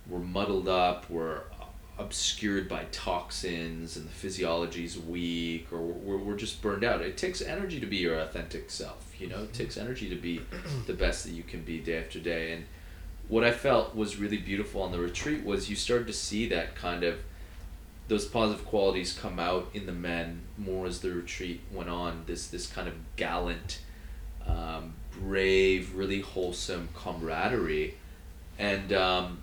we're 0.08 0.18
muddled 0.18 0.68
up, 0.68 1.08
we're 1.10 1.40
obscured 1.98 2.68
by 2.68 2.84
toxins, 2.90 3.96
and 3.96 4.06
the 4.06 4.10
physiology's 4.12 4.98
weak, 4.98 5.68
or 5.72 5.80
we're, 5.80 6.16
we're 6.16 6.36
just 6.36 6.60
burned 6.60 6.82
out. 6.84 7.00
It 7.02 7.16
takes 7.16 7.40
energy 7.40 7.78
to 7.80 7.86
be 7.86 7.98
your 7.98 8.18
authentic 8.18 8.70
self, 8.70 9.14
you 9.18 9.28
know, 9.28 9.42
it 9.44 9.52
takes 9.52 9.76
energy 9.76 10.08
to 10.08 10.16
be 10.16 10.40
the 10.86 10.92
best 10.94 11.24
that 11.24 11.32
you 11.32 11.42
can 11.42 11.62
be 11.62 11.78
day 11.78 11.98
after 11.98 12.18
day. 12.18 12.52
And 12.52 12.64
what 13.28 13.44
I 13.44 13.52
felt 13.52 13.94
was 13.94 14.16
really 14.16 14.38
beautiful 14.38 14.82
on 14.82 14.90
the 14.92 14.98
retreat 14.98 15.44
was 15.44 15.70
you 15.70 15.76
started 15.76 16.06
to 16.08 16.12
see 16.12 16.48
that 16.48 16.74
kind 16.74 17.04
of 17.04 17.18
those 18.08 18.26
positive 18.26 18.66
qualities 18.66 19.16
come 19.18 19.38
out 19.38 19.70
in 19.72 19.86
the 19.86 19.92
men 19.92 20.42
more 20.58 20.86
as 20.86 21.00
the 21.00 21.10
retreat 21.10 21.60
went 21.72 21.88
on. 21.88 22.24
This 22.26 22.48
this 22.48 22.66
kind 22.66 22.86
of 22.88 22.94
gallant, 23.16 23.78
um, 24.46 24.94
brave, 25.18 25.94
really 25.94 26.20
wholesome 26.20 26.88
camaraderie, 26.94 27.94
and 28.58 28.92
um, 28.92 29.38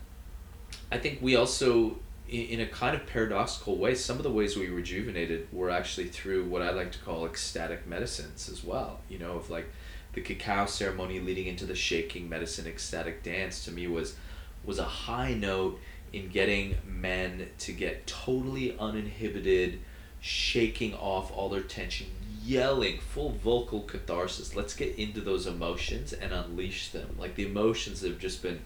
I 0.91 0.97
think 0.97 1.21
we 1.21 1.35
also, 1.35 1.97
in, 2.29 2.41
in 2.41 2.59
a 2.61 2.65
kind 2.65 2.95
of 2.95 3.05
paradoxical 3.07 3.77
way, 3.77 3.95
some 3.95 4.17
of 4.17 4.23
the 4.23 4.31
ways 4.31 4.57
we 4.57 4.67
rejuvenated 4.67 5.47
were 5.51 5.69
actually 5.69 6.07
through 6.07 6.45
what 6.45 6.61
I 6.61 6.71
like 6.71 6.91
to 6.93 6.99
call 6.99 7.25
ecstatic 7.25 7.87
medicines 7.87 8.49
as 8.49 8.63
well. 8.63 8.99
You 9.09 9.19
know, 9.19 9.33
of 9.33 9.49
like 9.49 9.67
the 10.13 10.21
cacao 10.21 10.65
ceremony 10.65 11.19
leading 11.19 11.47
into 11.47 11.65
the 11.65 11.75
shaking 11.75 12.27
medicine 12.27 12.67
ecstatic 12.67 13.23
dance 13.23 13.63
to 13.65 13.71
me 13.71 13.87
was 13.87 14.15
was 14.63 14.77
a 14.77 14.83
high 14.83 15.33
note 15.33 15.79
in 16.13 16.29
getting 16.29 16.77
men 16.85 17.49
to 17.57 17.71
get 17.71 18.05
totally 18.05 18.77
uninhibited, 18.77 19.79
shaking 20.19 20.93
off 20.95 21.31
all 21.31 21.49
their 21.49 21.61
tension, 21.61 22.07
yelling, 22.43 22.99
full 22.99 23.31
vocal 23.31 23.81
catharsis. 23.81 24.55
Let's 24.55 24.73
get 24.73 24.95
into 24.95 25.21
those 25.21 25.47
emotions 25.47 26.13
and 26.13 26.31
unleash 26.31 26.89
them. 26.89 27.15
Like 27.19 27.35
the 27.35 27.45
emotions 27.45 28.01
that 28.01 28.09
have 28.09 28.19
just 28.19 28.41
been 28.41 28.61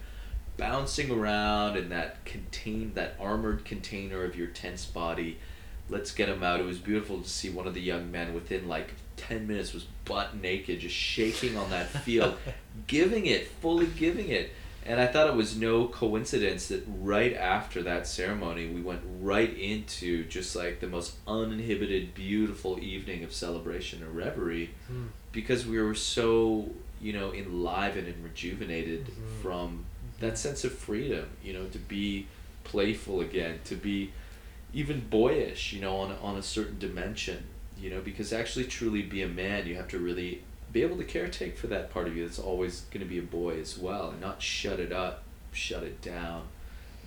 bouncing 0.58 1.12
around 1.12 1.78
in 1.78 1.90
that 1.90 2.24
contained, 2.26 2.96
that 2.96 3.16
armored 3.20 3.66
container 3.66 4.24
of 4.24 4.36
your 4.36 4.48
tense 4.48 4.86
body. 4.86 5.40
Let's 5.90 6.12
get 6.12 6.28
them 6.28 6.44
out. 6.44 6.60
It 6.60 6.66
was 6.66 6.80
beautiful 6.80 7.22
to 7.22 7.30
see 7.30 7.50
one 7.50 7.68
of 7.68 7.74
the 7.74 7.82
young 7.82 8.12
men 8.12 8.34
within 8.34 8.68
like 8.68 8.94
10 9.18 9.48
minutes 9.48 9.74
was 9.74 9.86
butt 10.06 10.36
naked, 10.36 10.80
just 10.80 10.96
shaking 10.96 11.58
on 11.58 11.70
that 11.70 11.88
field, 11.88 12.36
giving 12.88 13.26
it, 13.26 13.48
fully 13.62 13.88
giving 13.88 14.30
it. 14.30 14.52
And 14.88 15.00
I 15.02 15.08
thought 15.08 15.28
it 15.28 15.36
was 15.36 15.58
no 15.58 15.88
coincidence 15.88 16.67
that 16.67 16.84
right 16.88 17.34
after 17.36 17.82
that 17.84 18.06
ceremony, 18.08 18.67
we 18.69 18.82
went 18.82 19.02
right 19.19 19.52
into 19.58 20.26
just 20.26 20.56
like 20.56 20.80
the 20.80 20.88
most 20.88 21.15
uninhibited, 21.28 22.13
beautiful 22.13 22.78
evening 22.80 23.24
of 23.24 23.34
celebration 23.34 24.04
and 24.04 24.15
reverie 24.15 24.69
Hmm. 24.88 25.06
because 25.32 25.65
we 25.65 25.82
were 25.82 25.95
so, 25.95 26.69
you 27.02 27.13
know, 27.13 27.34
enlivened 27.34 28.08
and 28.08 28.24
rejuvenated 28.24 29.06
Mhm. 29.08 29.41
from 29.41 29.86
that 30.19 30.38
sense 30.38 30.63
of 30.63 30.71
freedom, 30.74 31.26
you 31.43 31.52
know, 31.54 31.65
to 31.67 31.80
be 31.80 32.28
playful 32.63 33.21
again, 33.21 33.60
to 33.65 33.76
be 33.76 34.12
even 34.74 35.00
boyish, 35.10 35.74
you 35.74 35.82
know, 35.82 35.95
on, 35.98 36.12
on 36.21 36.38
a 36.38 36.43
certain 36.43 36.78
dimension, 36.78 37.43
you 37.82 37.89
know, 37.89 38.02
because 38.02 38.32
actually 38.32 38.65
truly 38.65 39.02
be 39.02 39.21
a 39.24 39.28
man, 39.28 39.65
you 39.65 39.76
have 39.76 39.88
to 39.88 39.98
really 40.00 40.41
be 40.76 40.84
able 40.84 40.98
to 40.98 41.06
caretake 41.06 41.56
for 41.56 41.68
that 41.68 41.90
part 41.90 42.06
of 42.06 42.18
you 42.18 42.28
that's 42.28 42.38
always 42.38 42.82
going 42.92 43.00
to 43.00 43.08
be 43.08 43.18
a 43.18 43.22
boy 43.22 43.58
as 43.58 43.78
well 43.78 44.10
and 44.10 44.20
not 44.20 44.42
shut 44.42 44.78
it 44.78 44.92
up, 44.92 45.24
shut 45.54 45.84
it 45.84 46.02
down, 46.02 46.42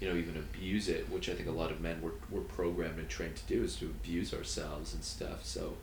you 0.00 0.08
know, 0.08 0.16
even 0.16 0.38
abuse 0.38 0.88
it, 0.88 1.10
which 1.10 1.28
I 1.28 1.34
think 1.34 1.50
a 1.50 1.52
lot 1.52 1.70
of 1.70 1.78
men 1.78 2.00
were, 2.00 2.14
were 2.30 2.40
programmed 2.40 2.98
and 2.98 3.10
trained 3.10 3.36
to 3.36 3.46
do 3.46 3.62
is 3.62 3.76
to 3.76 3.84
abuse 3.84 4.32
ourselves 4.32 4.94
and 4.94 5.04
stuff. 5.04 5.44
So 5.44 5.74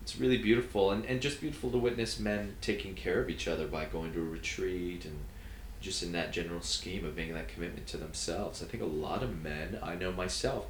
it's 0.00 0.20
really 0.20 0.38
beautiful 0.38 0.92
and, 0.92 1.04
and 1.04 1.20
just 1.20 1.40
beautiful 1.40 1.72
to 1.72 1.78
witness 1.78 2.20
men 2.20 2.54
taking 2.60 2.94
care 2.94 3.20
of 3.20 3.28
each 3.28 3.48
other 3.48 3.66
by 3.66 3.86
going 3.86 4.12
to 4.12 4.20
a 4.20 4.22
retreat 4.22 5.04
and 5.04 5.18
just 5.80 6.04
in 6.04 6.12
that 6.12 6.32
general 6.32 6.60
scheme 6.60 7.04
of 7.04 7.16
making 7.16 7.34
that 7.34 7.48
commitment 7.48 7.88
to 7.88 7.96
themselves. 7.96 8.62
I 8.62 8.66
think 8.66 8.84
a 8.84 8.86
lot 8.86 9.24
of 9.24 9.42
men, 9.42 9.80
I 9.82 9.96
know 9.96 10.12
myself, 10.12 10.66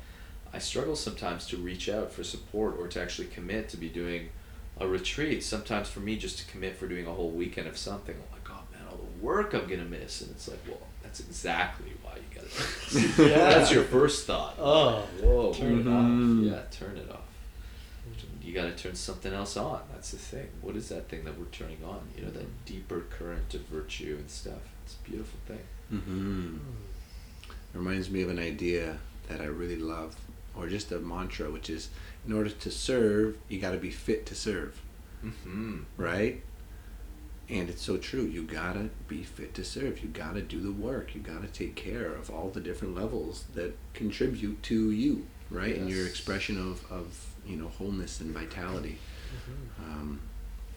I 0.54 0.58
struggle 0.58 0.96
sometimes 0.96 1.46
to 1.48 1.58
reach 1.58 1.90
out 1.90 2.10
for 2.10 2.24
support 2.24 2.76
or 2.78 2.88
to 2.88 3.02
actually 3.02 3.28
commit 3.28 3.68
to 3.68 3.76
be 3.76 3.90
doing 3.90 4.30
a 4.80 4.88
retreat. 4.88 5.42
Sometimes 5.44 5.88
for 5.88 6.00
me, 6.00 6.16
just 6.16 6.38
to 6.38 6.46
commit 6.50 6.76
for 6.76 6.88
doing 6.88 7.06
a 7.06 7.12
whole 7.12 7.30
weekend 7.30 7.68
of 7.68 7.76
something, 7.76 8.14
I'm 8.14 8.32
like, 8.32 8.50
oh 8.50 8.62
man, 8.72 8.82
all 8.90 8.96
the 8.96 9.24
work 9.24 9.54
I'm 9.54 9.68
gonna 9.68 9.84
miss. 9.84 10.22
And 10.22 10.30
it's 10.30 10.48
like, 10.48 10.60
well, 10.66 10.78
that's 11.02 11.20
exactly 11.20 11.92
why 12.02 12.12
you 12.16 12.40
gotta 12.40 12.48
do. 13.16 13.22
Yeah. 13.30 13.36
That's 13.50 13.70
your 13.72 13.84
first 13.84 14.26
thought. 14.26 14.56
Oh, 14.58 15.06
whoa, 15.20 15.52
turn 15.52 15.80
it 15.80 15.84
Mhm. 15.86 16.50
Yeah, 16.50 16.62
turn 16.70 16.96
it 16.96 17.10
off. 17.10 17.18
You 18.42 18.54
gotta 18.54 18.72
turn 18.72 18.94
something 18.96 19.32
else 19.32 19.56
on. 19.56 19.80
That's 19.92 20.10
the 20.10 20.16
thing. 20.16 20.48
What 20.60 20.74
is 20.74 20.88
that 20.88 21.08
thing 21.08 21.24
that 21.24 21.38
we're 21.38 21.44
turning 21.46 21.78
on? 21.84 22.00
You 22.16 22.24
know, 22.24 22.30
that 22.30 22.64
deeper 22.64 23.00
current 23.10 23.54
of 23.54 23.60
virtue 23.62 24.16
and 24.18 24.28
stuff. 24.28 24.62
It's 24.84 24.94
a 24.94 25.08
beautiful 25.08 25.38
thing. 25.46 25.60
Mm-hmm. 25.92 26.56
Reminds 27.74 28.10
me 28.10 28.22
of 28.22 28.30
an 28.30 28.38
idea 28.40 28.98
that 29.28 29.40
I 29.40 29.44
really 29.44 29.76
love, 29.76 30.16
or 30.56 30.68
just 30.68 30.90
a 30.92 30.98
mantra, 30.98 31.50
which 31.50 31.70
is 31.70 31.88
in 32.26 32.32
order 32.32 32.50
to 32.50 32.70
serve, 32.70 33.36
you 33.48 33.58
got 33.60 33.70
to 33.72 33.78
be 33.78 33.90
fit 33.90 34.26
to 34.26 34.34
serve, 34.34 34.80
Mm-hmm. 35.24 35.80
right? 35.96 36.42
And 37.48 37.68
it's 37.68 37.82
so 37.82 37.96
true. 37.96 38.22
You 38.22 38.44
got 38.44 38.74
to 38.74 38.90
be 39.08 39.22
fit 39.24 39.54
to 39.54 39.64
serve. 39.64 40.02
You 40.02 40.08
got 40.08 40.34
to 40.34 40.40
do 40.42 40.60
the 40.60 40.70
work. 40.72 41.14
You 41.16 41.20
got 41.20 41.42
to 41.42 41.48
take 41.48 41.74
care 41.74 42.06
of 42.14 42.30
all 42.30 42.48
the 42.48 42.60
different 42.60 42.94
levels 42.94 43.44
that 43.54 43.76
contribute 43.92 44.62
to 44.64 44.90
you, 44.92 45.26
right? 45.50 45.74
And 45.76 45.90
your 45.90 46.06
expression 46.06 46.56
of, 46.58 46.90
of 46.92 47.34
you 47.44 47.56
know, 47.56 47.68
wholeness 47.68 48.20
and 48.20 48.32
vitality. 48.32 48.98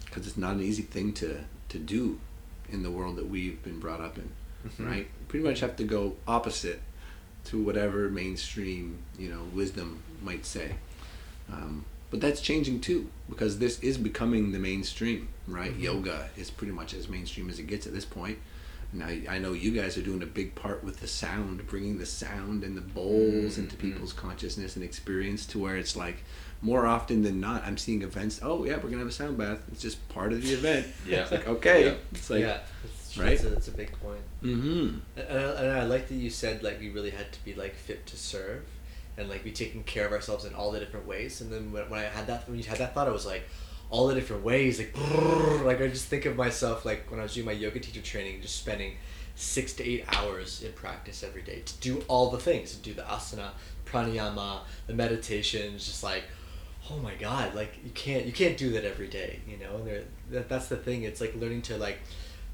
Because 0.05 0.27
it's 0.27 0.37
not 0.37 0.55
an 0.55 0.61
easy 0.61 0.83
thing 0.83 1.13
to, 1.13 1.43
to 1.69 1.77
do 1.79 2.19
in 2.69 2.83
the 2.83 2.91
world 2.91 3.15
that 3.17 3.27
we've 3.29 3.61
been 3.63 3.79
brought 3.79 4.01
up 4.01 4.17
in. 4.17 4.29
Mhm. 4.67 4.87
right? 4.89 5.07
Pretty 5.27 5.45
much 5.47 5.59
have 5.59 5.75
to 5.75 5.83
go 5.83 6.15
opposite 6.27 6.81
to 7.45 7.61
whatever 7.61 8.09
mainstream, 8.09 8.99
you 9.17 9.29
know, 9.29 9.41
wisdom 9.53 10.01
might 10.21 10.45
say. 10.45 10.75
Um, 11.51 11.85
but 12.09 12.21
that's 12.21 12.41
changing 12.41 12.79
too 12.81 13.09
because 13.29 13.59
this 13.59 13.79
is 13.79 13.97
becoming 13.97 14.51
the 14.51 14.59
mainstream, 14.59 15.29
right? 15.47 15.71
Mm-hmm. 15.71 15.81
Yoga 15.83 16.29
is 16.37 16.49
pretty 16.51 16.73
much 16.73 16.93
as 16.93 17.09
mainstream 17.09 17.49
as 17.49 17.59
it 17.59 17.67
gets 17.67 17.85
at 17.87 17.93
this 17.93 18.05
point. 18.05 18.37
Now 18.95 19.07
I 19.07 19.39
know 19.39 19.53
you 19.53 19.71
guys 19.71 19.97
are 19.97 20.03
doing 20.03 20.21
a 20.21 20.27
big 20.27 20.53
part 20.53 20.83
with 20.83 20.99
the 20.99 21.07
sound, 21.07 21.65
bringing 21.65 21.97
the 21.97 22.05
sound 22.05 22.63
and 22.63 22.77
the 22.77 22.81
bowls 22.81 23.57
into 23.57 23.75
Mm-hmm. 23.75 23.91
people's 23.93 24.13
consciousness 24.13 24.75
and 24.75 24.85
experience 24.85 25.47
to 25.47 25.59
where 25.59 25.75
it's 25.77 25.95
like 25.95 26.23
more 26.61 26.85
often 26.85 27.23
than 27.23 27.39
not, 27.41 27.65
I'm 27.65 27.77
seeing 27.77 28.03
events. 28.03 28.39
Oh 28.43 28.63
yeah, 28.65 28.75
we're 28.75 28.83
gonna 28.83 28.99
have 28.99 29.07
a 29.07 29.11
sound 29.11 29.37
bath. 29.37 29.63
It's 29.71 29.81
just 29.81 30.07
part 30.09 30.31
of 30.31 30.43
the 30.43 30.53
event. 30.53 30.85
Yeah. 31.07 31.23
It's 31.23 31.31
like 31.31 31.47
okay. 31.47 31.85
Yeah. 31.87 31.93
It's 32.11 32.29
like 32.29 32.41
yeah, 32.41 32.59
right? 33.17 33.29
That's 33.29 33.43
a, 33.43 33.49
that's 33.49 33.67
a 33.67 33.71
big 33.71 33.91
point. 34.01 34.21
mm-hmm. 34.41 34.97
And 35.19 35.39
I, 35.39 35.61
and 35.61 35.71
I 35.71 35.83
like 35.83 36.07
that 36.07 36.15
you 36.15 36.29
said 36.29 36.63
like 36.63 36.79
we 36.79 36.89
really 36.89 37.11
had 37.11 37.31
to 37.31 37.43
be 37.45 37.53
like 37.53 37.75
fit 37.75 38.05
to 38.07 38.17
serve, 38.17 38.63
and 39.17 39.29
like 39.29 39.43
be 39.43 39.51
taking 39.51 39.83
care 39.83 40.05
of 40.05 40.11
ourselves 40.11 40.45
in 40.45 40.53
all 40.53 40.71
the 40.71 40.79
different 40.79 41.07
ways. 41.07 41.41
And 41.41 41.51
then 41.51 41.71
when, 41.71 41.89
when 41.89 41.99
I 41.99 42.03
had 42.03 42.27
that 42.27 42.47
when 42.47 42.57
you 42.57 42.63
had 42.63 42.77
that 42.79 42.93
thought, 42.93 43.07
I 43.07 43.11
was 43.11 43.25
like, 43.25 43.43
all 43.89 44.07
the 44.07 44.15
different 44.15 44.43
ways. 44.43 44.79
Like, 44.79 44.95
like 45.63 45.81
I 45.81 45.87
just 45.87 46.07
think 46.07 46.25
of 46.25 46.35
myself 46.35 46.85
like 46.85 47.09
when 47.09 47.19
I 47.19 47.23
was 47.23 47.33
doing 47.33 47.45
my 47.45 47.51
yoga 47.51 47.79
teacher 47.79 48.01
training, 48.01 48.41
just 48.41 48.57
spending 48.57 48.97
six 49.35 49.73
to 49.73 49.83
eight 49.83 50.05
hours 50.15 50.61
in 50.63 50.71
practice 50.73 51.23
every 51.23 51.41
day 51.41 51.61
to 51.65 51.77
do 51.77 52.03
all 52.07 52.29
the 52.29 52.39
things, 52.39 52.71
to 52.75 52.77
do 52.77 52.93
the 52.93 53.03
asana, 53.03 53.49
pranayama, 53.85 54.61
the 54.87 54.93
meditations, 54.93 55.85
just 55.85 56.03
like. 56.03 56.23
Oh 56.91 56.97
my 56.97 57.15
God! 57.15 57.55
Like 57.55 57.77
you 57.81 57.91
can't 57.91 58.25
you 58.25 58.33
can't 58.33 58.57
do 58.57 58.71
that 58.71 58.83
every 58.83 59.07
day, 59.07 59.39
you 59.47 59.55
know. 59.55 59.77
And 59.77 59.87
there, 59.87 60.03
that, 60.31 60.49
that's 60.49 60.67
the 60.67 60.75
thing. 60.75 61.03
It's 61.03 61.21
like 61.21 61.33
learning 61.33 61.61
to 61.61 61.77
like, 61.77 61.99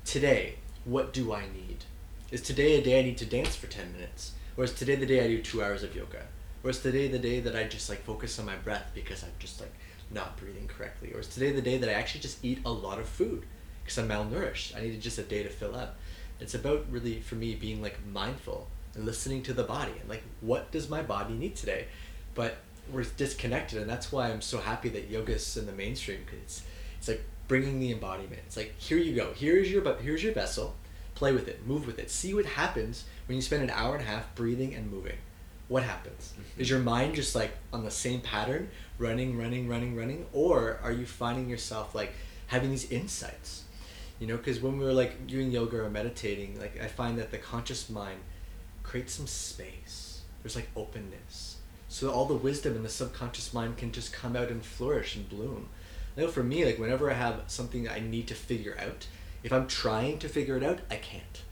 today, 0.09 0.55
what 0.85 1.13
do 1.13 1.31
I 1.31 1.41
need? 1.41 1.83
Is 2.31 2.41
today 2.41 2.79
a 2.79 2.83
day 2.83 2.97
I 2.97 3.03
need 3.03 3.19
to 3.19 3.27
dance 3.27 3.55
for 3.55 3.67
10 3.67 3.93
minutes? 3.93 4.31
Or 4.57 4.63
is 4.63 4.73
today 4.73 4.95
the 4.95 5.05
day 5.05 5.23
I 5.23 5.27
do 5.27 5.39
two 5.39 5.61
hours 5.61 5.83
of 5.83 5.95
yoga? 5.95 6.23
Or 6.63 6.71
is 6.71 6.79
today 6.79 7.07
the 7.09 7.19
day 7.19 7.41
that 7.41 7.55
I 7.55 7.65
just 7.65 7.89
like 7.89 8.01
focus 8.01 8.39
on 8.39 8.47
my 8.47 8.55
breath 8.55 8.89
because 8.95 9.21
I'm 9.21 9.29
just 9.37 9.61
like 9.61 9.71
not 10.09 10.35
breathing 10.35 10.67
correctly? 10.67 11.13
Or 11.13 11.19
is 11.19 11.27
today 11.27 11.51
the 11.51 11.61
day 11.61 11.77
that 11.77 11.87
I 11.87 11.93
actually 11.93 12.21
just 12.21 12.43
eat 12.43 12.57
a 12.65 12.71
lot 12.71 12.97
of 12.97 13.07
food 13.07 13.45
because 13.83 13.99
I'm 13.99 14.09
malnourished? 14.09 14.75
I 14.75 14.81
needed 14.81 14.99
just 14.99 15.19
a 15.19 15.21
day 15.21 15.43
to 15.43 15.49
fill 15.49 15.75
up. 15.75 15.99
It's 16.39 16.55
about 16.55 16.87
really, 16.89 17.19
for 17.19 17.35
me, 17.35 17.53
being 17.53 17.79
like 17.79 18.03
mindful 18.07 18.67
and 18.95 19.05
listening 19.05 19.43
to 19.43 19.53
the 19.53 19.63
body 19.63 19.93
and 19.99 20.09
like, 20.09 20.23
what 20.41 20.71
does 20.71 20.89
my 20.89 21.03
body 21.03 21.35
need 21.35 21.55
today? 21.55 21.85
But 22.33 22.57
we're 22.91 23.03
disconnected, 23.03 23.79
and 23.79 23.87
that's 23.87 24.11
why 24.11 24.31
I'm 24.31 24.41
so 24.41 24.57
happy 24.57 24.89
that 24.89 25.11
yoga's 25.11 25.55
in 25.55 25.67
the 25.67 25.71
mainstream 25.71 26.21
because 26.25 26.39
it's, 26.39 26.63
it's 26.97 27.07
like 27.09 27.23
bringing 27.49 27.79
the 27.81 27.91
embodiment. 27.91 28.41
It's 28.45 28.55
like, 28.55 28.73
here 28.77 28.97
you 28.97 29.13
go. 29.13 29.33
Here's 29.35 29.69
your, 29.69 29.95
here's 29.95 30.23
your 30.23 30.33
vessel 30.33 30.75
play 31.15 31.33
with 31.33 31.49
it, 31.49 31.67
move 31.67 31.85
with 31.85 31.99
it, 31.99 32.09
see 32.09 32.33
what 32.33 32.45
happens 32.45 33.03
when 33.27 33.35
you 33.35 33.41
spend 33.41 33.61
an 33.61 33.69
hour 33.71 33.93
and 33.93 34.01
a 34.01 34.07
half 34.07 34.33
breathing 34.35 34.73
and 34.73 34.89
moving. 34.89 35.17
What 35.67 35.83
happens? 35.83 36.31
Mhm. 36.37 36.61
Is 36.61 36.69
your 36.69 36.79
mind 36.79 37.15
just 37.15 37.35
like 37.35 37.51
on 37.73 37.83
the 37.83 37.91
same 37.91 38.21
pattern, 38.21 38.69
running, 38.97 39.37
running, 39.37 39.67
running, 39.67 39.97
running, 39.97 40.27
or 40.31 40.79
are 40.81 40.93
you 40.93 41.05
finding 41.05 41.49
yourself 41.49 41.93
like 41.93 42.13
having 42.47 42.69
these 42.69 42.89
insights? 42.89 43.65
You 44.17 44.27
know, 44.27 44.37
because 44.37 44.61
when 44.61 44.77
we 44.79 44.85
were 44.85 44.93
like 44.93 45.27
doing 45.27 45.51
yoga 45.51 45.81
or 45.83 45.89
meditating, 45.89 46.57
like 46.57 46.81
I 46.81 46.87
find 46.87 47.17
that 47.19 47.31
the 47.31 47.37
conscious 47.37 47.89
mind 47.89 48.19
creates 48.83 49.13
some 49.13 49.27
space. 49.27 50.21
There's 50.41 50.55
like 50.55 50.69
openness, 50.73 51.57
so 51.89 52.11
all 52.11 52.25
the 52.25 52.33
wisdom 52.33 52.77
in 52.77 52.83
the 52.83 52.89
subconscious 52.89 53.53
mind 53.53 53.75
can 53.75 53.91
just 53.91 54.13
come 54.13 54.37
out 54.37 54.47
and 54.49 54.63
flourish 54.63 55.17
and 55.17 55.27
bloom. 55.27 55.67
I 56.19 56.23
know 56.23 56.27
for 56.27 56.43
me, 56.43 56.65
like 56.65 56.77
whenever 56.77 57.09
I 57.09 57.13
have 57.13 57.43
something 57.47 57.87
I 57.87 58.01
need 58.01 58.27
to 58.27 58.35
figure 58.35 58.75
out, 58.77 59.07
if 59.41 59.53
I'm 59.53 59.67
trying 59.67 60.19
to 60.19 60.27
figure 60.27 60.57
it 60.57 60.63
out, 60.63 60.79
I 60.91 60.97
can't. 60.97 61.43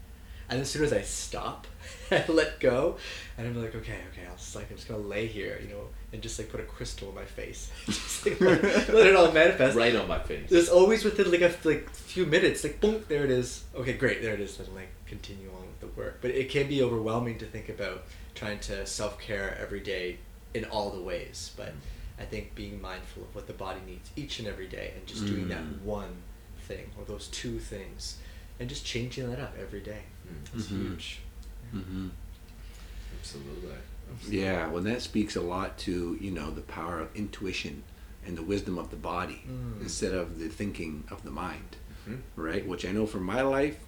And 0.50 0.60
as 0.60 0.68
soon 0.68 0.84
as 0.84 0.92
I 0.92 1.00
stop, 1.00 1.66
I 2.10 2.22
let 2.28 2.60
go, 2.60 2.98
and 3.38 3.46
I'm 3.46 3.62
like, 3.62 3.74
okay, 3.74 3.96
okay, 4.12 4.26
I'll 4.28 4.36
just 4.36 4.54
like 4.54 4.70
I'm 4.70 4.76
just 4.76 4.86
gonna 4.86 5.00
lay 5.00 5.26
here, 5.26 5.58
you 5.62 5.70
know, 5.70 5.88
and 6.12 6.20
just 6.20 6.38
like 6.38 6.50
put 6.50 6.60
a 6.60 6.64
crystal 6.64 7.08
in 7.08 7.14
my 7.14 7.24
face, 7.24 7.70
just 7.86 8.26
like, 8.26 8.38
let, 8.42 8.62
let 8.92 9.06
it 9.06 9.16
all 9.16 9.32
manifest. 9.32 9.74
Right 9.74 9.96
on 9.96 10.06
my 10.06 10.18
face. 10.18 10.50
There's 10.50 10.68
always 10.68 11.02
within 11.02 11.30
like 11.30 11.40
a 11.40 11.54
like 11.66 11.88
few 11.88 12.26
minutes, 12.26 12.62
like 12.62 12.78
boom, 12.78 13.02
there 13.08 13.24
it 13.24 13.30
is. 13.30 13.64
Okay, 13.74 13.94
great, 13.94 14.20
there 14.20 14.34
it 14.34 14.40
is. 14.40 14.58
And 14.60 14.74
like 14.74 14.90
continue 15.06 15.48
on 15.48 15.62
with 15.62 15.80
the 15.80 15.98
work, 15.98 16.18
but 16.20 16.30
it 16.30 16.50
can 16.50 16.68
be 16.68 16.82
overwhelming 16.82 17.38
to 17.38 17.46
think 17.46 17.70
about 17.70 18.04
trying 18.34 18.58
to 18.60 18.84
self 18.84 19.18
care 19.18 19.56
every 19.58 19.80
day 19.80 20.18
in 20.52 20.66
all 20.66 20.90
the 20.90 21.00
ways. 21.00 21.52
But 21.56 21.72
I 22.20 22.24
think 22.24 22.54
being 22.54 22.80
mindful 22.80 23.22
of 23.24 23.34
what 23.34 23.46
the 23.46 23.52
body 23.52 23.80
needs 23.86 24.10
each 24.16 24.38
and 24.40 24.48
every 24.48 24.66
day, 24.66 24.92
and 24.96 25.06
just 25.06 25.26
doing 25.26 25.48
that 25.48 25.62
Mm. 25.62 25.82
one 25.82 26.16
thing 26.62 26.90
or 26.98 27.04
those 27.04 27.28
two 27.28 27.58
things, 27.58 28.18
and 28.58 28.68
just 28.68 28.84
changing 28.84 29.28
that 29.30 29.40
up 29.40 29.54
every 29.60 29.80
day. 29.80 30.02
mm-hmm. 30.54 30.88
huge. 30.90 31.20
Mm-hmm. 31.74 32.08
Absolutely. 33.20 33.70
Absolutely. 34.12 34.40
Yeah, 34.42 34.68
well, 34.68 34.82
that 34.82 35.02
speaks 35.02 35.36
a 35.36 35.40
lot 35.40 35.78
to 35.78 36.18
you 36.20 36.30
know 36.30 36.50
the 36.50 36.60
power 36.62 36.98
of 37.00 37.14
intuition 37.14 37.82
and 38.26 38.36
the 38.36 38.42
wisdom 38.42 38.78
of 38.78 38.90
the 38.90 38.96
body 38.96 39.42
Mm. 39.48 39.80
instead 39.82 40.12
of 40.14 40.38
the 40.38 40.48
thinking 40.48 41.04
of 41.10 41.22
the 41.24 41.30
mind, 41.30 41.76
Mhm. 42.06 42.20
right? 42.36 42.66
Which 42.66 42.84
I 42.84 42.92
know 42.92 43.06
from 43.06 43.22
my 43.24 43.42
life, 43.42 43.78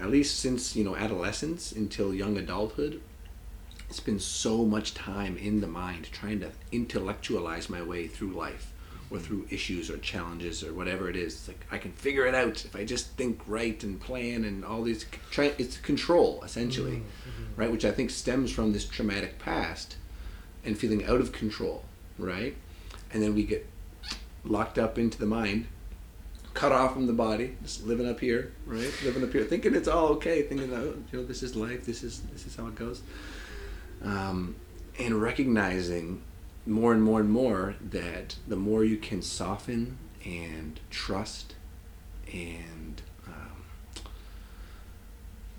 at 0.00 0.10
least 0.10 0.38
since 0.40 0.74
you 0.76 0.84
know 0.84 0.96
adolescence 0.96 1.72
until 1.72 2.14
young 2.14 2.36
adulthood, 2.36 3.00
it's 3.88 4.00
been 4.00 4.18
so 4.18 4.64
much 4.64 4.94
time 4.94 5.36
in 5.36 5.60
the 5.60 5.66
mind 5.66 6.08
trying 6.10 6.40
to 6.40 6.50
intellectualize 6.72 7.68
my 7.70 7.82
way 7.82 8.06
through 8.06 8.32
life 8.32 8.72
or 9.10 9.18
through 9.18 9.46
issues 9.50 9.90
or 9.90 9.98
challenges 9.98 10.64
or 10.64 10.72
whatever 10.72 11.08
it 11.08 11.16
is. 11.16 11.34
It's 11.34 11.48
like 11.48 11.66
I 11.70 11.78
can 11.78 11.92
figure 11.92 12.26
it 12.26 12.34
out 12.34 12.64
if 12.64 12.74
I 12.74 12.84
just 12.84 13.10
think 13.16 13.40
right 13.46 13.82
and 13.84 14.00
plan 14.00 14.44
and 14.44 14.64
all 14.64 14.82
these. 14.82 15.04
Try, 15.30 15.52
it's 15.58 15.76
control 15.76 16.42
essentially 16.44 17.02
Mm, 17.24 17.58
right? 17.58 17.70
Which 17.70 17.84
I 17.84 17.90
think 17.90 18.10
stems 18.10 18.50
from 18.50 18.72
this 18.72 18.84
traumatic 18.84 19.38
past 19.38 19.96
and 20.64 20.76
feeling 20.76 21.04
out 21.04 21.20
of 21.20 21.32
control, 21.32 21.84
right? 22.18 22.56
And 23.12 23.22
then 23.22 23.34
we 23.34 23.44
get 23.44 23.66
locked 24.44 24.78
up 24.78 24.98
into 24.98 25.18
the 25.18 25.26
mind, 25.26 25.66
cut 26.54 26.72
off 26.72 26.94
from 26.94 27.06
the 27.06 27.12
body, 27.12 27.56
just 27.62 27.84
living 27.86 28.08
up 28.08 28.20
here, 28.20 28.52
right? 28.66 28.92
Living 29.04 29.22
up 29.22 29.32
here, 29.32 29.44
thinking 29.44 29.74
it's 29.74 29.88
all 29.88 30.08
okay, 30.08 30.42
thinking 30.42 30.70
that 30.70 30.80
oh, 30.80 30.94
you 31.12 31.18
know 31.20 31.24
this 31.24 31.42
is 31.42 31.54
life, 31.54 31.84
this 31.84 32.02
is 32.02 32.20
this 32.32 32.46
is 32.46 32.56
how 32.56 32.66
it 32.66 32.74
goes, 32.74 33.02
um, 34.04 34.56
and 34.98 35.20
recognizing 35.20 36.22
more 36.66 36.92
and 36.92 37.02
more 37.02 37.20
and 37.20 37.30
more 37.30 37.74
that 37.90 38.36
the 38.48 38.56
more 38.56 38.84
you 38.84 38.96
can 38.96 39.20
soften 39.22 39.98
and 40.24 40.80
trust 40.90 41.54
and 42.32 43.02
um, 43.26 43.64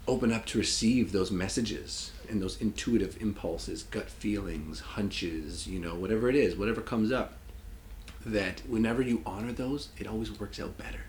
open 0.07 0.31
up 0.31 0.45
to 0.47 0.57
receive 0.57 1.11
those 1.11 1.31
messages 1.31 2.11
and 2.29 2.41
those 2.41 2.59
intuitive 2.61 3.21
impulses, 3.21 3.83
gut 3.83 4.09
feelings, 4.09 4.79
hunches, 4.79 5.67
you 5.67 5.79
know, 5.79 5.95
whatever 5.95 6.29
it 6.29 6.35
is, 6.35 6.55
whatever 6.55 6.81
comes 6.81 7.11
up, 7.11 7.33
that 8.25 8.61
whenever 8.67 9.01
you 9.01 9.21
honor 9.25 9.51
those, 9.51 9.89
it 9.97 10.07
always 10.07 10.31
works 10.39 10.59
out 10.59 10.75
better. 10.77 11.01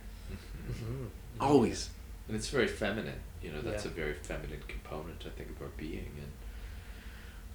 Mhm. 0.71 1.09
Always. 1.41 1.89
And 2.29 2.37
it's 2.37 2.49
very 2.49 2.67
feminine. 2.69 3.21
You 3.43 3.53
know, 3.53 3.63
that's 3.63 3.85
Yeah. 3.85 3.91
a 3.93 3.95
very 3.95 4.15
feminine 4.15 4.61
component, 4.69 5.23
I 5.25 5.31
think, 5.31 5.51
of 5.51 5.63
our 5.63 5.69
being. 5.77 6.11
And 6.19 6.33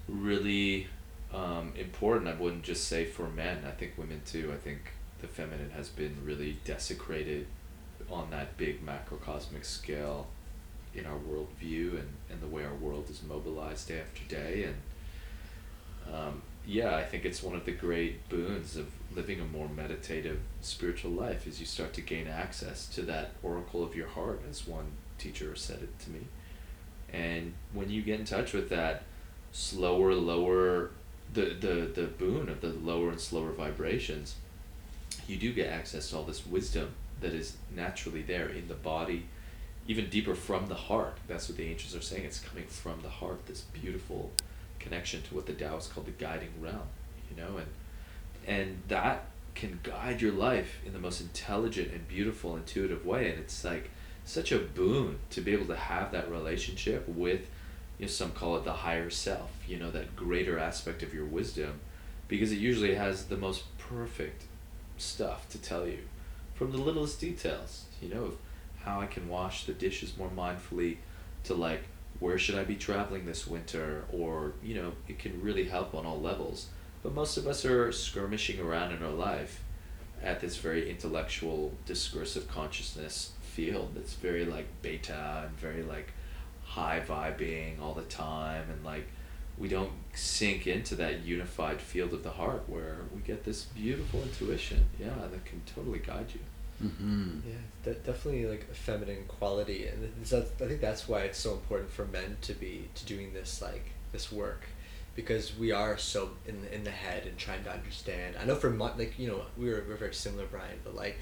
really 0.08 0.88
um, 1.32 1.72
important, 1.76 2.28
I 2.28 2.34
wouldn't 2.34 2.62
just 2.62 2.88
say 2.88 3.04
for 3.04 3.28
men, 3.28 3.64
I 3.66 3.70
think 3.70 3.96
women 3.96 4.22
too. 4.24 4.52
I 4.54 4.58
think 4.58 4.92
the 5.20 5.28
feminine 5.28 5.70
has 5.70 5.88
been 5.88 6.16
really 6.24 6.58
desecrated 6.64 7.46
on 8.10 8.30
that 8.30 8.56
big 8.56 8.84
macrocosmic 8.84 9.64
scale 9.64 10.26
in 10.94 11.06
our 11.06 11.18
worldview 11.18 11.92
and, 11.92 12.08
and 12.30 12.40
the 12.40 12.46
way 12.46 12.64
our 12.64 12.74
world 12.74 13.08
is 13.08 13.22
mobilized 13.22 13.88
day 13.88 14.00
after 14.00 14.24
day. 14.28 14.64
And 14.64 16.14
um, 16.14 16.42
yeah, 16.66 16.96
I 16.96 17.04
think 17.04 17.24
it's 17.24 17.42
one 17.42 17.56
of 17.56 17.64
the 17.64 17.72
great 17.72 18.28
boons 18.28 18.76
of 18.76 18.88
living 19.14 19.40
a 19.40 19.44
more 19.44 19.68
meditative 19.68 20.40
spiritual 20.60 21.12
life 21.12 21.46
is 21.46 21.60
you 21.60 21.66
start 21.66 21.92
to 21.94 22.00
gain 22.00 22.26
access 22.26 22.86
to 22.88 23.02
that 23.02 23.32
oracle 23.42 23.82
of 23.82 23.94
your 23.94 24.08
heart, 24.08 24.42
as 24.48 24.66
one 24.66 24.92
teacher 25.18 25.54
said 25.56 25.82
it 25.82 25.98
to 26.00 26.10
me. 26.10 26.20
And 27.12 27.54
when 27.72 27.90
you 27.90 28.02
get 28.02 28.20
in 28.20 28.26
touch 28.26 28.52
with 28.52 28.68
that 28.70 29.04
slower, 29.52 30.14
lower, 30.14 30.90
the, 31.32 31.56
the, 31.60 31.90
the 31.94 32.06
boon 32.06 32.48
of 32.48 32.60
the 32.60 32.68
lower 32.68 33.10
and 33.10 33.20
slower 33.20 33.52
vibrations, 33.52 34.36
you 35.26 35.36
do 35.36 35.52
get 35.52 35.68
access 35.70 36.10
to 36.10 36.16
all 36.16 36.24
this 36.24 36.46
wisdom 36.46 36.92
that 37.20 37.32
is 37.32 37.56
naturally 37.74 38.22
there 38.22 38.48
in 38.48 38.68
the 38.68 38.74
body, 38.74 39.26
even 39.86 40.08
deeper 40.08 40.34
from 40.34 40.66
the 40.66 40.74
heart. 40.74 41.16
That's 41.28 41.48
what 41.48 41.58
the 41.58 41.64
ancients 41.64 41.94
are 41.94 42.02
saying. 42.02 42.24
It's 42.24 42.40
coming 42.40 42.66
from 42.66 43.00
the 43.02 43.08
heart, 43.08 43.46
this 43.46 43.60
beautiful 43.60 44.30
connection 44.78 45.22
to 45.22 45.34
what 45.34 45.46
the 45.46 45.52
Tao 45.52 45.76
is 45.76 45.86
called 45.86 46.06
the 46.06 46.12
guiding 46.12 46.50
realm, 46.60 46.88
you 47.30 47.42
know, 47.42 47.56
and 47.56 47.66
and 48.44 48.82
that 48.88 49.26
can 49.54 49.78
guide 49.82 50.20
your 50.20 50.32
life 50.32 50.80
in 50.84 50.92
the 50.92 50.98
most 50.98 51.20
intelligent 51.20 51.92
and 51.92 52.08
beautiful, 52.08 52.56
intuitive 52.56 53.06
way. 53.06 53.30
And 53.30 53.38
it's 53.38 53.64
like 53.64 53.90
such 54.24 54.50
a 54.50 54.58
boon 54.58 55.18
to 55.30 55.40
be 55.40 55.52
able 55.52 55.66
to 55.66 55.76
have 55.76 56.10
that 56.12 56.30
relationship 56.30 57.08
with, 57.08 57.48
you 58.02 58.08
know, 58.08 58.10
some 58.10 58.32
call 58.32 58.56
it 58.56 58.64
the 58.64 58.72
higher 58.72 59.10
self, 59.10 59.52
you 59.68 59.78
know, 59.78 59.88
that 59.92 60.16
greater 60.16 60.58
aspect 60.58 61.04
of 61.04 61.14
your 61.14 61.24
wisdom, 61.24 61.78
because 62.26 62.50
it 62.50 62.58
usually 62.58 62.96
has 62.96 63.26
the 63.26 63.36
most 63.36 63.62
perfect 63.78 64.42
stuff 64.98 65.48
to 65.50 65.56
tell 65.56 65.86
you 65.86 66.00
from 66.52 66.72
the 66.72 66.78
littlest 66.78 67.20
details, 67.20 67.84
you 68.00 68.12
know, 68.12 68.24
of 68.24 68.36
how 68.82 69.00
I 69.00 69.06
can 69.06 69.28
wash 69.28 69.66
the 69.66 69.72
dishes 69.72 70.18
more 70.18 70.30
mindfully 70.36 70.96
to 71.44 71.54
like 71.54 71.84
where 72.18 72.38
should 72.38 72.56
I 72.56 72.64
be 72.64 72.74
traveling 72.74 73.24
this 73.24 73.46
winter 73.46 74.04
or 74.12 74.54
you 74.64 74.74
know 74.74 74.92
it 75.06 75.20
can 75.20 75.40
really 75.40 75.66
help 75.66 75.94
on 75.94 76.04
all 76.04 76.20
levels. 76.20 76.66
But 77.04 77.14
most 77.14 77.36
of 77.36 77.46
us 77.46 77.64
are 77.64 77.92
skirmishing 77.92 78.58
around 78.58 78.90
in 78.90 79.04
our 79.04 79.12
life 79.12 79.62
at 80.20 80.40
this 80.40 80.56
very 80.56 80.90
intellectual 80.90 81.72
discursive 81.86 82.48
consciousness 82.48 83.30
field 83.42 83.92
that's 83.94 84.14
very 84.14 84.44
like 84.44 84.66
beta 84.82 85.44
and 85.46 85.56
very 85.56 85.84
like 85.84 86.12
high 86.76 87.02
vibing 87.06 87.80
all 87.80 87.94
the 87.94 88.02
time 88.02 88.64
and 88.70 88.84
like 88.84 89.06
we 89.58 89.68
don't 89.68 89.92
sink 90.14 90.66
into 90.66 90.94
that 90.94 91.22
unified 91.22 91.80
field 91.80 92.12
of 92.12 92.22
the 92.22 92.30
heart 92.30 92.62
where 92.66 92.96
we 93.14 93.20
get 93.20 93.44
this 93.44 93.64
beautiful 93.64 94.22
intuition 94.22 94.84
yeah 94.98 95.14
that 95.30 95.44
can 95.44 95.60
totally 95.74 95.98
guide 95.98 96.26
you 96.32 96.40
Mm-hmm. 96.82 97.40
Yeah, 97.48 97.54
de- 97.84 97.98
definitely 98.00 98.46
like 98.46 98.66
a 98.70 98.74
feminine 98.74 99.24
quality, 99.28 99.86
and 99.86 100.12
it's, 100.20 100.30
that, 100.30 100.48
I 100.60 100.66
think 100.66 100.80
that's 100.80 101.08
why 101.08 101.20
it's 101.20 101.38
so 101.38 101.52
important 101.52 101.90
for 101.90 102.04
men 102.06 102.36
to 102.42 102.54
be 102.54 102.88
to 102.96 103.06
doing 103.06 103.32
this 103.32 103.62
like 103.62 103.92
this 104.10 104.32
work, 104.32 104.64
because 105.14 105.56
we 105.56 105.70
are 105.70 105.96
so 105.96 106.30
in 106.46 106.66
in 106.72 106.82
the 106.82 106.90
head 106.90 107.26
and 107.26 107.38
trying 107.38 107.62
to 107.64 107.72
understand. 107.72 108.36
I 108.40 108.44
know 108.44 108.56
for 108.56 108.70
my, 108.70 108.94
like 108.96 109.16
you 109.18 109.28
know 109.28 109.42
we 109.56 109.68
were 109.68 109.84
we're 109.88 109.96
very 109.96 110.14
similar, 110.14 110.46
Brian, 110.50 110.78
but 110.82 110.96
like 110.96 111.18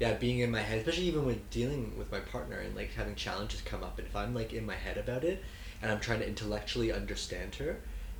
yeah, 0.00 0.14
being 0.14 0.40
in 0.40 0.50
my 0.50 0.60
head, 0.60 0.78
especially 0.78 1.04
even 1.04 1.24
when 1.26 1.42
dealing 1.50 1.96
with 1.96 2.10
my 2.10 2.20
partner 2.20 2.58
and 2.58 2.74
like 2.74 2.92
having 2.94 3.14
challenges 3.14 3.60
come 3.62 3.82
up, 3.82 3.98
and 3.98 4.06
if 4.06 4.16
I'm 4.16 4.34
like 4.34 4.52
in 4.52 4.66
my 4.66 4.74
head 4.74 4.98
about 4.98 5.24
it, 5.24 5.42
and 5.82 5.90
I'm 5.90 6.00
trying 6.00 6.20
to 6.20 6.28
intellectually 6.28 6.92
understand 6.92 7.56
her, 7.56 7.78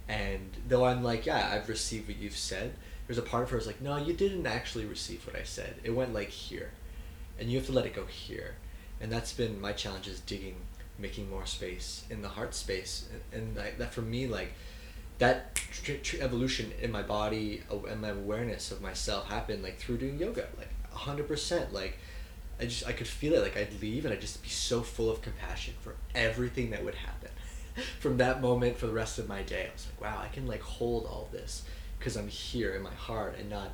and 0.09 0.51
though 0.69 0.85
I'm 0.85 1.03
like 1.03 1.27
yeah, 1.27 1.51
I've 1.53 1.69
received 1.69 2.09
what 2.09 2.19
you've 2.19 2.37
said. 2.37 2.75
There's 3.07 3.19
a 3.19 3.23
part 3.23 3.43
of 3.43 3.51
her 3.51 3.59
is 3.59 3.67
like, 3.67 3.83
no, 3.83 3.99
you 3.99 4.15
didn't 4.15 4.47
actually 4.47 4.87
receive 4.87 5.27
what 5.27 5.37
I 5.37 5.43
said. 5.43 5.75
It 5.85 5.91
went 5.91 6.15
like 6.15 6.31
here 6.31 6.71
and 7.39 7.51
you 7.51 7.59
have 7.59 7.67
to 7.67 7.73
let 7.73 7.87
it 7.87 7.95
go 7.95 8.07
here 8.07 8.55
and 9.01 9.11
that's 9.11 9.33
been 9.33 9.61
my 9.61 9.73
challenge 9.73 10.09
is 10.09 10.21
digging 10.21 10.57
making 10.99 11.29
more 11.29 11.47
space 11.47 12.05
in 12.11 12.23
the 12.23 12.29
heart 12.29 12.55
space 12.55 13.09
and, 13.33 13.43
and 13.43 13.57
like, 13.57 13.79
that 13.79 13.93
for 13.93 14.03
me 14.03 14.27
like 14.27 14.53
that 15.19 15.55
tr- 15.55 15.95
tr- 15.95 16.17
evolution 16.21 16.73
in 16.81 16.91
my 16.91 17.03
body 17.03 17.63
and 17.89 18.01
my 18.01 18.11
awareness 18.11 18.71
of 18.71 18.81
myself 18.81 19.29
happened 19.29 19.63
like 19.63 19.79
through 19.79 19.97
doing 19.97 20.19
yoga 20.19 20.47
like 20.57 20.69
100% 20.95 21.73
like 21.73 21.99
i 22.61 22.65
just 22.65 22.87
i 22.87 22.93
could 22.93 23.07
feel 23.07 23.35
it 23.35 23.43
like 23.43 23.57
i'd 23.57 23.81
leave 23.83 24.05
and 24.05 24.15
i'd 24.15 24.21
just 24.21 24.43
be 24.43 24.49
so 24.49 24.81
full 24.83 25.11
of 25.11 25.21
compassion 25.23 25.75
for 25.81 25.95
everything 26.15 26.71
that 26.71 26.85
would 26.85 26.95
happen 26.95 27.31
from 28.01 28.17
that 28.19 28.41
moment 28.41 28.77
for 28.79 28.87
the 28.87 28.93
rest 28.93 29.19
of 29.19 29.29
my 29.29 29.43
day. 29.43 29.67
I 29.69 29.73
was 29.73 29.87
like 29.87 30.01
wow 30.01 30.21
i 30.23 30.29
can 30.29 30.47
like 30.47 30.63
hold 30.63 31.05
all 31.07 31.29
this 31.33 31.65
because 31.99 32.17
i'm 32.17 32.29
here 32.29 32.75
in 32.75 32.83
my 32.83 32.95
heart 32.95 33.37
and 33.39 33.51
not 33.51 33.71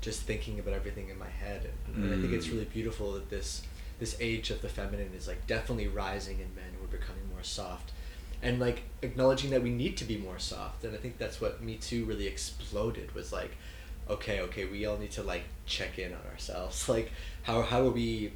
just 0.00 0.22
thinking 0.22 0.58
about 0.58 0.72
everything 0.72 1.10
in 1.10 1.18
my 1.18 1.28
head. 1.28 1.68
And, 1.86 2.04
and 2.04 2.14
I 2.14 2.16
think 2.18 2.32
it's 2.32 2.46
Mm. 2.46 2.52
really 2.52 2.64
beautiful 2.64 3.12
that 3.12 3.28
this 3.28 3.62
this 3.98 4.16
age 4.18 4.48
of 4.48 4.62
the 4.62 4.68
feminine 4.70 5.12
is 5.14 5.28
like 5.28 5.46
definitely 5.46 5.88
rising 5.88 6.40
in 6.40 6.54
men 6.54 6.70
we're 6.80 6.86
becoming 6.86 7.28
more 7.30 7.42
soft 7.42 7.92
and 8.42 8.58
like 8.58 8.80
acknowledging 9.02 9.50
that 9.50 9.62
we 9.62 9.68
need 9.68 9.98
to 9.98 10.04
be 10.06 10.16
more 10.16 10.38
soft. 10.38 10.84
And 10.84 10.94
I 10.94 10.98
think 10.98 11.18
that's 11.18 11.38
what 11.42 11.62
Me 11.62 11.74
Too 11.76 12.06
really 12.06 12.26
exploded 12.26 13.14
was 13.14 13.30
like 13.30 13.50
okay 14.10 14.40
okay 14.40 14.64
we 14.64 14.84
all 14.86 14.98
need 14.98 15.10
to 15.12 15.22
like 15.22 15.44
check 15.66 15.98
in 15.98 16.12
on 16.12 16.20
ourselves. 16.30 16.88
Like 16.88 17.12
how 17.42 17.62
how 17.62 17.86
are 17.86 17.90
we 17.90 18.32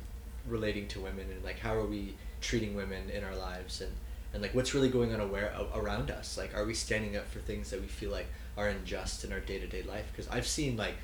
relating 0.49 0.89
to 0.89 1.01
women 1.01 1.27
and 1.31 1.45
like 1.45 1.59
how 1.59 1.75
are 1.75 1.87
we 1.87 2.14
treating 2.41 2.75
women 2.75 3.11
in 3.11 3.25
our 3.25 3.35
lives 3.35 3.81
and 3.81 3.93
and 4.33 4.43
like 4.43 4.55
what's 4.55 4.75
really 4.75 4.89
going 4.89 5.14
on 5.14 5.20
aware 5.20 5.53
around 5.75 6.11
us? 6.11 6.39
Like 6.39 6.55
are 6.55 6.64
we 6.64 6.75
standing 6.75 7.16
up 7.16 7.29
for 7.29 7.41
things 7.41 7.70
that 7.70 7.81
we 7.81 7.87
feel 7.87 8.11
like 8.11 8.27
are 8.57 8.68
unjust 8.68 9.25
in 9.25 9.33
our 9.33 9.41
day-to-day 9.41 9.83
life? 9.83 10.07
Because 10.12 10.29
i've 10.29 10.47
seen 10.47 10.77
like 10.77 10.95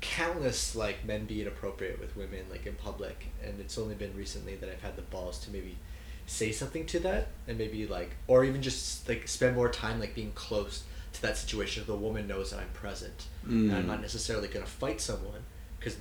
countless 0.00 0.74
like 0.74 1.04
men 1.04 1.26
be 1.26 1.42
inappropriate 1.42 2.00
with 2.00 2.16
women 2.16 2.40
like 2.50 2.66
in 2.66 2.74
public 2.74 3.26
and 3.44 3.60
it's 3.60 3.76
only 3.76 3.94
been 3.94 4.16
recently 4.16 4.54
that 4.56 4.70
i've 4.70 4.80
had 4.80 4.96
the 4.96 5.02
balls 5.02 5.38
to 5.38 5.50
maybe 5.50 5.76
say 6.26 6.50
something 6.52 6.86
to 6.86 6.98
that 7.00 7.28
and 7.46 7.58
maybe 7.58 7.86
like 7.86 8.10
or 8.26 8.44
even 8.44 8.62
just 8.62 9.06
like 9.08 9.28
spend 9.28 9.54
more 9.54 9.68
time 9.68 10.00
like 10.00 10.14
being 10.14 10.32
close 10.32 10.84
to 11.12 11.22
that 11.22 11.36
situation 11.36 11.84
the 11.86 11.94
woman 11.94 12.26
knows 12.26 12.50
that 12.50 12.60
i'm 12.60 12.68
present. 12.70 13.26
And 13.46 13.72
i'm 13.74 13.84
Mm. 13.84 13.86
not 13.86 14.00
necessarily 14.00 14.48
going 14.48 14.64
to 14.64 14.70
fight 14.70 15.00
someone 15.00 15.42
because 15.78 15.96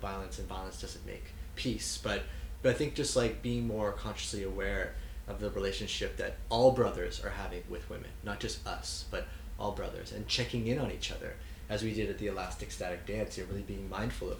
violence 0.00 0.38
and 0.38 0.48
violence 0.48 0.80
doesn't 0.80 1.06
make 1.06 1.24
peace. 1.56 1.98
But 2.02 2.22
but 2.62 2.70
i 2.70 2.72
think 2.74 2.94
just 2.94 3.16
like 3.16 3.42
being 3.42 3.66
more 3.66 3.92
consciously 3.92 4.42
aware 4.44 4.94
of 5.28 5.40
the 5.40 5.50
relationship 5.50 6.16
that 6.16 6.36
all 6.48 6.72
brothers 6.72 7.22
are 7.24 7.30
having 7.30 7.62
with 7.68 7.88
women 7.90 8.10
not 8.24 8.40
just 8.40 8.66
us 8.66 9.04
but 9.10 9.26
all 9.58 9.72
brothers 9.72 10.12
and 10.12 10.26
checking 10.26 10.66
in 10.66 10.78
on 10.78 10.90
each 10.90 11.10
other 11.12 11.34
as 11.68 11.82
we 11.82 11.92
did 11.94 12.10
at 12.10 12.18
the 12.18 12.26
elastic 12.26 12.70
static 12.72 13.06
dance 13.06 13.36
you're 13.38 13.46
really 13.46 13.62
being 13.62 13.88
mindful 13.88 14.30
of 14.30 14.38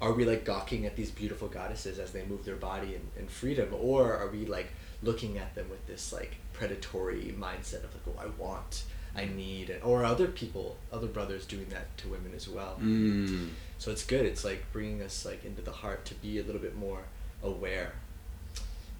are 0.00 0.12
we 0.12 0.24
like 0.24 0.44
gawking 0.44 0.86
at 0.86 0.94
these 0.96 1.10
beautiful 1.10 1.48
goddesses 1.48 1.98
as 1.98 2.12
they 2.12 2.24
move 2.24 2.44
their 2.44 2.54
body 2.54 2.94
in, 2.94 3.00
in 3.20 3.26
freedom? 3.26 3.68
Or 3.72 4.14
are 4.14 4.28
we 4.28 4.46
like 4.46 4.68
looking 5.02 5.38
at 5.38 5.56
them 5.56 5.68
with 5.68 5.84
this 5.88 6.12
like 6.12 6.36
predatory 6.52 7.34
mindset 7.36 7.82
of 7.84 7.90
like 7.94 8.06
oh 8.06 8.20
i 8.20 8.26
want 8.40 8.84
i 9.16 9.24
need 9.24 9.74
or 9.82 10.04
other 10.04 10.26
people 10.28 10.76
other 10.92 11.06
brothers 11.06 11.44
doing 11.46 11.66
that 11.70 11.96
to 11.98 12.08
women 12.08 12.32
as 12.34 12.48
well 12.48 12.78
Mm. 12.80 13.50
so 13.78 13.90
it's 13.90 14.04
good 14.04 14.24
it's 14.26 14.44
like 14.44 14.64
bringing 14.72 15.02
us 15.02 15.24
like 15.24 15.44
into 15.44 15.62
the 15.62 15.72
heart 15.72 16.04
to 16.06 16.14
be 16.14 16.38
a 16.38 16.42
little 16.42 16.60
bit 16.60 16.76
more 16.76 17.02
aware 17.42 17.92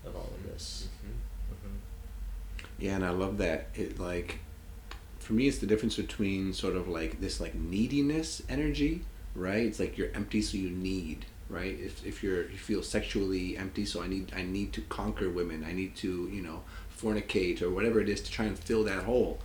of 0.04 0.14
all 0.16 0.30
of 0.36 0.42
this 0.50 0.88
Mhm. 1.04 1.56
hmm 1.70 1.76
Yeah, 2.78 2.94
and 2.96 3.04
I 3.04 3.10
love 3.10 3.38
that. 3.38 3.68
It 3.74 3.98
like, 3.98 4.38
for 5.18 5.32
me, 5.32 5.48
it's 5.48 5.58
the 5.58 5.66
difference 5.66 5.96
between 5.96 6.52
sort 6.52 6.76
of 6.76 6.86
like 6.88 7.20
this 7.20 7.40
like 7.40 7.54
neediness 7.54 8.40
energy, 8.48 9.02
right? 9.34 9.66
It's 9.66 9.80
like 9.80 9.98
you're 9.98 10.10
empty, 10.14 10.40
so 10.42 10.56
you 10.56 10.70
need, 10.70 11.26
right? 11.50 11.76
If 11.78 12.06
if 12.06 12.22
you're 12.22 12.42
you 12.48 12.56
feel 12.56 12.82
sexually 12.84 13.56
empty, 13.56 13.84
so 13.84 14.00
I 14.02 14.06
need 14.06 14.32
I 14.34 14.42
need 14.42 14.72
to 14.74 14.80
conquer 14.82 15.28
women. 15.28 15.64
I 15.64 15.72
need 15.72 15.96
to 15.96 16.28
you 16.32 16.40
know 16.42 16.62
fornicate 17.02 17.60
or 17.62 17.70
whatever 17.70 18.00
it 18.00 18.08
is 18.08 18.20
to 18.22 18.30
try 18.30 18.44
and 18.44 18.56
fill 18.58 18.84
that 18.84 19.02
hole. 19.04 19.38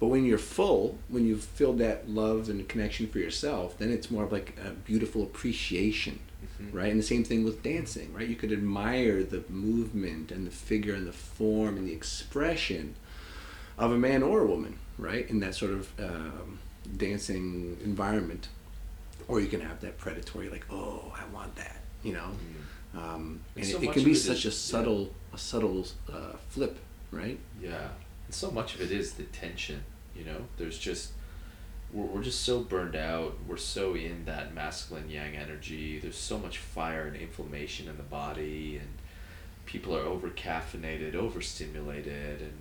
But 0.00 0.06
when 0.08 0.24
you're 0.24 0.38
full, 0.38 0.98
when 1.08 1.26
you've 1.26 1.42
filled 1.44 1.78
that 1.78 2.08
love 2.08 2.48
and 2.48 2.68
connection 2.68 3.08
for 3.08 3.18
yourself, 3.18 3.76
then 3.78 3.90
it's 3.90 4.10
more 4.10 4.24
of 4.24 4.32
like 4.32 4.56
a 4.64 4.70
beautiful 4.70 5.22
appreciation 5.22 6.20
Mhm. 6.62 6.72
right? 6.72 6.90
And 6.90 7.00
the 7.00 7.04
same 7.04 7.24
thing 7.24 7.42
with 7.44 7.62
dancing, 7.64 8.12
right? 8.12 8.28
You 8.28 8.36
could 8.36 8.52
admire 8.52 9.24
the 9.24 9.42
movement 9.48 10.30
and 10.30 10.46
the 10.46 10.50
figure 10.52 10.94
and 10.94 11.04
the 11.06 11.12
form 11.12 11.76
and 11.76 11.88
the 11.88 11.92
expression 11.92 12.94
of 13.76 13.90
a 13.92 13.98
man 13.98 14.22
or 14.22 14.40
a 14.42 14.46
woman, 14.46 14.76
right? 14.98 15.28
In 15.28 15.40
that 15.40 15.54
sort 15.56 15.72
of 15.72 15.88
um, 16.00 16.58
dancing 16.96 17.76
environment, 17.84 18.48
or 19.26 19.40
you 19.40 19.48
can 19.48 19.60
have 19.60 19.80
that 19.80 19.98
predatory, 19.98 20.48
like, 20.48 20.64
oh, 20.70 21.12
I 21.16 21.24
want 21.34 21.56
that, 21.56 21.82
you 22.04 22.12
know. 22.12 22.30
Mhm. 22.94 22.98
Um, 22.98 23.40
And 23.56 23.64
and 23.64 23.66
so 23.66 23.78
it, 23.78 23.84
it 23.84 23.92
can 23.92 24.04
be 24.04 24.10
it 24.12 24.16
is- 24.16 24.24
such 24.24 24.44
a 24.44 24.48
yeah. 24.48 24.54
subtle, 24.54 25.14
a 25.32 25.38
subtle 25.38 25.86
uh, 26.12 26.34
flip, 26.50 26.76
right? 27.10 27.38
Yeah, 27.60 27.88
and 28.28 28.34
so 28.34 28.50
much 28.50 28.74
of 28.74 28.82
it 28.82 28.92
is 28.92 29.14
the 29.14 29.22
tension. 29.22 29.82
You 30.14 30.24
know, 30.26 30.40
there's 30.58 30.78
just 30.78 31.12
we're 31.92 32.04
we're 32.04 32.22
just 32.22 32.44
so 32.44 32.60
burned 32.60 32.94
out. 32.94 33.38
We're 33.46 33.56
so 33.56 33.94
in 33.94 34.26
that 34.26 34.54
masculine 34.54 35.08
yang 35.08 35.34
energy. 35.34 35.98
There's 35.98 36.18
so 36.18 36.38
much 36.38 36.58
fire 36.58 37.06
and 37.06 37.16
inflammation 37.16 37.88
in 37.88 37.96
the 37.96 38.02
body, 38.02 38.76
and 38.76 38.88
people 39.64 39.96
are 39.96 40.02
over 40.02 40.28
caffeinated, 40.28 41.14
overstimulated, 41.14 42.42
and 42.42 42.58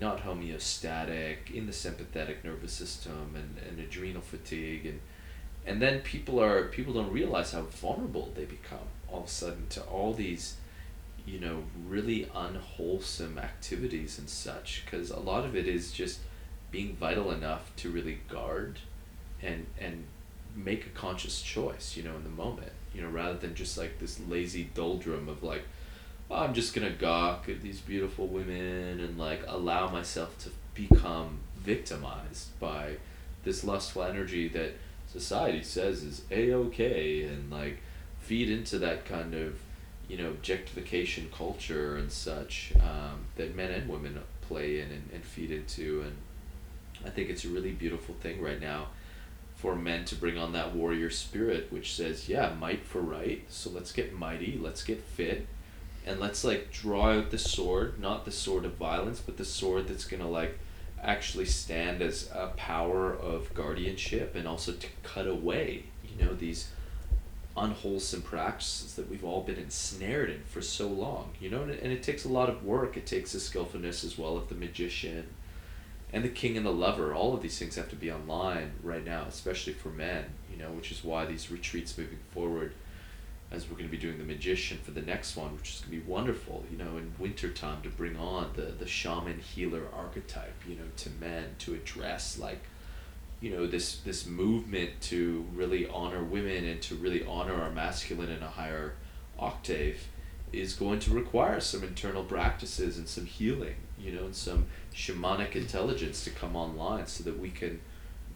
not 0.00 0.24
homeostatic 0.24 1.50
in 1.52 1.66
the 1.66 1.72
sympathetic 1.72 2.44
nervous 2.44 2.72
system, 2.72 3.34
and, 3.34 3.58
and 3.68 3.80
adrenal 3.80 4.22
fatigue, 4.22 4.86
and 4.86 5.00
and 5.66 5.82
then 5.82 5.98
people 6.00 6.40
are 6.40 6.66
people 6.68 6.94
don't 6.94 7.12
realize 7.12 7.50
how 7.50 7.62
vulnerable 7.62 8.30
they 8.36 8.44
become 8.44 8.86
all 9.08 9.20
of 9.20 9.26
a 9.26 9.28
sudden 9.28 9.66
to 9.70 9.82
all 9.82 10.14
these 10.14 10.54
you 11.26 11.38
know 11.38 11.62
really 11.86 12.28
unwholesome 12.34 13.38
activities 13.38 14.18
and 14.18 14.28
such 14.28 14.82
because 14.84 15.10
a 15.10 15.18
lot 15.18 15.44
of 15.44 15.54
it 15.54 15.68
is 15.68 15.92
just 15.92 16.20
being 16.70 16.96
vital 16.96 17.30
enough 17.30 17.74
to 17.76 17.90
really 17.90 18.18
guard 18.28 18.78
and 19.42 19.66
and 19.78 20.04
make 20.54 20.86
a 20.86 20.90
conscious 20.90 21.40
choice 21.42 21.96
you 21.96 22.02
know 22.02 22.16
in 22.16 22.24
the 22.24 22.30
moment 22.30 22.72
you 22.94 23.00
know 23.00 23.08
rather 23.08 23.38
than 23.38 23.54
just 23.54 23.78
like 23.78 23.98
this 23.98 24.20
lazy 24.28 24.64
doldrum 24.74 25.28
of 25.28 25.42
like 25.42 25.62
oh, 26.30 26.36
i'm 26.36 26.54
just 26.54 26.74
gonna 26.74 26.90
gawk 26.90 27.48
at 27.48 27.62
these 27.62 27.80
beautiful 27.80 28.26
women 28.26 29.00
and 29.00 29.18
like 29.18 29.42
allow 29.46 29.88
myself 29.88 30.36
to 30.38 30.50
become 30.74 31.38
victimized 31.56 32.58
by 32.58 32.94
this 33.44 33.64
lustful 33.64 34.02
energy 34.02 34.48
that 34.48 34.72
society 35.06 35.62
says 35.62 36.02
is 36.02 36.22
a-okay 36.30 37.22
and 37.24 37.50
like 37.50 37.78
feed 38.18 38.48
into 38.48 38.78
that 38.78 39.04
kind 39.04 39.34
of 39.34 39.58
you 40.08 40.16
know 40.16 40.28
objectification 40.28 41.30
culture 41.36 41.96
and 41.96 42.10
such 42.10 42.72
um, 42.80 43.20
that 43.36 43.54
men 43.54 43.70
and 43.70 43.88
women 43.88 44.18
play 44.42 44.80
in 44.80 44.90
and, 44.90 45.08
and 45.12 45.24
feed 45.24 45.50
into. 45.50 46.02
And 46.02 46.16
i 47.04 47.10
think 47.10 47.30
it's 47.30 47.44
a 47.44 47.48
really 47.48 47.72
beautiful 47.72 48.14
thing 48.20 48.40
right 48.40 48.60
now 48.60 48.88
for 49.56 49.76
men 49.76 50.04
to 50.04 50.14
bring 50.16 50.38
on 50.38 50.52
that 50.52 50.74
warrior 50.74 51.10
spirit 51.10 51.70
which 51.70 51.94
says 51.94 52.28
yeah 52.28 52.52
might 52.58 52.84
for 52.84 53.00
right 53.00 53.44
so 53.48 53.70
let's 53.70 53.92
get 53.92 54.12
mighty 54.12 54.58
let's 54.60 54.82
get 54.82 55.00
fit 55.00 55.46
and 56.06 56.18
let's 56.18 56.44
like 56.44 56.70
draw 56.72 57.12
out 57.12 57.30
the 57.30 57.38
sword 57.38 57.98
not 58.00 58.24
the 58.24 58.32
sword 58.32 58.64
of 58.64 58.74
violence 58.74 59.20
but 59.20 59.36
the 59.36 59.44
sword 59.44 59.88
that's 59.88 60.04
gonna 60.04 60.28
like 60.28 60.58
actually 61.02 61.44
stand 61.44 62.00
as 62.00 62.30
a 62.32 62.48
power 62.56 63.12
of 63.12 63.52
guardianship 63.54 64.34
and 64.34 64.46
also 64.46 64.72
to 64.72 64.86
cut 65.02 65.26
away 65.26 65.84
you 66.04 66.24
know 66.24 66.34
these 66.34 66.68
unwholesome 67.56 68.22
practices 68.22 68.94
that 68.94 69.10
we've 69.10 69.24
all 69.24 69.42
been 69.42 69.56
ensnared 69.56 70.30
in 70.30 70.42
for 70.44 70.62
so 70.62 70.88
long 70.88 71.30
you 71.40 71.50
know 71.50 71.62
and 71.62 71.70
it, 71.70 71.82
and 71.82 71.92
it 71.92 72.02
takes 72.02 72.24
a 72.24 72.28
lot 72.28 72.48
of 72.48 72.64
work. 72.64 72.96
It 72.96 73.06
takes 73.06 73.32
the 73.32 73.40
skillfulness 73.40 74.04
as 74.04 74.16
well 74.16 74.36
of 74.36 74.48
the 74.48 74.54
magician 74.54 75.26
and 76.12 76.24
the 76.24 76.28
king 76.28 76.56
and 76.56 76.66
the 76.66 76.72
lover. 76.72 77.14
All 77.14 77.34
of 77.34 77.42
these 77.42 77.58
things 77.58 77.76
have 77.76 77.88
to 77.90 77.96
be 77.96 78.10
online 78.10 78.72
right 78.82 79.04
now 79.04 79.26
especially 79.28 79.74
for 79.74 79.88
men 79.88 80.24
you 80.50 80.56
know 80.62 80.70
which 80.70 80.90
is 80.92 81.04
why 81.04 81.24
these 81.24 81.50
retreats 81.50 81.96
moving 81.96 82.18
forward 82.30 82.72
as 83.50 83.68
we're 83.68 83.76
going 83.76 83.88
to 83.88 83.90
be 83.90 83.98
doing 83.98 84.18
the 84.18 84.24
magician 84.24 84.78
for 84.82 84.92
the 84.92 85.02
next 85.02 85.36
one 85.36 85.54
which 85.56 85.74
is 85.74 85.80
going 85.80 86.00
to 86.00 86.04
be 86.04 86.10
wonderful 86.10 86.64
you 86.70 86.78
know 86.78 86.96
in 86.96 87.12
wintertime 87.18 87.82
to 87.82 87.88
bring 87.90 88.16
on 88.16 88.50
the 88.54 88.62
the 88.62 88.86
shaman 88.86 89.38
healer 89.38 89.86
archetype 89.94 90.54
you 90.66 90.74
know 90.74 90.84
to 90.96 91.10
men 91.20 91.44
to 91.58 91.74
address 91.74 92.38
like 92.38 92.62
you 93.42 93.50
know 93.50 93.66
this 93.66 93.96
this 93.98 94.24
movement 94.24 94.90
to 95.00 95.44
really 95.52 95.86
honor 95.88 96.22
women 96.22 96.64
and 96.64 96.80
to 96.80 96.94
really 96.94 97.26
honor 97.26 97.60
our 97.60 97.70
masculine 97.70 98.30
in 98.30 98.42
a 98.42 98.48
higher 98.48 98.94
octave 99.38 100.06
is 100.52 100.74
going 100.74 101.00
to 101.00 101.10
require 101.10 101.60
some 101.60 101.82
internal 101.82 102.22
practices 102.22 102.96
and 102.96 103.08
some 103.08 103.26
healing 103.26 103.74
you 103.98 104.12
know 104.12 104.24
and 104.24 104.36
some 104.36 104.66
shamanic 104.94 105.56
intelligence 105.56 106.22
to 106.24 106.30
come 106.30 106.54
online 106.54 107.06
so 107.06 107.24
that 107.24 107.38
we 107.38 107.50
can 107.50 107.80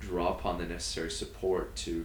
draw 0.00 0.30
upon 0.30 0.59
the 0.59 0.66
necessary 0.66 1.11
support 1.11 1.74
to 1.76 2.04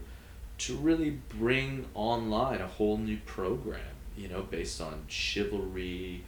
to 0.60 0.76
really 0.78 1.10
bring 1.10 1.86
online 1.96 2.62
a 2.62 2.68
whole 2.68 2.98
new 2.98 3.18
program 3.26 3.96
you 4.16 4.28
know 4.28 4.44
based 4.44 4.80
on 4.80 5.04
chivalry 5.08 6.24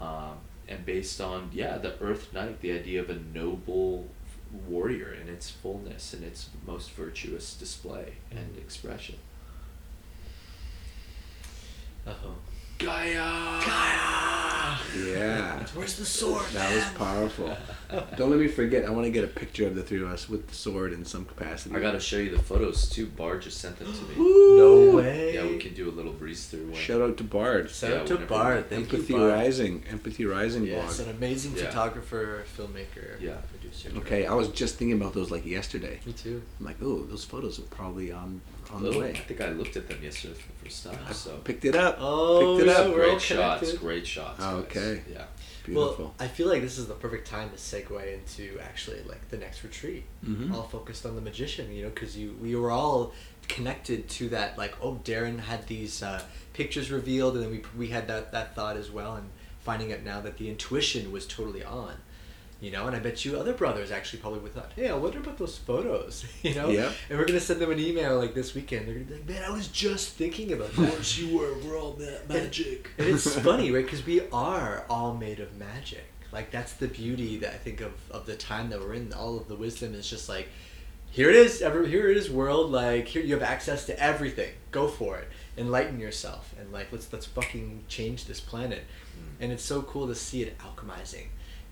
um, 0.00 0.34
and 0.68 0.84
based 0.84 1.20
on 1.20 1.48
yeah 1.52 1.78
the 1.78 1.94
earth 2.00 2.32
knight 2.32 2.60
the 2.62 2.72
idea 2.72 3.00
of 3.00 3.08
a 3.10 3.18
noble 3.32 4.08
warrior 4.52 5.12
in 5.12 5.28
its 5.28 5.50
fullness 5.50 6.12
and 6.12 6.24
its 6.24 6.50
most 6.66 6.90
virtuous 6.92 7.54
display 7.54 8.14
and 8.30 8.56
expression. 8.56 9.16
Uh 12.06 12.14
oh. 12.24 12.34
Gaia! 12.78 13.60
Gaia! 13.64 14.76
Yeah. 14.96 15.66
Where's 15.74 15.96
the 15.96 16.04
sword? 16.04 16.44
That 16.52 16.74
was 16.74 16.84
powerful. 16.94 17.56
Don't 18.16 18.30
let 18.30 18.38
me 18.40 18.48
forget. 18.48 18.84
I 18.86 18.90
want 18.90 19.04
to 19.04 19.10
get 19.10 19.24
a 19.24 19.28
picture 19.28 19.66
of 19.66 19.74
the 19.74 19.82
three 19.82 20.02
of 20.02 20.08
us 20.08 20.28
with 20.28 20.48
the 20.48 20.54
sword 20.54 20.92
in 20.92 21.04
some 21.04 21.24
capacity. 21.24 21.74
I 21.74 21.80
gotta 21.80 22.00
show 22.00 22.16
you 22.16 22.30
the 22.30 22.42
photos 22.42 22.88
too. 22.88 23.06
Bard 23.06 23.42
just 23.42 23.58
sent 23.58 23.78
them 23.78 23.92
to 23.92 24.02
me. 24.02 24.14
No 24.58 24.96
way. 24.96 25.34
Yeah, 25.34 25.46
we 25.46 25.58
can 25.58 25.74
do 25.74 25.88
a 25.88 25.92
little 25.92 26.12
breeze 26.12 26.46
through. 26.46 26.66
One. 26.66 26.74
Shout 26.74 27.00
out 27.00 27.16
to 27.18 27.24
Bard. 27.24 27.70
Shout 27.70 27.90
Yeah, 27.90 27.96
out 28.00 28.06
to 28.08 28.16
Bard. 28.18 28.68
Thank 28.70 28.84
Empathy 28.92 29.12
you, 29.12 29.18
Bard. 29.20 29.32
Rising. 29.32 29.84
Empathy 29.90 30.24
Rising 30.26 30.64
Yes, 30.66 30.96
blog. 30.96 31.08
an 31.08 31.16
amazing 31.16 31.56
Yeah. 31.56 31.66
photographer, 31.66 32.44
filmmaker, 32.56 33.20
Yeah. 33.20 33.36
producer. 33.50 33.90
Okay, 33.98 34.26
I 34.26 34.34
was 34.34 34.48
just 34.48 34.76
thinking 34.76 34.96
about 35.00 35.14
those 35.14 35.30
like 35.30 35.46
yesterday. 35.46 36.00
Me 36.06 36.12
too. 36.12 36.42
I'm 36.58 36.66
like, 36.66 36.76
oh, 36.82 37.04
those 37.04 37.24
photos 37.24 37.58
are 37.58 37.62
probably 37.62 38.10
on 38.12 38.40
on 38.76 38.82
Little- 38.82 39.00
the 39.02 39.08
I 39.10 39.14
think 39.14 39.40
I 39.40 39.50
looked 39.50 39.76
at 39.76 39.88
them 39.88 39.98
yesterday 40.02 40.34
for 40.34 40.48
the 40.52 40.68
first 40.70 40.84
time. 40.84 40.98
So 41.14 41.36
Picked 41.44 41.64
it 41.64 41.74
up. 41.76 41.96
Oh, 42.00 42.56
Picked 42.56 42.68
it 42.68 42.72
yeah, 42.72 42.78
up. 42.78 42.90
we're 42.94 43.04
all 43.04 43.10
great 43.10 43.20
shots, 43.22 43.60
connected. 43.60 43.80
great 43.80 44.06
shots. 44.06 44.40
Oh, 44.42 44.62
guys. 44.62 44.76
okay. 44.76 45.02
Yeah. 45.12 45.24
Beautiful. 45.64 45.96
Well, 46.04 46.14
I 46.20 46.28
feel 46.28 46.46
like 46.48 46.62
this 46.62 46.78
is 46.78 46.86
the 46.86 46.94
perfect 46.94 47.26
time 47.26 47.50
to 47.50 47.56
segue 47.56 48.14
into 48.14 48.58
actually 48.60 49.02
like 49.08 49.28
the 49.30 49.36
next 49.36 49.64
retreat, 49.64 50.04
Mhm. 50.24 50.54
all 50.54 50.62
focused 50.62 51.04
on 51.04 51.16
the 51.16 51.20
magician. 51.20 51.72
You 51.74 51.82
know, 51.84 51.88
because 51.90 52.16
you 52.16 52.36
we 52.40 52.54
were 52.54 52.70
all 52.70 53.12
connected 53.48 54.08
to 54.10 54.28
that. 54.30 54.56
Like, 54.56 54.74
oh, 54.80 55.00
Darren 55.04 55.40
had 55.40 55.66
these 55.66 56.02
uh, 56.04 56.22
pictures 56.52 56.90
revealed, 56.90 57.34
and 57.34 57.44
then 57.44 57.50
we 57.50 57.62
we 57.76 57.88
had 57.88 58.06
that 58.08 58.30
that 58.32 58.54
thought 58.54 58.76
as 58.76 58.90
well, 58.92 59.16
and 59.16 59.28
finding 59.60 59.92
out 59.92 60.02
now 60.04 60.20
that 60.20 60.36
the 60.38 60.48
intuition 60.48 61.10
was 61.10 61.26
totally 61.26 61.64
on. 61.64 61.94
You 62.58 62.70
know, 62.70 62.86
and 62.86 62.96
I 62.96 63.00
bet 63.00 63.22
you 63.24 63.38
other 63.38 63.52
brothers 63.52 63.90
actually 63.90 64.20
probably 64.20 64.38
would 64.40 64.54
thought, 64.54 64.72
hey, 64.74 64.88
I 64.88 64.94
wonder 64.94 65.18
about 65.18 65.36
those 65.36 65.58
photos. 65.58 66.24
You 66.42 66.54
know, 66.54 66.68
Yeah. 66.70 66.90
and 67.10 67.18
we're 67.18 67.26
gonna 67.26 67.38
send 67.40 67.60
them 67.60 67.70
an 67.70 67.78
email 67.78 68.18
like 68.18 68.34
this 68.34 68.54
weekend. 68.54 68.86
They're 68.86 68.94
gonna 68.94 69.04
be 69.06 69.14
like, 69.14 69.28
man, 69.28 69.44
I 69.44 69.50
was 69.50 69.68
just 69.68 70.10
thinking 70.14 70.52
about 70.52 70.72
that. 70.72 70.82
Of 70.84 70.90
course 70.90 71.18
you 71.18 71.36
were. 71.36 71.52
We're 71.58 71.78
all 71.78 71.92
that 71.94 72.28
magic. 72.28 72.90
And 72.98 73.08
it's 73.08 73.38
funny, 73.40 73.70
right? 73.70 73.84
Because 73.84 74.06
we 74.06 74.22
are 74.30 74.84
all 74.88 75.14
made 75.14 75.40
of 75.40 75.54
magic. 75.56 76.04
Like 76.32 76.50
that's 76.50 76.72
the 76.74 76.88
beauty 76.88 77.36
that 77.38 77.52
I 77.52 77.56
think 77.58 77.80
of 77.82 77.92
of 78.10 78.24
the 78.26 78.36
time 78.36 78.70
that 78.70 78.80
we're 78.80 78.94
in. 78.94 79.12
All 79.12 79.36
of 79.36 79.48
the 79.48 79.54
wisdom 79.54 79.94
is 79.94 80.08
just 80.08 80.28
like, 80.28 80.48
here 81.10 81.28
it 81.30 81.36
is, 81.36 81.60
ever 81.62 81.86
here 81.86 82.08
it 82.10 82.16
is, 82.16 82.30
world. 82.30 82.72
Like 82.72 83.06
here 83.06 83.22
you 83.22 83.34
have 83.34 83.42
access 83.42 83.84
to 83.86 84.00
everything. 84.02 84.52
Go 84.70 84.88
for 84.88 85.18
it. 85.18 85.28
Enlighten 85.58 86.00
yourself 86.00 86.54
and 86.58 86.72
like 86.72 86.88
let's 86.90 87.12
let's 87.12 87.26
fucking 87.26 87.84
change 87.88 88.24
this 88.24 88.40
planet. 88.40 88.84
Mm. 89.18 89.42
And 89.44 89.52
it's 89.52 89.62
so 89.64 89.82
cool 89.82 90.06
to 90.08 90.14
see 90.14 90.42
it 90.42 90.58
alchemizing 90.58 91.26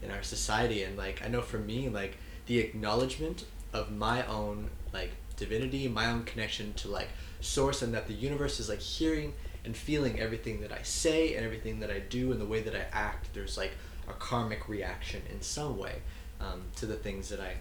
in 0.05 0.11
our 0.11 0.23
society. 0.23 0.83
And 0.83 0.97
like 0.97 1.23
I 1.25 1.29
know 1.29 1.43
for 1.43 1.59
me, 1.59 1.89
like 1.89 2.17
the 2.47 2.59
acknowledgement 2.59 3.45
of 3.73 3.91
my 3.91 4.27
own 4.27 4.71
like 4.93 5.13
divinity, 5.37 5.89
my 5.89 6.07
own 6.07 6.25
connection 6.25 6.73
to 6.75 6.89
like 6.89 7.09
source, 7.41 7.83
and 7.83 7.95
that 7.95 8.07
the 8.07 8.15
universe 8.15 8.61
is 8.61 8.69
like 8.69 8.81
hearing 8.81 9.33
and 9.65 9.77
feeling 9.77 10.21
everything 10.21 10.61
that 10.61 10.73
I 10.73 10.83
say 10.83 11.35
and 11.35 11.45
everything 11.45 11.81
that 11.81 11.91
I 11.91 11.99
do 11.99 12.33
and 12.33 12.41
the 12.41 12.47
way 12.47 12.61
that 12.61 12.75
I 12.75 12.87
act. 12.93 13.33
There's 13.33 13.57
like 13.57 13.73
a 14.09 14.13
karmic 14.13 14.69
reaction 14.69 15.23
in 15.33 15.41
some 15.41 15.79
way 15.79 16.03
um, 16.41 16.63
to 16.77 16.87
the 16.87 16.97
things 16.97 17.29
that 17.31 17.41
I 17.41 17.55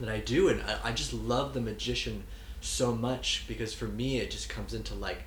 that 0.00 0.08
I 0.08 0.18
do, 0.18 0.48
and 0.48 0.62
I, 0.62 0.78
I 0.84 0.92
just 0.92 1.12
love 1.12 1.54
the 1.54 1.60
magician 1.60 2.24
so 2.60 2.92
much 2.92 3.44
because 3.46 3.72
for 3.72 3.86
me 3.86 4.18
it 4.18 4.30
just 4.30 4.48
comes 4.48 4.74
into 4.74 4.94
like 4.94 5.22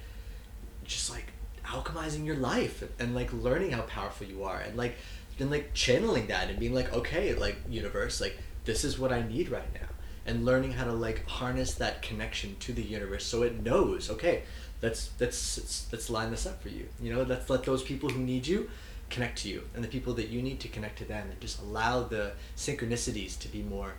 just 0.84 1.10
like 1.10 1.32
alchemizing 1.64 2.26
your 2.26 2.36
life 2.36 2.82
and, 2.82 2.92
and 3.00 3.16
like 3.16 3.32
learning 3.32 3.72
how 3.72 3.82
powerful 3.84 4.26
you 4.26 4.44
are 4.44 4.60
and 4.60 4.76
like 4.76 4.96
then 5.40 5.50
like 5.50 5.74
channeling 5.74 6.28
that 6.28 6.50
and 6.50 6.60
being 6.60 6.74
like 6.74 6.94
okay 6.94 7.34
like 7.34 7.58
universe 7.68 8.22
like 8.22 8.38
this 8.66 8.84
is 8.84 9.00
what 9.00 9.12
i 9.12 9.22
need 9.28 9.50
right 9.50 9.74
now. 9.74 9.88
And 10.26 10.46
learning 10.46 10.74
how 10.74 10.84
to 10.84 10.94
like 10.94 11.28
harness 11.28 11.74
that 11.76 12.04
connection 12.04 12.56
to 12.60 12.74
the 12.74 12.84
universe 12.84 13.26
so 13.26 13.42
it 13.42 13.64
knows 13.64 14.10
okay 14.12 14.44
let's 14.82 15.12
let's 15.20 15.58
let's, 15.58 15.88
let's 15.92 16.10
line 16.10 16.30
this 16.30 16.46
up 16.46 16.62
for 16.62 16.70
you. 16.70 16.88
You 17.02 17.14
know 17.14 17.24
let's 17.24 17.50
let 17.50 17.64
those 17.64 17.82
people 17.82 18.10
who 18.10 18.20
need 18.20 18.46
you 18.46 18.70
connect 19.10 19.40
to 19.40 19.50
you 19.50 19.64
and 19.74 19.84
the 19.84 19.88
people 19.88 20.14
that 20.14 20.30
you 20.30 20.42
need 20.42 20.60
to 20.60 20.68
connect 20.68 21.00
to 21.00 21.06
them 21.06 21.30
and 21.32 21.42
just 21.42 21.60
allow 21.60 22.04
the 22.04 22.34
synchronicities 22.56 23.40
to 23.40 23.48
be 23.48 23.64
more 23.64 23.94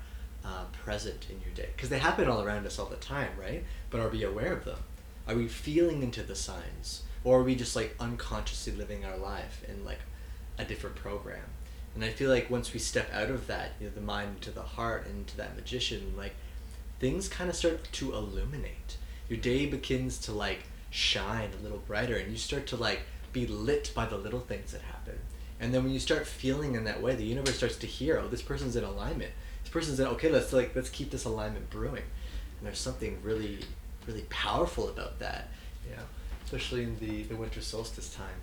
uh, 0.45 0.65
present 0.85 1.27
in 1.29 1.41
your 1.41 1.51
day. 1.55 1.69
Because 1.75 1.89
they 1.89 1.99
happen 1.99 2.29
all 2.29 2.43
around 2.43 2.67
us 2.67 2.79
all 2.79 2.87
the 2.87 2.97
time 2.97 3.31
right? 3.39 3.65
But 3.91 4.01
are 4.01 4.09
we 4.09 4.23
aware 4.23 4.53
of 4.53 4.65
them? 4.65 4.79
Are 5.27 5.35
we 5.35 5.49
feeling 5.49 6.03
into 6.03 6.23
the 6.23 6.35
signs? 6.35 7.03
Or 7.25 7.41
are 7.41 7.43
we 7.43 7.55
just 7.55 7.77
like 7.77 7.95
unconsciously 8.01 8.73
living 8.73 9.05
our 9.05 9.17
life 9.17 9.65
in 9.69 9.85
like 9.85 10.01
a 10.61 10.65
different 10.65 10.97
program. 10.97 11.45
And 11.95 12.05
i 12.05 12.11
feel 12.11 12.31
like 12.31 12.51
once 12.51 12.73
we 12.73 12.79
step 12.79 13.13
out 13.13 13.31
of 13.31 13.49
that 13.49 13.73
you 13.81 13.87
know 13.87 13.93
the 13.93 14.01
mind 14.01 14.37
into 14.37 14.53
the 14.53 14.63
heart 14.63 15.07
and 15.07 15.17
into 15.17 15.37
that 15.39 15.57
magician 15.57 16.15
like 16.17 16.35
things 17.01 17.29
kind 17.29 17.51
of 17.51 17.57
start 17.57 17.91
to 17.93 18.15
illuminate. 18.15 18.97
Your 19.29 19.41
day 19.41 19.67
begins 19.67 20.19
to 20.19 20.33
like 20.33 20.65
shine 20.91 21.51
a 21.59 21.63
little 21.63 21.79
brighter 21.79 22.17
and 22.17 22.31
you 22.31 22.37
start 22.37 22.67
to 22.69 22.77
like 22.77 23.01
be 23.33 23.47
lit 23.47 23.93
by 23.95 24.07
the 24.07 24.19
little 24.19 24.41
things 24.41 24.73
that 24.73 24.83
happen. 24.83 25.19
And 25.59 25.75
then 25.75 25.85
when 25.85 25.93
you 25.93 26.01
start 26.01 26.27
feeling 26.27 26.75
in 26.75 26.85
that 26.85 27.03
way 27.03 27.15
the 27.15 27.25
universe 27.25 27.57
starts 27.57 27.77
to 27.79 27.87
hear 27.87 28.19
oh 28.19 28.29
this 28.29 28.43
person's 28.43 28.77
in 28.77 28.85
alignment. 28.85 29.33
This 29.63 29.73
person's 29.73 29.99
in 29.99 30.07
okay 30.07 30.31
let's 30.31 30.53
like 30.53 30.77
let's 30.77 30.91
keep 30.91 31.11
this 31.11 31.25
alignment 31.25 31.71
brewing. 31.71 32.05
And 32.59 32.67
there's 32.67 32.79
something 32.79 33.19
really 33.23 33.61
really 34.07 34.27
powerful 34.31 34.89
about 34.89 35.19
that 35.19 35.49
you 35.89 35.97
know 35.97 36.03
especially 36.45 36.83
in 36.83 36.99
the 36.99 37.23
the 37.25 37.37
winter 37.37 37.61
solstice 37.61 38.15
time 38.15 38.41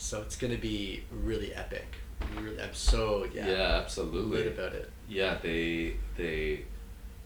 so 0.00 0.22
it's 0.22 0.36
gonna 0.36 0.56
be 0.56 1.04
really 1.22 1.52
epic 1.54 1.96
really 2.38 2.60
i'm 2.62 2.72
so 2.72 3.26
yeah, 3.34 3.48
Yeah, 3.48 3.80
absolutely. 3.82 4.38
lit 4.38 4.46
about 4.58 4.72
it 4.72 4.90
Yeah, 5.08 5.36
they 5.42 5.96
they 6.16 6.64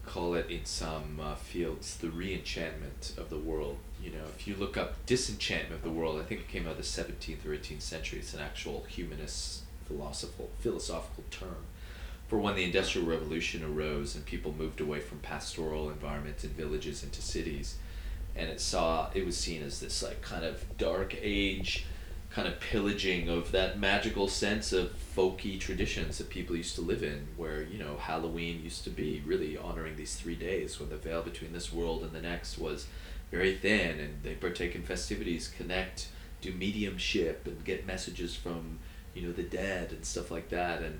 call 0.05 0.35
it 0.35 0.49
in 0.49 0.65
some 0.65 1.19
uh, 1.21 1.35
fields 1.35 1.97
the 1.97 2.09
re-enchantment 2.09 3.13
of 3.17 3.29
the 3.29 3.37
world. 3.37 3.77
You 4.03 4.11
know, 4.11 4.25
if 4.37 4.47
you 4.47 4.55
look 4.55 4.77
up 4.77 5.03
disenchantment 5.05 5.73
of 5.73 5.83
the 5.83 5.89
world, 5.89 6.19
I 6.19 6.23
think 6.23 6.41
it 6.41 6.47
came 6.47 6.65
out 6.65 6.71
of 6.73 6.77
the 6.77 6.83
seventeenth 6.83 7.45
or 7.45 7.53
eighteenth 7.53 7.81
century. 7.81 8.19
It's 8.19 8.33
an 8.33 8.41
actual 8.41 8.85
humanist 8.87 9.63
philosophical 9.87 10.49
philosophical 10.59 11.23
term 11.31 11.65
for 12.27 12.39
when 12.39 12.55
the 12.55 12.63
industrial 12.63 13.07
revolution 13.07 13.63
arose 13.63 14.15
and 14.15 14.25
people 14.25 14.51
moved 14.57 14.81
away 14.81 14.99
from 14.99 15.19
pastoral 15.19 15.89
environments 15.89 16.43
and 16.43 16.53
villages 16.53 17.03
into 17.03 17.21
cities 17.21 17.77
and 18.35 18.49
it 18.49 18.59
saw 18.59 19.09
it 19.13 19.23
was 19.25 19.37
seen 19.37 19.61
as 19.63 19.79
this 19.79 20.01
like 20.03 20.21
kind 20.23 20.43
of 20.43 20.63
dark 20.77 21.15
age 21.21 21.85
kind 22.35 22.47
of 22.47 22.59
pillaging 22.59 23.29
of 23.29 23.51
that 23.53 23.79
magical 23.79 24.27
sense 24.27 24.73
of 24.73 24.91
folky 25.15 25.57
traditions 25.57 26.17
that 26.17 26.29
people 26.29 26.55
used 26.55 26.75
to 26.75 26.81
live 26.81 27.01
in 27.01 27.25
where 27.37 27.63
you 27.63 27.79
know 27.79 27.95
halloween 27.95 28.61
used 28.61 28.83
to 28.83 28.89
be 28.89 29.23
really 29.25 29.57
honoring 29.57 29.95
these 29.95 30.15
three 30.17 30.35
days 30.35 30.77
when 30.77 30.89
the 30.89 30.97
veil 30.97 31.21
between 31.21 31.53
this 31.53 31.71
world 31.71 32.03
and 32.03 32.11
the 32.11 32.21
next 32.21 32.57
was 32.57 32.87
very 33.31 33.55
thin 33.55 33.99
and 34.01 34.21
they 34.21 34.33
partake 34.33 34.75
in 34.75 34.83
festivities 34.83 35.47
connect 35.47 36.09
do 36.41 36.51
mediumship 36.51 37.47
and 37.47 37.63
get 37.63 37.87
messages 37.87 38.35
from 38.35 38.79
you 39.13 39.21
know 39.21 39.31
the 39.31 39.43
dead 39.43 39.91
and 39.91 40.05
stuff 40.05 40.29
like 40.29 40.49
that. 40.49 40.81
And 40.81 40.99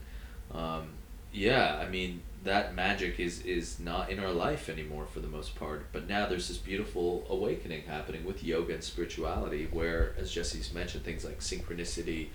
um, 0.52 0.88
yeah 1.36 1.78
i 1.86 1.90
mean 1.90 2.22
that 2.46 2.74
magic 2.74 3.20
is 3.20 3.42
is 3.42 3.80
not 3.80 4.10
in 4.10 4.20
our 4.20 4.32
life 4.32 4.70
anymore 4.70 5.06
for 5.06 5.20
the 5.20 5.28
most 5.28 5.56
part 5.56 5.86
but 5.92 6.08
now 6.08 6.26
there's 6.26 6.48
this 6.48 6.58
beautiful 6.58 7.26
awakening 7.30 7.82
happening 7.82 8.24
with 8.24 8.44
yoga 8.44 8.74
and 8.74 8.84
spirituality 8.84 9.68
where 9.72 10.16
as 10.18 10.32
jesse's 10.32 10.74
mentioned 10.74 11.04
things 11.04 11.26
like 11.26 11.40
synchronicity 11.40 12.28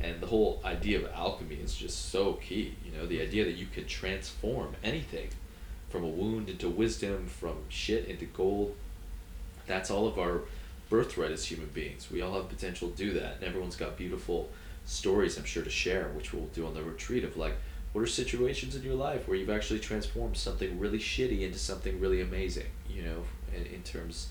and 0.00 0.20
the 0.20 0.26
whole 0.26 0.60
idea 0.64 0.98
of 0.98 1.10
alchemy 1.14 1.56
is 1.56 1.74
just 1.74 2.10
so 2.10 2.34
key 2.34 2.74
you 2.84 2.92
know 2.92 3.06
the 3.06 3.22
idea 3.22 3.44
that 3.44 3.54
you 3.54 3.66
can 3.66 3.86
transform 3.86 4.74
anything 4.84 5.28
from 5.92 6.04
a 6.04 6.08
wound 6.08 6.48
into 6.48 6.70
wisdom 6.70 7.26
from 7.26 7.54
shit 7.68 8.06
into 8.06 8.24
gold. 8.24 8.74
That's 9.66 9.90
all 9.90 10.08
of 10.08 10.18
our 10.18 10.40
birthright 10.88 11.30
as 11.30 11.44
human 11.44 11.68
beings. 11.68 12.10
We 12.10 12.22
all 12.22 12.32
have 12.32 12.48
potential 12.48 12.88
to 12.88 12.96
do 12.96 13.12
that 13.12 13.36
and 13.36 13.44
everyone's 13.44 13.76
got 13.76 13.96
beautiful 13.96 14.48
stories 14.84 15.38
i'm 15.38 15.44
sure 15.44 15.62
to 15.62 15.70
share 15.70 16.08
which 16.08 16.32
we'll 16.32 16.46
do 16.46 16.66
on 16.66 16.74
the 16.74 16.82
retreat 16.82 17.22
of 17.22 17.36
like 17.36 17.54
what 17.92 18.02
are 18.02 18.06
situations 18.06 18.74
in 18.74 18.82
your 18.82 18.94
life 18.94 19.28
where 19.28 19.36
you've 19.36 19.50
actually 19.50 19.80
transformed 19.80 20.36
something 20.36 20.78
really 20.78 20.98
shitty 20.98 21.42
into 21.42 21.58
something 21.58 22.00
really 22.00 22.20
amazing 22.20 22.66
you 22.88 23.02
know 23.02 23.24
in, 23.54 23.66
in 23.66 23.82
terms 23.82 24.28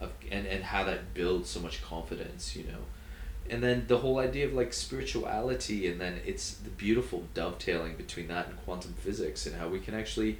of 0.00 0.12
and, 0.30 0.46
and 0.46 0.64
how 0.64 0.84
that 0.84 1.14
builds 1.14 1.48
so 1.48 1.60
much 1.60 1.82
confidence 1.82 2.56
you 2.56 2.64
know? 2.64 2.80
And 3.48 3.62
then 3.62 3.84
the 3.88 3.98
whole 3.98 4.18
idea 4.20 4.46
of 4.46 4.54
like 4.54 4.72
spirituality 4.72 5.86
and 5.86 6.00
then 6.00 6.20
it's 6.24 6.54
the 6.54 6.70
beautiful 6.70 7.24
dovetailing 7.34 7.96
between 7.96 8.28
that 8.28 8.48
and 8.48 8.56
quantum 8.64 8.94
physics 8.94 9.46
and 9.46 9.56
how 9.56 9.68
we 9.68 9.80
can 9.80 9.94
actually 9.94 10.38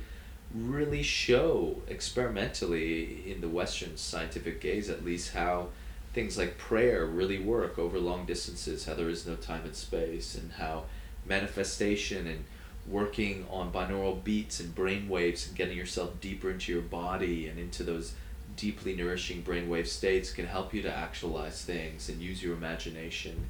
really 0.54 1.02
show 1.02 1.82
experimentally 1.88 3.30
in 3.30 3.40
the 3.40 3.48
western 3.48 3.96
scientific 3.96 4.60
gaze 4.60 4.88
at 4.88 5.04
least 5.04 5.34
how 5.34 5.68
things 6.14 6.38
like 6.38 6.56
prayer 6.56 7.04
really 7.04 7.38
work 7.38 7.78
over 7.78 7.98
long 7.98 8.24
distances 8.24 8.86
how 8.86 8.94
there 8.94 9.08
is 9.08 9.26
no 9.26 9.34
time 9.34 9.62
and 9.64 9.74
space 9.74 10.36
and 10.36 10.52
how 10.52 10.84
manifestation 11.26 12.26
and 12.26 12.44
working 12.86 13.46
on 13.50 13.72
binaural 13.72 14.22
beats 14.22 14.60
and 14.60 14.74
brain 14.74 15.08
waves 15.08 15.48
and 15.48 15.56
getting 15.56 15.76
yourself 15.76 16.20
deeper 16.20 16.50
into 16.50 16.72
your 16.72 16.82
body 16.82 17.48
and 17.48 17.58
into 17.58 17.82
those 17.82 18.14
deeply 18.56 18.94
nourishing 18.94 19.42
brainwave 19.42 19.86
states 19.86 20.30
can 20.30 20.46
help 20.46 20.72
you 20.72 20.82
to 20.82 20.94
actualize 20.94 21.64
things 21.64 22.08
and 22.08 22.20
use 22.20 22.42
your 22.42 22.54
imagination 22.54 23.48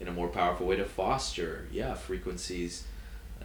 in 0.00 0.08
a 0.08 0.12
more 0.12 0.28
powerful 0.28 0.66
way 0.66 0.76
to 0.76 0.84
foster 0.84 1.66
yeah 1.70 1.94
frequencies 1.94 2.84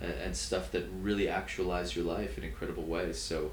and, 0.02 0.14
and 0.14 0.36
stuff 0.36 0.72
that 0.72 0.86
really 1.02 1.30
actualize 1.30 1.96
your 1.96 2.06
life 2.06 2.38
in 2.38 2.44
incredible 2.44 2.84
ways. 2.84 3.18
So 3.18 3.52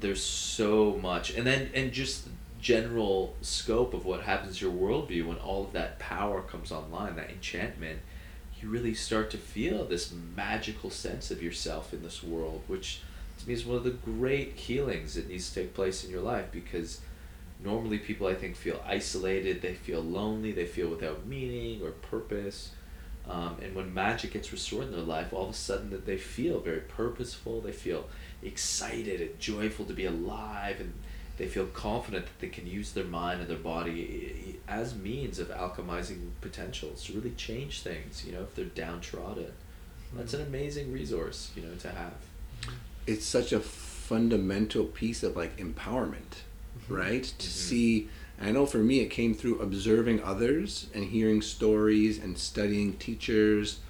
there's 0.00 0.22
so 0.22 0.98
much. 1.00 1.34
And 1.34 1.46
then 1.46 1.70
and 1.74 1.92
just 1.92 2.28
general 2.60 3.36
scope 3.42 3.94
of 3.94 4.04
what 4.04 4.22
happens 4.22 4.58
to 4.58 4.66
your 4.66 4.74
worldview 4.74 5.26
when 5.26 5.36
all 5.36 5.64
of 5.64 5.72
that 5.72 5.98
power 5.98 6.40
comes 6.42 6.72
online 6.72 7.14
that 7.14 7.30
enchantment 7.30 8.00
you 8.66 8.72
really 8.72 8.94
start 8.94 9.30
to 9.30 9.38
feel 9.38 9.84
this 9.84 10.12
magical 10.34 10.90
sense 10.90 11.30
of 11.30 11.42
yourself 11.42 11.92
in 11.94 12.02
this 12.02 12.22
world 12.22 12.62
which 12.66 13.00
to 13.38 13.48
me 13.48 13.54
is 13.54 13.64
one 13.64 13.76
of 13.76 13.84
the 13.84 13.90
great 13.90 14.54
healings 14.54 15.14
that 15.14 15.28
needs 15.28 15.48
to 15.50 15.60
take 15.60 15.74
place 15.74 16.04
in 16.04 16.10
your 16.10 16.22
life 16.22 16.46
because 16.50 17.00
normally 17.62 17.98
people 17.98 18.26
I 18.26 18.34
think 18.34 18.56
feel 18.56 18.82
isolated, 18.86 19.62
they 19.62 19.74
feel 19.74 20.00
lonely, 20.00 20.52
they 20.52 20.66
feel 20.66 20.88
without 20.88 21.26
meaning 21.26 21.82
or 21.82 21.90
purpose. 21.90 22.70
Um, 23.28 23.56
and 23.60 23.74
when 23.74 23.92
magic 23.92 24.32
gets 24.32 24.52
restored 24.52 24.84
in 24.84 24.92
their 24.92 25.00
life, 25.00 25.32
all 25.32 25.44
of 25.44 25.50
a 25.50 25.54
sudden 25.54 25.90
that 25.90 26.06
they 26.06 26.16
feel 26.16 26.60
very 26.60 26.80
purposeful, 26.80 27.60
they 27.60 27.72
feel 27.72 28.06
excited 28.42 29.20
and 29.20 29.38
joyful 29.40 29.84
to 29.86 29.94
be 29.94 30.06
alive, 30.06 30.78
and 30.80 30.92
they 31.36 31.46
feel 31.46 31.66
confident 31.66 32.26
that 32.26 32.40
they 32.40 32.48
can 32.48 32.66
use 32.66 32.92
their 32.92 33.04
mind 33.04 33.40
and 33.40 33.50
their 33.50 33.58
body 33.58 34.46
eh, 34.46 34.50
eh, 34.50 34.52
as 34.68 34.94
means 34.94 35.38
of 35.38 35.48
alchemizing 35.48 36.30
potentials 36.40 37.04
to 37.04 37.12
really 37.12 37.32
change 37.32 37.82
things. 37.82 38.24
You 38.24 38.32
know, 38.32 38.42
if 38.42 38.54
they're 38.54 38.64
downtrodden, 38.64 39.52
that's 40.14 40.34
an 40.34 40.40
hmm. 40.40 40.48
amazing 40.48 40.92
resource. 40.92 41.50
You 41.54 41.62
know, 41.62 41.74
to 41.74 41.88
have 41.90 42.14
hmm. 42.64 42.72
it's 43.06 43.26
such 43.26 43.52
a 43.52 43.60
fundamental 43.60 44.84
piece 44.84 45.22
of 45.22 45.36
like 45.36 45.56
empowerment, 45.58 46.42
mm-hmm. 46.78 46.94
right? 46.94 47.24
To 47.24 47.46
Mhm. 47.46 47.50
see, 47.50 48.08
I 48.40 48.52
know 48.52 48.64
for 48.64 48.78
me 48.78 49.00
it 49.00 49.10
came 49.10 49.34
through 49.34 49.60
observing 49.60 50.22
others 50.22 50.86
and 50.94 51.04
hearing 51.04 51.42
stories 51.42 52.18
and 52.18 52.38
studying 52.38 52.94
teachers 52.94 53.80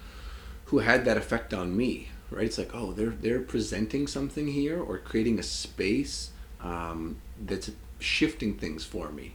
who 0.66 0.78
had 0.78 1.04
that 1.04 1.16
effect 1.16 1.54
on 1.54 1.76
me, 1.76 2.08
right? 2.30 2.46
It's 2.46 2.58
like, 2.58 2.74
oh, 2.74 2.92
they're 2.92 3.16
they're 3.20 3.40
presenting 3.40 4.08
something 4.08 4.48
here 4.48 4.82
or 4.82 4.98
creating 4.98 5.38
a 5.38 5.44
space 5.44 6.30
um, 6.60 7.18
that's 7.44 7.70
shifting 7.98 8.54
things 8.54 8.84
for 8.84 9.10
me. 9.10 9.34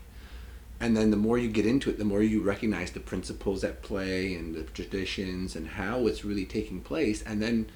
And 0.80 0.96
then 0.96 1.10
the 1.10 1.16
more 1.16 1.38
you 1.38 1.48
get 1.48 1.64
into 1.66 1.90
it, 1.90 1.98
the 1.98 2.04
more 2.04 2.22
you 2.22 2.42
recognize 2.42 2.90
the 2.90 3.00
principles 3.00 3.62
at 3.62 3.82
play 3.82 4.34
and 4.34 4.54
the 4.54 4.64
traditions 4.64 5.54
and 5.54 5.68
how 5.68 6.06
it's 6.08 6.24
really 6.24 6.44
taking 6.44 6.80
place. 6.80 7.22
And 7.22 7.40
then 7.40 7.66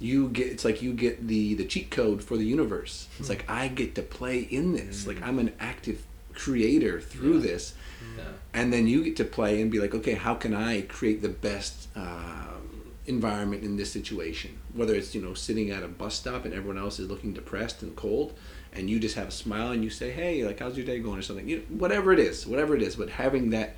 you 0.00 0.28
get 0.30 0.48
it's 0.48 0.64
like 0.64 0.82
you 0.82 0.92
get 0.92 1.28
the 1.28 1.54
the 1.54 1.64
cheat 1.64 1.88
code 1.92 2.22
for 2.22 2.36
the 2.36 2.44
universe 2.44 3.06
it's 3.20 3.28
like 3.28 3.48
i 3.48 3.68
get 3.68 3.94
to 3.94 4.02
play 4.02 4.40
in 4.40 4.72
this 4.72 5.06
like 5.06 5.22
i'm 5.22 5.38
an 5.38 5.52
active 5.60 6.04
creator 6.32 7.00
through 7.00 7.36
Yeah. 7.36 7.46
this 7.46 7.74
yeah. 8.18 8.24
and 8.52 8.72
then 8.72 8.88
you 8.88 9.04
get 9.04 9.14
to 9.18 9.24
play 9.24 9.62
and 9.62 9.70
be 9.70 9.78
like 9.78 9.94
okay 9.94 10.14
how 10.14 10.34
can 10.34 10.52
i 10.52 10.80
create 10.80 11.22
the 11.22 11.28
best 11.28 11.86
um, 11.94 12.90
environment 13.06 13.62
in 13.62 13.76
this 13.76 13.92
situation 13.92 14.58
whether 14.74 14.96
it's 14.96 15.14
you 15.14 15.22
know 15.22 15.32
sitting 15.32 15.70
at 15.70 15.84
a 15.84 15.88
bus 15.88 16.16
stop 16.16 16.44
and 16.44 16.52
everyone 16.52 16.76
else 16.76 16.98
is 16.98 17.08
looking 17.08 17.32
depressed 17.32 17.80
and 17.80 17.94
cold 17.94 18.34
and 18.74 18.90
you 18.90 18.98
just 18.98 19.14
have 19.14 19.28
a 19.28 19.32
smile 19.32 19.70
and 19.72 19.82
you 19.84 19.90
say 19.90 20.10
hey 20.10 20.44
like 20.44 20.58
how's 20.58 20.76
your 20.76 20.86
day 20.86 20.98
going 20.98 21.18
or 21.18 21.22
something 21.22 21.48
you 21.48 21.64
whatever 21.68 22.12
it 22.12 22.18
is 22.18 22.46
whatever 22.46 22.74
it 22.74 22.82
is 22.82 22.96
but 22.96 23.08
having 23.10 23.50
that 23.50 23.74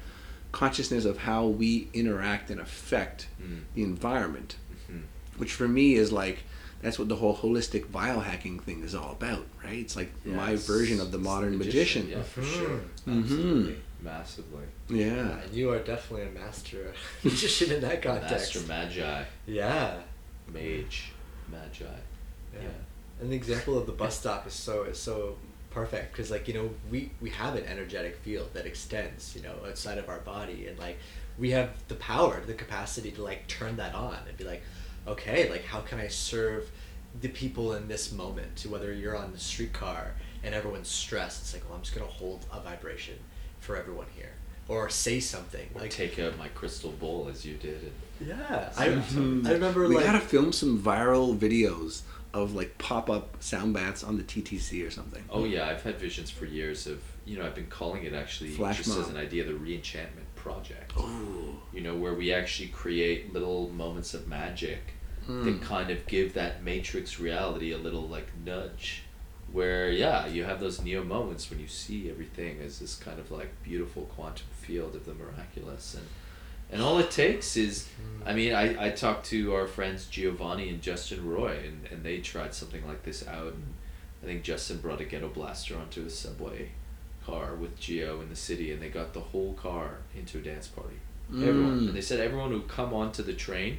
consciousness 0.52 1.04
of 1.04 1.18
how 1.18 1.46
we 1.46 1.88
interact 1.92 2.50
and 2.50 2.60
affect 2.60 3.26
Mm. 3.42 3.60
the 3.74 3.82
environment 3.82 4.56
Mhm. 4.90 5.02
which 5.36 5.52
for 5.52 5.68
me 5.68 5.94
is 5.94 6.12
like 6.12 6.38
that's 6.82 6.98
what 6.98 7.08
the 7.08 7.16
whole 7.16 7.36
holistic 7.36 7.86
biohacking 7.86 8.60
thing 8.62 8.82
is 8.82 8.94
all 8.94 9.12
about 9.12 9.46
right 9.64 9.78
it's 9.78 9.96
like 9.96 10.10
my 10.24 10.52
Yes. 10.52 10.66
version 10.66 11.00
of 11.00 11.10
the 11.12 11.18
It's 11.18 11.24
modern 11.24 11.58
magician, 11.58 12.08
Yeah, 12.08 12.22
for 12.22 12.40
Mhm. 12.42 12.54
sure. 12.54 12.80
Mhm. 13.06 13.20
Absolutely. 13.22 13.76
Massively. 14.02 14.64
yeah 14.88 15.06
Yeah, 15.06 15.40
and 15.42 15.54
you 15.54 15.70
are 15.72 15.78
definitely 15.80 16.26
a 16.28 16.30
master 16.30 16.92
magician 17.24 17.72
in 17.72 17.80
that 17.80 18.00
context. 18.02 18.54
Master 18.54 18.60
Magi. 18.68 19.24
Yeah. 19.46 20.00
Mage. 20.52 21.12
Magi. 21.50 21.84
Yeah. 22.54 22.62
Yeah. 22.62 22.68
And 23.20 23.30
the 23.32 23.36
example 23.36 23.78
of 23.78 23.86
the 23.86 23.92
bus 23.92 24.18
stop 24.18 24.46
is 24.46 24.52
so 24.52 24.84
is 24.84 24.98
so 24.98 25.36
perfect 25.70 26.12
because 26.12 26.30
like 26.30 26.48
you 26.48 26.54
know 26.54 26.70
we 26.90 27.10
we 27.20 27.28
have 27.30 27.54
an 27.54 27.64
energetic 27.64 28.16
field 28.16 28.48
that 28.54 28.64
extends 28.64 29.36
you 29.36 29.42
know 29.42 29.54
outside 29.68 29.98
of 29.98 30.08
our 30.08 30.20
body 30.20 30.66
and 30.68 30.78
like 30.78 30.98
we 31.38 31.50
have 31.50 31.68
the 31.88 31.94
power 31.96 32.40
the 32.46 32.54
capacity 32.54 33.10
to 33.10 33.22
like 33.22 33.46
turn 33.46 33.76
that 33.76 33.94
on 33.94 34.16
and 34.26 34.34
be 34.38 34.44
like 34.44 34.62
okay 35.06 35.50
like 35.50 35.64
how 35.66 35.80
can 35.80 36.00
i 36.00 36.08
serve 36.08 36.70
the 37.20 37.28
people 37.28 37.74
in 37.74 37.88
this 37.88 38.10
moment 38.10 38.64
whether 38.70 38.90
you're 38.90 39.14
on 39.14 39.32
the 39.32 39.38
streetcar 39.38 40.12
and 40.42 40.54
everyone's 40.54 40.88
stressed 40.88 41.42
it's 41.42 41.52
like 41.52 41.62
well 41.68 41.76
i'm 41.76 41.82
just 41.82 41.94
gonna 41.94 42.10
hold 42.10 42.46
a 42.54 42.60
vibration 42.60 43.18
for 43.60 43.76
everyone 43.76 44.06
here 44.16 44.32
or 44.68 44.88
say 44.88 45.20
something 45.20 45.68
Or 45.74 45.82
like 45.82 45.90
take 45.90 46.18
out 46.18 46.38
my 46.38 46.48
crystal 46.48 46.90
bowl 46.92 47.28
as 47.30 47.44
you 47.44 47.54
did. 47.54 47.82
And 47.82 48.28
yeah 48.28 48.72
I, 48.78 48.88
Mhm. 48.88 49.46
I 49.46 49.52
remember 49.52 49.86
we 49.86 49.94
like 49.96 50.06
gotta 50.06 50.20
film 50.20 50.52
some 50.52 50.80
viral 50.80 51.36
videos 51.38 52.00
of 52.34 52.54
like 52.54 52.76
pop-up 52.78 53.36
sound 53.42 53.72
baths 53.74 54.04
on 54.04 54.16
the 54.16 54.22
ttc 54.22 54.86
or 54.86 54.90
something 54.90 55.22
oh 55.30 55.44
yeah, 55.44 55.66
I've 55.68 55.82
had 55.82 55.96
visions 55.98 56.30
for 56.30 56.44
years 56.44 56.86
of 56.86 57.00
you 57.24 57.38
know 57.38 57.46
I've 57.46 57.54
been 57.54 57.66
calling 57.68 58.04
it 58.04 58.12
actually 58.12 58.50
Flash 58.50 58.78
just 58.78 58.96
as 58.98 59.08
an 59.08 59.16
idea 59.16 59.44
the 59.44 59.52
reenchantment 59.52 60.28
project. 60.34 60.92
oh 60.96 61.56
You 61.72 61.80
know 61.80 61.94
where 61.96 62.14
we 62.14 62.32
actually 62.32 62.68
create 62.68 63.32
little 63.32 63.68
moments 63.70 64.14
of 64.14 64.28
magic 64.28 64.80
Hmm. 65.26 65.44
that 65.44 65.60
kind 65.60 65.90
of 65.90 66.06
give 66.06 66.34
that 66.34 66.62
matrix 66.62 67.18
reality 67.18 67.72
a 67.72 67.78
little 67.78 68.06
like 68.06 68.28
nudge 68.44 69.02
where 69.50 69.90
yeah 69.90 70.26
you 70.26 70.44
have 70.44 70.60
those 70.60 70.80
neo 70.80 71.02
moments 71.02 71.50
when 71.50 71.58
you 71.58 71.66
see 71.66 72.08
everything 72.08 72.60
as 72.60 72.78
this 72.78 72.94
kind 72.94 73.18
of 73.18 73.32
like 73.32 73.50
beautiful 73.64 74.02
quantum 74.14 74.46
field 74.60 74.94
of 74.94 75.04
the 75.04 75.14
miraculous 75.14 75.94
and 75.94 76.06
and 76.70 76.82
all 76.82 76.98
it 76.98 77.10
takes 77.10 77.56
is 77.56 77.88
i 78.24 78.32
mean 78.32 78.52
i, 78.52 78.86
I 78.86 78.90
talked 78.90 79.26
to 79.26 79.54
our 79.54 79.66
friends 79.66 80.06
giovanni 80.06 80.68
and 80.68 80.82
justin 80.82 81.28
roy 81.28 81.58
and, 81.64 81.86
and 81.90 82.02
they 82.02 82.18
tried 82.18 82.54
something 82.54 82.86
like 82.86 83.02
this 83.02 83.26
out 83.26 83.52
and 83.54 83.74
i 84.22 84.26
think 84.26 84.42
justin 84.42 84.78
brought 84.78 85.00
a 85.00 85.04
ghetto 85.04 85.28
blaster 85.28 85.76
onto 85.76 86.04
a 86.04 86.10
subway 86.10 86.70
car 87.26 87.56
with 87.56 87.78
geo 87.78 88.20
in 88.20 88.28
the 88.28 88.36
city 88.36 88.72
and 88.72 88.80
they 88.80 88.88
got 88.88 89.12
the 89.12 89.20
whole 89.20 89.52
car 89.54 89.98
into 90.16 90.38
a 90.38 90.40
dance 90.40 90.68
party. 90.68 90.96
Everyone. 91.28 91.80
Mm. 91.80 91.88
and 91.88 91.96
they 91.96 92.00
said 92.00 92.20
everyone 92.20 92.50
who 92.52 92.60
come 92.62 92.94
onto 92.94 93.20
the 93.22 93.32
train 93.32 93.78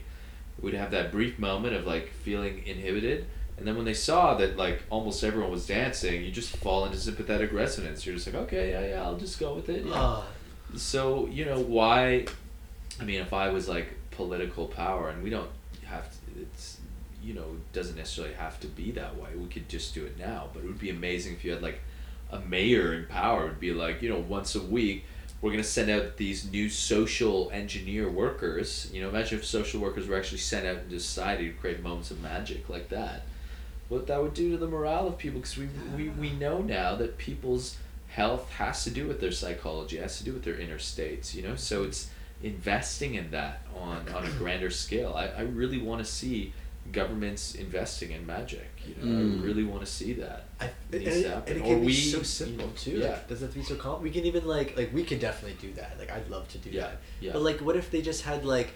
would 0.61 0.73
have 0.73 0.91
that 0.91 1.13
brief 1.13 1.39
moment 1.39 1.73
of 1.73 1.87
like 1.87 2.09
feeling 2.09 2.61
inhibited. 2.65 3.25
And 3.57 3.65
then 3.65 3.77
when 3.77 3.85
they 3.85 3.93
saw 3.93 4.33
that 4.35 4.57
like 4.57 4.83
almost 4.89 5.23
everyone 5.23 5.49
was 5.49 5.65
dancing 5.65 6.23
you 6.25 6.31
just 6.31 6.57
fall 6.57 6.85
into 6.85 6.97
sympathetic 6.97 7.53
resonance. 7.53 8.05
You're 8.05 8.15
just 8.15 8.27
like 8.27 8.35
okay 8.35 8.71
yeah 8.71 8.85
yeah 8.95 9.03
i'll 9.03 9.17
just 9.17 9.39
go 9.39 9.53
with 9.53 9.69
it. 9.69 9.85
Yeah. 9.85 9.93
uh, 9.93 10.23
so 10.75 11.27
you 11.27 11.45
know 11.45 11.61
why 11.61 12.25
i 12.99 13.03
mean 13.03 13.21
if 13.21 13.33
i 13.33 13.49
was 13.49 13.67
like 13.67 13.95
political 14.11 14.67
power 14.67 15.09
and 15.09 15.23
we 15.23 15.29
don't 15.29 15.49
have 15.85 16.09
to 16.09 16.17
it's 16.41 16.77
you 17.21 17.33
know 17.33 17.55
doesn't 17.73 17.95
necessarily 17.95 18.33
have 18.33 18.59
to 18.59 18.67
be 18.67 18.91
that 18.91 19.17
way. 19.17 19.29
We 19.35 19.47
could 19.47 19.67
just 19.69 19.93
do 19.93 20.05
it 20.05 20.17
now 20.17 20.47
but 20.53 20.63
it 20.63 20.67
would 20.67 20.79
be 20.79 20.89
amazing 20.89 21.33
if 21.33 21.43
you 21.43 21.51
had 21.51 21.61
like 21.61 21.81
a 22.31 22.39
mayor 22.39 22.93
in 22.93 23.05
power. 23.05 23.45
Would 23.45 23.59
be 23.59 23.73
like 23.73 24.01
you 24.01 24.09
know 24.09 24.19
once 24.19 24.55
a 24.55 24.61
week 24.61 25.05
we're 25.41 25.51
going 25.51 25.63
to 25.63 25.69
send 25.69 25.91
out 25.91 26.17
these 26.17 26.51
new 26.51 26.67
social 26.67 27.51
engineer 27.51 28.09
workers. 28.09 28.89
You 28.93 29.01
know 29.01 29.09
imagine 29.09 29.39
if 29.39 29.45
social 29.45 29.81
workers 29.81 30.07
were 30.07 30.17
actually 30.17 30.39
sent 30.39 30.65
out 30.65 30.83
into 30.83 30.99
society 30.99 31.49
to 31.49 31.53
create 31.53 31.81
moments 31.83 32.11
of 32.11 32.21
magic 32.21 32.69
like 32.69 32.89
that. 32.89 33.23
What 33.89 34.07
that 34.07 34.21
would 34.21 34.33
do 34.33 34.51
to 34.51 34.57
the 34.57 34.67
morale 34.67 35.07
of 35.07 35.17
people 35.17 35.39
because 35.39 35.57
we, 35.57 35.69
we, 35.95 36.09
we 36.09 36.31
know 36.31 36.59
now 36.59 36.95
that 36.95 37.17
people's 37.17 37.77
health 38.09 38.49
has 38.51 38.83
to 38.83 38.89
do 38.89 39.07
with 39.07 39.21
their 39.21 39.31
psychology 39.31 39.97
has 39.97 40.17
to 40.17 40.25
do 40.25 40.33
with 40.33 40.43
their 40.43 40.57
inner 40.57 40.79
states 40.79 41.35
you 41.35 41.43
know? 41.43 41.55
So 41.55 41.83
it's 41.83 42.09
investing 42.43 43.15
in 43.15 43.31
that 43.31 43.61
on, 43.75 44.07
on 44.09 44.25
a 44.25 44.29
grander 44.31 44.69
scale 44.69 45.13
I, 45.15 45.27
I 45.27 45.41
really 45.41 45.79
want 45.79 46.03
to 46.05 46.11
see 46.11 46.53
governments 46.91 47.55
investing 47.55 48.11
in 48.11 48.25
magic 48.25 48.69
you 48.85 48.95
know 48.95 49.17
Mm. 49.17 49.41
I 49.41 49.43
really 49.43 49.63
want 49.63 49.81
to 49.81 49.91
see 49.91 50.13
that 50.13 50.45
I, 50.61 50.65
It 50.65 50.73
and, 50.93 51.03
needs 51.03 51.15
it, 51.17 51.23
to 51.23 51.29
happen. 51.31 51.61
Or 51.61 51.65
can 51.65 51.79
be 51.81 51.85
we, 51.87 51.93
so 51.93 52.17
you 52.19 52.23
simple 52.23 52.67
know, 52.67 52.73
too. 52.77 52.91
yeah. 52.99 53.07
Like, 53.09 53.27
doesn't 53.27 53.47
have 53.47 53.53
to 53.53 53.59
be 53.59 53.65
so 53.65 53.75
complex. 53.75 54.03
We 54.03 54.11
can 54.11 54.25
even 54.25 54.45
like 54.47 54.77
like 54.77 54.93
we 54.93 55.03
can 55.03 55.19
definitely 55.19 55.57
do 55.67 55.73
that. 55.75 55.99
Like 55.99 56.11
I'd 56.11 56.29
love 56.29 56.47
to 56.49 56.57
do 56.57 56.69
Yeah, 56.69 56.81
that. 56.83 56.97
yeah. 57.19 57.33
But 57.33 57.41
like, 57.41 57.59
what 57.59 57.75
if 57.75 57.91
they 57.91 58.01
just 58.01 58.23
had 58.23 58.45
like 58.45 58.69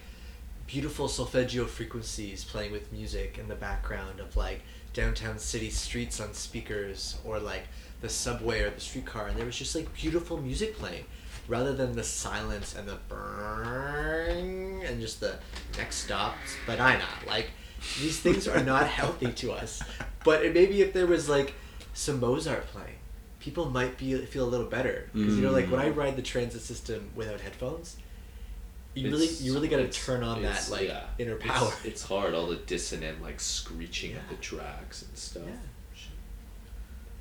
beautiful 0.66 1.08
solfeggio 1.08 1.64
frequencies 1.66 2.44
playing 2.44 2.72
with 2.72 2.92
music 2.92 3.38
in 3.38 3.48
the 3.48 3.54
background 3.54 4.20
of 4.20 4.36
like 4.36 4.60
downtown 4.92 5.38
city 5.38 5.70
streets 5.70 6.20
on 6.20 6.34
speakers 6.34 7.16
or 7.24 7.38
like 7.40 7.64
the 8.02 8.08
subway 8.08 8.60
or 8.62 8.70
the 8.70 8.80
streetcar 8.80 9.28
and 9.28 9.38
there 9.38 9.46
was 9.46 9.56
just 9.56 9.74
like 9.74 9.92
beautiful 9.94 10.36
music 10.40 10.76
playing 10.78 11.04
rather 11.48 11.72
than 11.72 11.92
the 11.92 12.04
silence 12.04 12.74
and 12.76 12.88
the 12.88 12.98
burn 13.08 14.82
and 14.84 15.00
just 15.00 15.20
the 15.20 15.38
next 15.76 15.96
stop 15.96 16.36
Spadina. 16.46 17.04
Like 17.26 17.50
these 18.00 18.20
things 18.20 18.48
are 18.48 18.62
not 18.62 18.86
healthy 18.98 19.32
to 19.32 19.52
us. 19.52 19.82
But 20.24 20.44
it, 20.44 20.54
maybe 20.54 20.82
if 20.82 20.92
there 20.92 21.06
was 21.06 21.28
like 21.28 21.54
some 21.94 22.20
Mozart 22.20 22.66
playing, 22.68 22.96
people 23.40 23.68
might 23.68 23.98
be 23.98 24.16
feel 24.26 24.44
a 24.44 24.50
little 24.50 24.66
better 24.66 25.08
because 25.12 25.36
you 25.36 25.42
know 25.42 25.50
like 25.50 25.70
when 25.70 25.80
I 25.80 25.90
mm. 25.90 25.96
ride 25.96 26.16
the 26.16 26.22
transit 26.22 26.62
system 26.62 27.10
without 27.14 27.40
headphones, 27.40 27.96
you 28.94 29.10
really 29.10 29.26
you 29.26 29.52
really 29.52 29.68
got 29.68 29.78
to 29.78 29.88
turn 29.88 30.22
on 30.22 30.42
that 30.42 30.68
like 30.70 30.88
yeah. 30.88 31.04
inner 31.18 31.36
power. 31.36 31.72
It's, 31.84 32.02
hard, 32.02 32.34
all 32.34 32.46
the 32.46 32.56
dissonant 32.56 33.22
like 33.22 33.40
screeching 33.40 34.16
of 34.16 34.22
the 34.28 34.36
tracks 34.36 35.02
and 35.02 35.16
stuff. 35.16 35.44
Yeah. 35.46 35.54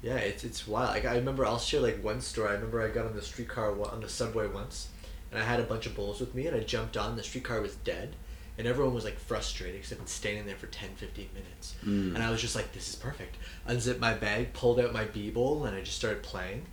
Yeah, 0.02 0.16
it's 0.16 0.44
it's 0.44 0.68
wild. 0.68 0.90
Like 0.92 1.06
I 1.06 1.16
remember, 1.16 1.46
I'll 1.46 1.60
share 1.60 1.80
like 1.80 2.04
one 2.04 2.22
story. 2.22 2.50
I 2.50 2.54
remember 2.54 2.82
I 2.82 2.90
got 2.90 3.06
on 3.06 3.16
the 3.16 3.22
streetcar 3.22 3.80
on 3.92 4.02
the 4.02 4.10
subway 4.10 4.48
once, 4.48 4.88
and 5.32 5.40
I 5.40 5.46
had 5.46 5.60
a 5.60 5.64
bunch 5.64 5.86
of 5.86 5.96
bowls 5.96 6.20
with 6.20 6.34
me, 6.34 6.48
and 6.48 6.56
I 6.56 6.62
jumped 6.62 6.98
on. 6.98 7.16
The 7.16 7.24
streetcar 7.24 7.62
was 7.62 7.76
dead, 7.76 8.16
and 8.58 8.66
everyone 8.68 8.96
was 8.96 9.04
like 9.06 9.20
frustrated 9.20 9.76
because 9.82 9.92
I've 9.92 10.00
been 10.00 10.08
standing 10.08 10.46
there 10.48 10.56
for 10.56 10.68
10, 10.68 10.90
15 10.96 11.30
minutes, 11.36 11.76
Mm. 11.86 12.16
and 12.16 12.24
I 12.24 12.32
was 12.32 12.42
just 12.42 12.56
like, 12.56 12.74
"This 12.74 12.90
is 12.90 12.96
perfect." 12.96 13.36
Unzipped 13.68 14.00
my 14.00 14.14
bag, 14.16 14.54
pulled 14.54 14.80
out 14.80 14.92
my 14.92 15.06
b 15.06 15.30
bowl, 15.30 15.66
and 15.66 15.76
I 15.76 15.82
just 15.82 15.98
started 15.98 16.24
playing, 16.24 16.66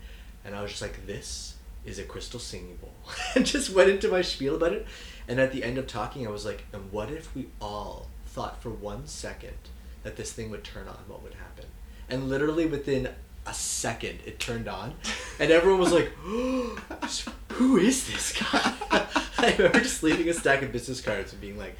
and 0.44 0.54
I 0.54 0.62
was 0.62 0.70
just 0.70 0.82
like, 0.82 1.06
"This 1.06 1.54
is 1.84 1.98
a 1.98 2.04
crystal 2.04 2.40
singing 2.40 2.76
bowl," 2.76 2.94
and 3.34 3.44
just 3.44 3.68
went 3.70 3.90
into 3.90 4.08
my 4.08 4.22
spiel 4.22 4.56
about 4.56 4.72
it. 4.72 4.86
And 5.28 5.38
at 5.38 5.52
the 5.52 5.62
end 5.64 5.76
of 5.76 5.86
talking, 5.86 6.26
I 6.26 6.30
was 6.30 6.46
like, 6.46 6.64
"And 6.72 6.90
what 6.90 7.10
if 7.10 7.34
we 7.34 7.48
all 7.60 8.08
thought 8.24 8.62
for 8.62 8.70
one 8.70 9.06
second 9.06 9.58
that 10.02 10.16
this 10.16 10.32
thing 10.32 10.48
would 10.50 10.64
turn 10.64 10.88
on? 10.88 10.96
What 11.06 11.22
would 11.22 11.34
happen?" 11.34 11.66
And 12.08 12.28
literally 12.28 12.66
within 12.66 13.08
a 13.46 13.54
second 13.54 14.18
it 14.26 14.38
turned 14.38 14.68
on. 14.68 14.94
And 15.40 15.50
everyone 15.50 15.80
was 15.80 15.92
like 15.92 16.06
who 17.52 17.76
is 17.76 18.06
this 18.06 18.38
guy? 18.38 18.74
I 19.38 19.54
remember 19.56 19.80
just 19.80 20.02
leaving 20.02 20.28
a 20.28 20.34
stack 20.34 20.62
of 20.62 20.72
business 20.72 21.00
cards 21.00 21.32
and 21.32 21.40
being 21.40 21.58
like 21.58 21.76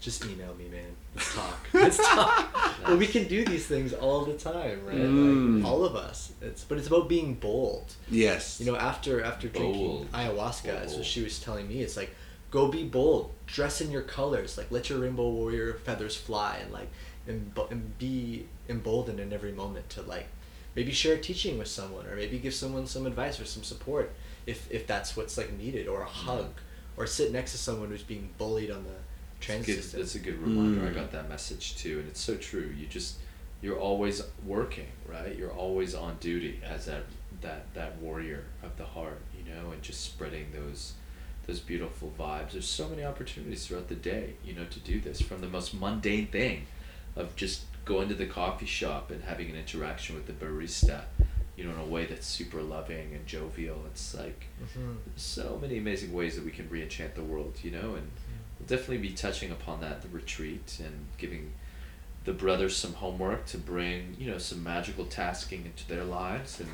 just 0.00 0.24
email 0.24 0.52
me 0.54 0.68
man. 0.68 0.96
Let's 1.14 1.34
talk. 1.34 1.66
Let's 1.72 1.96
talk. 1.98 2.86
Well 2.88 2.96
we 2.96 3.06
can 3.06 3.28
do 3.28 3.44
these 3.44 3.66
things 3.66 3.92
all 3.92 4.24
the 4.24 4.34
time 4.36 4.84
right? 4.84 4.96
Mm. 4.96 5.62
like 5.62 5.70
all 5.70 5.84
of 5.84 5.94
us. 5.94 6.32
It's 6.40 6.64
but 6.64 6.78
it's 6.78 6.88
about 6.88 7.08
being 7.08 7.34
bold. 7.34 7.94
Yes. 8.10 8.58
you 8.60 8.66
know 8.66 8.76
after 8.76 9.22
after 9.22 9.48
drinking 9.48 9.86
Bold. 9.86 10.12
ayahuasca 10.12 10.64
that's 10.64 10.94
what 10.96 11.04
she 11.06 11.22
was 11.22 11.38
telling 11.38 11.68
me. 11.68 11.82
It's 11.82 11.96
like 11.96 12.10
go 12.50 12.66
be 12.68 12.82
bold. 12.84 13.32
Dress 13.46 13.80
in 13.80 13.90
your 13.92 14.02
colors. 14.02 14.58
Like 14.58 14.70
let 14.72 14.90
your 14.90 14.98
rainbow 14.98 15.28
warrior 15.28 15.74
feathers 15.74 16.16
fly 16.16 16.58
and 16.62 16.72
like 16.72 16.90
and, 17.26 17.56
and 17.70 17.96
be 17.98 18.46
emboldened 18.72 19.20
in 19.20 19.32
every 19.32 19.52
moment 19.52 19.88
to 19.90 20.02
like 20.02 20.26
maybe 20.74 20.90
share 20.92 21.14
a 21.14 21.20
teaching 21.20 21.58
with 21.58 21.68
someone 21.68 22.06
or 22.06 22.16
maybe 22.16 22.38
give 22.38 22.54
someone 22.54 22.86
some 22.86 23.06
advice 23.06 23.38
or 23.40 23.44
some 23.44 23.62
support 23.62 24.10
if 24.46 24.58
if 24.70 24.86
that's 24.86 25.16
what's 25.16 25.36
like 25.38 25.52
needed 25.56 25.86
or 25.86 26.00
a 26.02 26.06
hug 26.26 26.48
or 26.96 27.06
sit 27.06 27.30
next 27.32 27.52
to 27.52 27.58
someone 27.58 27.88
who's 27.90 28.02
being 28.02 28.28
bullied 28.38 28.70
on 28.70 28.82
the 28.84 28.90
That's 28.90 29.46
transit 29.46 29.66
good, 29.66 29.82
system 29.82 30.00
that's 30.00 30.14
a 30.14 30.18
good 30.18 30.38
reminder. 30.42 30.80
I 30.86 30.90
Mm. 30.90 30.94
got 30.94 31.12
that 31.12 31.28
message 31.28 31.76
too, 31.76 32.00
and 32.00 32.08
it's 32.08 32.20
so 32.20 32.34
true. 32.36 32.68
You 32.78 32.86
just 32.86 33.18
you're 33.62 33.78
always 33.78 34.20
working, 34.44 34.88
right? 35.06 35.36
You're 35.38 35.52
always 35.64 35.94
on 35.94 36.16
duty 36.20 36.60
as 36.74 36.86
that 36.86 37.04
that 37.42 37.62
that 37.74 37.96
warrior 37.98 38.44
of 38.62 38.76
the 38.76 38.84
heart, 38.96 39.20
you 39.38 39.44
know, 39.52 39.70
and 39.72 39.80
just 39.82 40.00
spreading 40.10 40.46
those 40.52 40.94
those 41.46 41.60
beautiful 41.60 42.12
vibes. 42.18 42.52
There's 42.52 42.68
so 42.68 42.88
many 42.88 43.04
opportunities 43.04 43.66
throughout 43.66 43.88
the 43.88 43.96
day, 44.12 44.34
you 44.44 44.52
know, 44.54 44.64
to 44.66 44.80
do 44.80 45.00
this 45.00 45.20
from 45.20 45.40
the 45.40 45.48
most 45.48 45.74
mundane 45.74 46.26
thing 46.28 46.66
of 47.16 47.34
just 47.36 47.62
going 47.84 48.08
to 48.08 48.14
the 48.14 48.26
coffee 48.26 48.66
shop 48.66 49.10
and 49.10 49.22
having 49.24 49.50
an 49.50 49.56
interaction 49.56 50.14
with 50.14 50.26
the 50.26 50.32
barista, 50.32 51.02
you 51.56 51.64
know, 51.64 51.70
in 51.72 51.78
a 51.80 51.84
way 51.84 52.06
that's 52.06 52.26
super 52.26 52.62
loving 52.62 53.14
and 53.14 53.26
jovial. 53.26 53.84
It's 53.86 54.14
like 54.14 54.46
Mhm. 54.62 54.96
so 55.16 55.58
many 55.60 55.78
amazing 55.78 56.12
ways 56.12 56.36
that 56.36 56.44
we 56.44 56.50
can 56.50 56.68
re-enchant 56.70 57.14
the 57.14 57.22
world, 57.24 57.58
you 57.62 57.70
know, 57.70 57.94
and 57.94 58.10
we'll 58.58 58.66
definitely 58.68 58.98
be 58.98 59.10
touching 59.10 59.50
upon 59.50 59.80
that 59.80 60.02
the 60.02 60.08
retreat 60.08 60.78
and 60.84 61.06
giving 61.18 61.52
the 62.24 62.32
brothers 62.32 62.76
some 62.76 62.94
homework 62.94 63.46
to 63.46 63.58
bring, 63.58 64.16
you 64.18 64.30
know, 64.30 64.38
some 64.38 64.62
magical 64.62 65.04
tasking 65.06 65.64
into 65.66 65.86
their 65.88 66.04
lives 66.04 66.60
and 66.60 66.70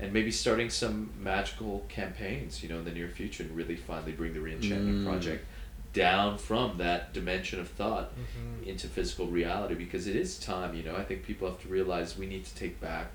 and 0.00 0.12
maybe 0.12 0.30
starting 0.30 0.70
some 0.70 1.10
magical 1.18 1.84
campaigns, 1.88 2.62
you 2.62 2.68
know, 2.68 2.78
in 2.78 2.84
the 2.84 2.92
near 2.92 3.08
future 3.08 3.42
and 3.42 3.56
really 3.56 3.74
finally 3.74 4.12
bring 4.12 4.32
the 4.32 4.38
re-enchantment 4.40 4.98
Mm. 4.98 5.04
project 5.04 5.44
down 5.92 6.38
from 6.38 6.78
that 6.78 7.12
dimension 7.14 7.58
of 7.60 7.68
thought 7.68 8.12
Mhm. 8.14 8.66
into 8.66 8.86
physical 8.88 9.26
reality 9.26 9.74
because 9.74 10.06
it 10.06 10.16
is 10.16 10.38
time, 10.38 10.74
you 10.74 10.82
know. 10.82 10.94
I 10.96 11.04
think 11.04 11.24
people 11.24 11.48
have 11.48 11.60
to 11.62 11.68
realize 11.68 12.16
we 12.18 12.26
need 12.26 12.44
to 12.44 12.54
take 12.54 12.80
back 12.80 13.10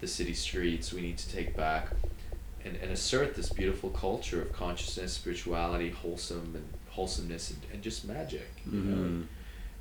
the 0.00 0.06
city 0.06 0.34
streets, 0.34 0.92
we 0.92 1.00
need 1.00 1.18
to 1.18 1.28
take 1.30 1.56
back 1.56 1.90
and, 2.64 2.76
and 2.76 2.90
assert 2.90 3.34
this 3.34 3.50
beautiful 3.50 3.90
culture 3.90 4.42
of 4.42 4.52
consciousness, 4.52 5.12
spirituality, 5.12 5.90
wholesome 5.90 6.52
and 6.54 6.64
wholesomeness 6.90 7.50
and, 7.50 7.60
and 7.72 7.82
just 7.82 8.04
magic. 8.06 8.48
You 8.70 8.78
know, 8.80 8.96
Mhm. 8.96 9.06
and 9.06 9.28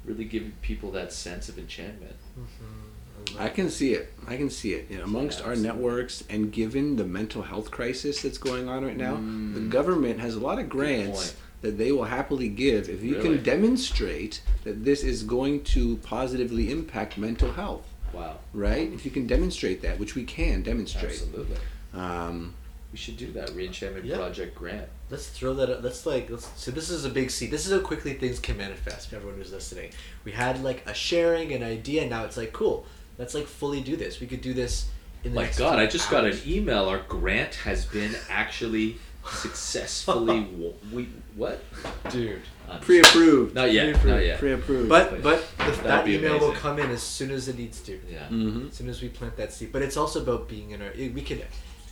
really 0.06 0.26
give 0.26 0.44
people 0.62 0.92
that 0.92 1.12
sense 1.12 1.50
of 1.50 1.58
enchantment. 1.58 2.16
Mhm. 2.40 3.40
I 3.40 3.50
can 3.50 3.70
see 3.72 3.94
it. 3.94 4.14
I 4.28 4.38
can 4.38 4.50
see 4.50 4.74
it. 4.74 4.88
You 4.92 4.98
know, 5.00 5.06
amongst 5.06 5.40
Yeah, 5.40 5.46
our 5.48 5.56
networks, 5.56 6.24
and 6.30 6.52
given 6.52 6.96
the 6.98 7.06
mental 7.06 7.42
health 7.42 7.72
crisis 7.72 8.22
that's 8.22 8.38
going 8.38 8.68
on 8.70 8.86
right 8.86 8.96
now, 8.98 9.16
the 9.16 9.22
Mm. 9.62 9.70
government 9.72 10.20
has 10.20 10.36
a 10.36 10.40
lot 10.40 10.60
of 10.60 10.70
grants 10.70 11.32
point. 11.32 11.36
That 11.66 11.78
they 11.80 11.92
will 11.92 12.04
happily 12.06 12.48
give 12.48 12.88
if 12.90 13.02
you 13.04 13.16
Really? 13.18 13.36
can 13.38 13.44
demonstrate 13.44 14.42
that 14.64 14.86
this 14.86 15.04
is 15.04 15.24
going 15.24 15.64
to 15.64 15.98
positively 15.98 16.72
impact 16.72 17.18
mental 17.18 17.52
health. 17.54 17.88
Wow. 18.14 18.38
Right? 18.54 18.92
If 18.94 19.04
you 19.04 19.12
can 19.12 19.26
demonstrate 19.28 19.82
that, 19.82 20.00
which 20.00 20.14
we 20.16 20.24
can 20.24 20.62
demonstrate. 20.62 21.06
Absolutely. 21.12 21.58
Um, 21.94 22.54
We 22.92 22.98
should 23.00 23.18
do 23.18 23.32
that 23.34 23.50
re-enchantment 23.54 24.06
Yeah. 24.06 24.16
project 24.18 24.56
grant. 24.56 24.88
Let's 25.10 25.28
throw 25.28 25.54
that. 25.56 25.70
Up. 25.70 25.84
Let's 25.84 26.06
like. 26.06 26.30
Let's. 26.30 26.48
So 26.56 26.72
this 26.72 26.90
is 26.90 27.04
a 27.04 27.10
big 27.10 27.30
seed. 27.30 27.52
This 27.52 27.66
is 27.66 27.72
how 27.74 27.80
quickly 27.80 28.14
things 28.14 28.40
can 28.40 28.56
manifest. 28.58 29.10
For 29.10 29.18
everyone 29.18 29.38
who's 29.38 29.52
listening, 29.52 29.90
we 30.24 30.32
had 30.32 30.64
like 30.64 30.82
a 30.88 30.94
sharing, 30.94 31.52
an 31.52 31.62
idea. 31.62 32.02
and 32.04 32.10
Now 32.10 32.24
it's 32.24 32.38
like 32.38 32.54
cool. 32.54 32.86
Let's 33.18 33.34
like 33.34 33.48
fully 33.48 33.82
do 33.82 33.96
this. 33.98 34.20
We 34.22 34.28
could 34.28 34.42
do 34.42 34.54
this. 34.54 34.86
In 35.26 35.32
the 35.32 35.36
My 35.38 35.44
next 35.44 35.58
God, 35.58 35.78
I 35.80 35.88
just 35.88 36.10
got 36.10 36.24
an 36.26 36.38
email. 36.46 36.86
Our 36.88 37.00
grant 37.00 37.56
has 37.56 37.86
been 37.86 38.16
actually 38.30 38.98
successfully. 39.32 40.42
wa- 40.58 40.72
we 40.94 41.10
what? 41.36 41.64
dude. 42.10 42.42
I'm 42.70 42.80
pre-approved. 42.80 43.54
Not 43.56 43.72
yet. 43.72 43.84
Pre-approved. 43.96 44.08
Not 44.16 44.26
yet. 44.26 44.40
Pre-approved. 44.40 44.90
But 44.90 45.22
but 45.22 45.46
the, 45.58 45.64
That'd 45.66 45.84
that 45.86 46.06
be 46.06 46.16
email 46.16 46.34
will 46.40 46.46
amazing. 46.48 46.56
come 46.62 46.80
in 46.80 46.90
as 46.92 47.04
soon 47.04 47.32
as 47.32 47.48
it 47.48 47.58
needs 47.58 47.80
to. 47.82 48.00
Yeah. 48.10 48.28
Mhm. 48.30 48.70
As 48.70 48.76
soon 48.76 48.90
as 48.90 49.02
we 49.02 49.10
plant 49.10 49.36
that 49.38 49.54
seed. 49.54 49.72
But 49.72 49.82
it's 49.82 49.98
also 49.98 50.22
about 50.22 50.48
being 50.48 50.72
in 50.72 50.82
our. 50.82 50.92
We 50.96 51.22
can 51.22 51.42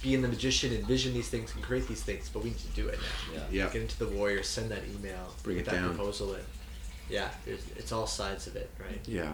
be 0.01 0.13
in 0.15 0.21
the 0.21 0.27
magician, 0.27 0.73
envision 0.73 1.13
these 1.13 1.29
things, 1.29 1.53
and 1.53 1.63
create 1.63 1.87
these 1.87 2.01
things. 2.03 2.29
But 2.33 2.43
we 2.43 2.49
need 2.49 2.59
to 2.59 2.67
do 2.69 2.87
it 2.87 2.99
now. 2.99 3.41
Yeah. 3.51 3.63
Yeah. 3.65 3.69
Get 3.73 3.81
into 3.83 3.99
the 3.99 4.07
warrior. 4.07 4.41
Send 4.43 4.71
that 4.71 4.81
email. 4.97 5.33
Bring 5.43 5.57
put 5.57 5.61
it 5.67 5.69
that 5.71 5.75
down. 5.81 5.95
proposal 5.95 6.33
in. 6.33 6.41
Yeah, 7.09 7.29
there's, 7.45 7.61
it's 7.75 7.91
all 7.91 8.07
sides 8.07 8.47
of 8.47 8.55
it, 8.55 8.69
right? 8.79 8.99
Yeah. 9.05 9.33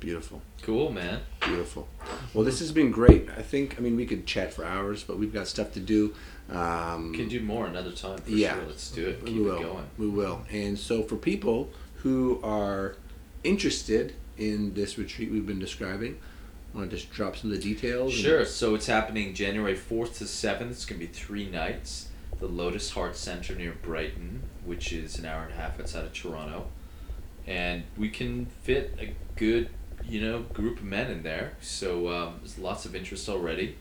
Beautiful. 0.00 0.42
Cool, 0.62 0.90
man. 0.92 1.20
Beautiful. 1.44 1.88
Well, 2.34 2.44
this 2.44 2.58
has 2.58 2.72
been 2.72 2.90
great. 2.90 3.28
I 3.36 3.42
think, 3.42 3.76
I 3.78 3.80
mean, 3.80 3.96
we 3.96 4.06
could 4.06 4.26
chat 4.26 4.52
for 4.52 4.64
hours, 4.64 5.04
but 5.04 5.18
we've 5.18 5.32
got 5.32 5.46
stuff 5.48 5.72
to 5.74 5.80
do. 5.80 6.14
Um, 6.50 7.12
We 7.12 7.18
can 7.18 7.28
do 7.28 7.40
more 7.40 7.66
another 7.66 7.92
time 7.92 8.18
Yeah. 8.26 8.54
sure. 8.56 8.64
Let's 8.66 8.90
do 8.90 9.06
it. 9.08 9.22
we 9.22 9.40
will. 9.40 9.58
it 9.58 9.62
going. 9.62 9.86
We 9.98 10.08
will. 10.08 10.42
And 10.50 10.78
so, 10.78 11.02
for 11.02 11.16
people 11.16 11.70
who 11.96 12.40
are 12.42 12.96
interested 13.44 14.14
in 14.38 14.74
this 14.74 14.98
retreat 14.98 15.30
we've 15.30 15.46
been 15.46 15.58
describing, 15.60 16.18
I 16.74 16.78
want 16.78 16.90
to 16.90 16.96
just 16.96 17.12
drop 17.12 17.36
some 17.36 17.52
of 17.52 17.56
the 17.56 17.62
details? 17.62 18.12
and- 18.14 18.22
Sure. 18.22 18.44
So 18.44 18.74
it's 18.74 18.86
happening 18.86 19.34
January 19.34 19.76
4th 19.76 20.18
to 20.18 20.24
7th. 20.24 20.70
It's 20.72 20.84
going 20.84 21.00
to 21.00 21.06
be 21.06 21.12
three 21.12 21.48
nights. 21.48 22.08
The 22.40 22.48
Lotus 22.48 22.90
Heart 22.90 23.16
Center 23.16 23.54
near 23.54 23.72
Brighton, 23.82 24.42
which 24.64 24.92
is 24.92 25.16
an 25.18 25.26
hour 25.26 25.44
and 25.44 25.52
a 25.52 25.56
half 25.56 25.78
outside 25.78 26.04
of 26.06 26.12
Toronto. 26.12 26.66
And 27.46 27.84
we 27.96 28.08
can 28.08 28.46
fit 28.62 28.96
a 29.00 29.14
good, 29.36 29.68
you 30.04 30.20
know, 30.20 30.40
group 30.40 30.78
of 30.78 30.84
men 30.84 31.10
in 31.10 31.22
there. 31.22 31.54
So 31.60 32.08
um, 32.08 32.36
there's 32.40 32.58
lots 32.58 32.84
of 32.84 32.94
interest 32.94 33.28
already. 33.28 33.76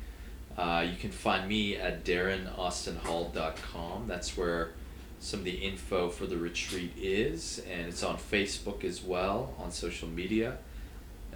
Uh, 0.58 0.86
you 0.90 0.98
can 0.98 1.12
find 1.12 1.48
me 1.48 1.78
at 1.78 2.04
darrenaustinhall.com. 2.04 4.08
That's 4.08 4.36
where 4.36 4.72
some 5.20 5.40
of 5.40 5.46
the 5.46 5.52
info 5.52 6.10
for 6.10 6.26
the 6.26 6.38
retreat 6.38 6.94
is. 6.98 7.62
And 7.72 7.88
it's 7.88 8.04
on 8.04 8.18
Facebook 8.18 8.84
as 8.84 9.04
well, 9.04 9.54
on 9.60 9.72
social 9.72 10.10
media. 10.10 10.58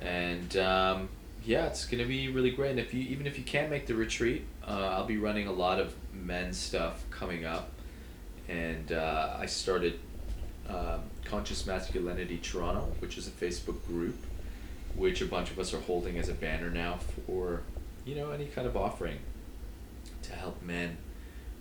And 0.01 0.57
um, 0.57 1.09
yeah, 1.45 1.67
it's 1.67 1.85
gonna 1.85 2.05
be 2.05 2.29
really 2.29 2.51
great. 2.51 2.71
And 2.71 2.79
if 2.79 2.93
you 2.93 3.03
even 3.03 3.27
if 3.27 3.37
you 3.37 3.43
can't 3.43 3.69
make 3.69 3.85
the 3.85 3.95
retreat, 3.95 4.45
uh, 4.67 4.71
I'll 4.71 5.05
be 5.05 5.17
running 5.17 5.47
a 5.47 5.53
lot 5.53 5.79
of 5.79 5.93
men's 6.13 6.57
stuff 6.57 7.03
coming 7.11 7.45
up. 7.45 7.71
And 8.49 8.91
uh, 8.91 9.37
I 9.39 9.45
started 9.45 9.99
um, 10.69 11.01
Conscious 11.23 11.65
Masculinity 11.65 12.37
Toronto, 12.37 12.91
which 12.99 13.17
is 13.17 13.27
a 13.27 13.31
Facebook 13.31 13.85
group, 13.85 14.17
which 14.95 15.21
a 15.21 15.25
bunch 15.25 15.51
of 15.51 15.59
us 15.59 15.73
are 15.73 15.81
holding 15.81 16.17
as 16.17 16.29
a 16.29 16.33
banner 16.33 16.69
now 16.69 16.97
for 17.25 17.61
you 18.05 18.15
know 18.15 18.31
any 18.31 18.45
kind 18.45 18.67
of 18.67 18.75
offering 18.77 19.19
to 20.23 20.33
help 20.33 20.61
men 20.61 20.97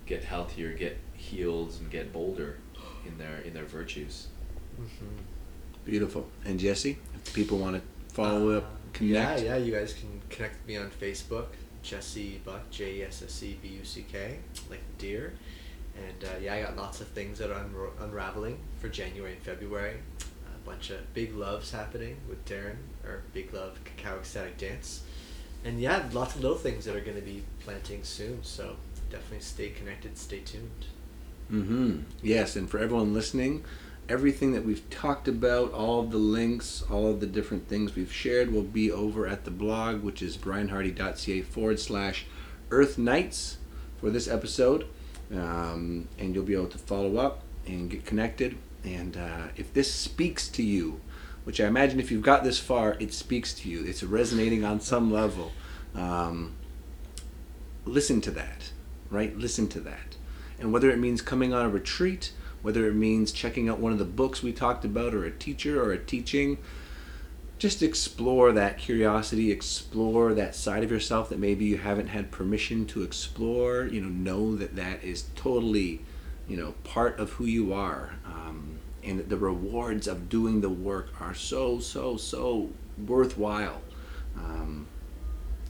get 0.05 0.23
healthier, 0.23 0.73
get 0.73 0.97
healed 1.13 1.75
and 1.79 1.89
get 1.89 2.11
bolder 2.13 2.57
in 3.05 3.17
their 3.17 3.37
in 3.39 3.53
their 3.53 3.65
virtues. 3.65 4.27
Mm-hmm. 4.79 5.21
Beautiful. 5.85 6.27
And 6.43 6.59
Jesse, 6.59 6.97
if 7.13 7.33
people 7.33 7.57
want 7.57 7.75
to 7.75 8.13
follow 8.13 8.51
up, 8.51 8.65
connect. 8.93 9.41
Yeah, 9.41 9.55
yeah. 9.55 9.57
You 9.57 9.73
guys 9.73 9.93
can 9.93 10.21
connect 10.29 10.55
with 10.57 10.67
me 10.67 10.77
on 10.77 10.89
Facebook, 10.89 11.47
Jesse 11.83 12.41
Buck, 12.43 12.69
J 12.71 12.95
E 12.95 13.03
S 13.03 13.21
S 13.23 13.43
E 13.43 13.57
B 13.61 13.69
U 13.69 13.85
C 13.85 14.05
K, 14.11 14.39
like 14.69 14.81
deer. 14.97 15.33
And 15.95 16.23
uh, 16.23 16.37
yeah, 16.41 16.55
I 16.55 16.61
got 16.63 16.75
lots 16.75 17.01
of 17.01 17.07
things 17.07 17.39
that 17.39 17.51
are 17.51 17.63
unro- 17.63 17.91
unraveling 18.01 18.57
for 18.79 18.89
January 18.89 19.33
and 19.33 19.41
February. 19.41 19.97
A 20.19 20.69
bunch 20.69 20.89
of 20.89 21.13
big 21.13 21.35
loves 21.35 21.71
happening 21.71 22.17
with 22.27 22.43
Darren, 22.45 22.77
or 23.05 23.21
Big 23.33 23.53
Love 23.53 23.79
Cacao 23.83 24.17
Ecstatic 24.17 24.57
Dance. 24.57 25.03
And 25.63 25.79
yeah, 25.79 26.07
lots 26.11 26.35
of 26.35 26.41
little 26.41 26.57
things 26.57 26.85
that 26.85 26.95
are 26.95 27.01
going 27.01 27.15
to 27.15 27.23
be 27.23 27.43
planting 27.61 28.03
soon. 28.03 28.43
So 28.43 28.75
definitely 29.09 29.39
stay 29.39 29.69
connected, 29.69 30.17
stay 30.17 30.39
tuned. 30.39 30.85
Mm-hmm. 31.51 31.99
Yes, 32.21 32.55
and 32.55 32.69
for 32.69 32.79
everyone 32.79 33.13
listening, 33.13 33.63
everything 34.09 34.53
that 34.53 34.65
we've 34.65 34.87
talked 34.89 35.27
about, 35.27 35.71
all 35.73 36.01
of 36.01 36.11
the 36.11 36.17
links, 36.17 36.83
all 36.89 37.09
of 37.09 37.19
the 37.19 37.27
different 37.27 37.67
things 37.67 37.95
we've 37.95 38.11
shared 38.11 38.51
will 38.51 38.63
be 38.63 38.91
over 38.91 39.27
at 39.27 39.45
the 39.45 39.51
blog, 39.51 40.03
which 40.03 40.21
is 40.21 40.37
brianhardy.ca 40.37 41.41
forward 41.41 41.79
slash 41.79 42.25
Earth 42.71 42.97
Knights 42.97 43.57
for 43.99 44.09
this 44.09 44.27
episode. 44.27 44.87
Um, 45.33 46.07
and 46.19 46.35
you'll 46.35 46.43
be 46.43 46.53
able 46.53 46.67
to 46.67 46.77
follow 46.77 47.17
up 47.17 47.41
and 47.65 47.89
get 47.89 48.05
connected. 48.05 48.57
And 48.83 49.17
uh, 49.17 49.47
if 49.55 49.73
this 49.73 49.93
speaks 49.93 50.47
to 50.49 50.63
you, 50.63 51.01
which 51.43 51.59
I 51.59 51.67
imagine 51.67 51.99
if 51.99 52.11
you've 52.11 52.21
got 52.21 52.43
this 52.43 52.59
far, 52.59 52.95
it 52.99 53.13
speaks 53.13 53.53
to 53.55 53.69
you, 53.69 53.83
it's 53.83 54.03
resonating 54.03 54.63
on 54.63 54.79
some 54.79 55.11
level. 55.11 55.51
Um, 55.93 56.55
listen 57.85 58.21
to 58.21 58.31
that, 58.31 58.71
right? 59.09 59.35
Listen 59.37 59.67
to 59.69 59.79
that. 59.81 60.15
And 60.59 60.71
whether 60.71 60.89
it 60.89 60.99
means 60.99 61.21
coming 61.21 61.53
on 61.53 61.65
a 61.65 61.69
retreat, 61.69 62.31
whether 62.61 62.87
it 62.87 62.95
means 62.95 63.31
checking 63.31 63.69
out 63.69 63.79
one 63.79 63.91
of 63.91 63.99
the 63.99 64.05
books 64.05 64.41
we 64.41 64.51
talked 64.51 64.85
about, 64.85 65.13
or 65.13 65.23
a 65.23 65.31
teacher, 65.31 65.81
or 65.81 65.91
a 65.91 65.99
teaching, 65.99 66.57
just 67.57 67.81
explore 67.81 68.51
that 68.51 68.77
curiosity, 68.77 69.51
explore 69.51 70.33
that 70.33 70.55
side 70.55 70.83
of 70.83 70.91
yourself 70.91 71.29
that 71.29 71.39
maybe 71.39 71.65
you 71.65 71.77
haven't 71.77 72.07
had 72.07 72.31
permission 72.31 72.85
to 72.87 73.03
explore. 73.03 73.85
You 73.85 74.01
know, 74.01 74.09
know 74.09 74.55
that 74.57 74.75
that 74.75 75.03
is 75.03 75.25
totally, 75.35 76.01
you 76.47 76.57
know, 76.57 76.73
part 76.83 77.19
of 77.19 77.31
who 77.33 77.45
you 77.45 77.73
are. 77.73 78.15
Um, 78.25 78.79
and 79.03 79.19
that 79.19 79.29
the 79.29 79.37
rewards 79.37 80.07
of 80.07 80.29
doing 80.29 80.61
the 80.61 80.69
work 80.69 81.09
are 81.21 81.35
so, 81.35 81.79
so, 81.79 82.17
so 82.17 82.71
worthwhile. 83.07 83.81
Um, 84.35 84.87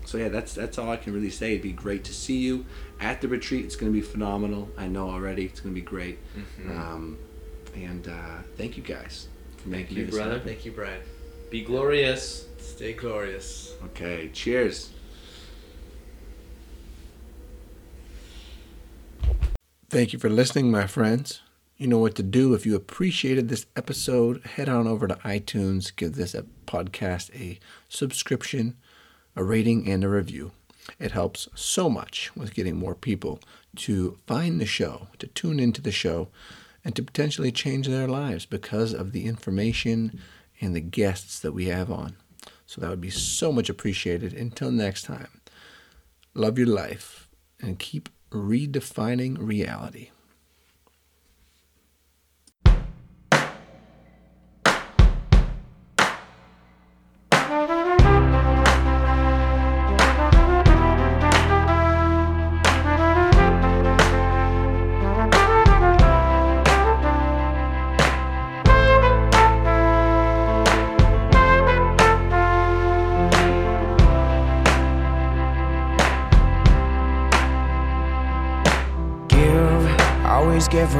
so 0.06 0.18
yeah, 0.18 0.30
that's 0.30 0.54
that's 0.54 0.78
all 0.78 0.90
I 0.90 0.98
can 0.98 1.14
really 1.14 1.30
say. 1.32 1.52
It'd 1.52 1.62
be 1.64 1.72
great 1.72 2.04
to 2.06 2.14
see 2.14 2.38
you 2.38 2.66
at 3.00 3.22
the 3.22 3.28
retreat. 3.28 3.66
It's 3.66 3.76
going 3.76 3.92
to 3.92 3.94
be 3.94 4.02
phenomenal. 4.06 4.70
I 4.78 4.88
know 4.88 5.10
already. 5.10 5.46
It's 5.46 5.60
going 5.60 5.74
to 5.76 5.82
be 5.82 5.86
great. 5.86 6.20
Mhm. 6.36 6.70
Um, 6.70 7.18
and 7.76 8.08
uh, 8.08 8.38
thank 8.56 8.78
you 8.78 8.84
guys 8.84 9.28
for 9.58 9.70
Thank 9.70 9.92
you, 9.92 10.06
brother. 10.06 10.32
happen. 10.34 10.48
Thank 10.48 10.66
you, 10.66 10.72
Brian. 10.72 11.02
Be 11.50 11.64
glorious. 11.64 12.48
Stay 12.58 12.94
glorious. 12.94 13.76
Okay, 13.86 14.30
cheers. 14.34 14.92
Thank 19.90 20.12
you 20.12 20.20
for 20.20 20.30
listening, 20.30 20.72
my 20.72 20.88
friends. 20.88 21.42
You 21.78 21.88
know 21.88 22.00
what 22.00 22.16
to 22.16 22.24
do. 22.24 22.54
If 22.54 22.66
you 22.66 22.76
appreciated 22.76 23.48
this 23.48 23.66
episode, 23.76 24.44
head 24.46 24.68
on 24.68 24.88
over 24.88 25.08
to 25.08 25.16
iTunes, 25.16 25.96
give 25.96 26.16
this 26.16 26.36
podcast 26.66 27.34
a 27.34 27.60
subscription, 27.88 28.76
a 29.36 29.44
rating, 29.44 29.88
and 29.90 30.04
a 30.04 30.10
review. 30.10 30.52
It 31.00 31.12
helps 31.12 31.48
so 31.56 31.90
much 31.90 32.36
with 32.36 32.54
getting 32.54 32.76
more 32.76 32.96
people 32.96 33.40
to 33.78 34.18
find 34.26 34.60
the 34.60 34.66
show, 34.66 35.08
to 35.20 35.28
tune 35.28 35.60
into 35.60 35.82
the 35.82 35.92
show, 35.92 36.30
and 36.84 36.96
to 36.96 37.04
potentially 37.04 37.52
change 37.52 37.88
their 37.88 38.08
lives 38.08 38.46
because 38.46 38.94
of 38.94 39.12
the 39.12 39.26
information 39.26 40.20
and 40.62 40.76
the 40.76 40.82
guests 40.82 41.40
that 41.40 41.52
we 41.52 41.66
have 41.66 41.92
on. 41.92 42.16
So 42.66 42.82
that 42.82 42.90
would 42.90 43.02
be 43.02 43.10
so 43.10 43.52
much 43.52 43.70
appreciated. 43.70 44.34
Until 44.34 44.72
next 44.72 45.04
time, 45.04 45.42
love 46.34 46.58
your 46.58 46.68
life 46.68 47.28
and 47.62 47.80
keep 47.80 48.10
redefining 48.32 49.38
reality. 49.40 50.10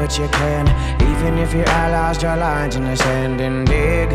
What 0.06 0.18
you 0.20 0.28
can, 0.28 0.68
even 1.10 1.36
if 1.36 1.52
your 1.52 1.68
allies 1.68 2.16
draw 2.16 2.34
lines 2.34 2.76
in 2.76 2.84
the 2.84 2.94
sand 2.94 3.40
and 3.40 3.66
dig. 3.66 4.08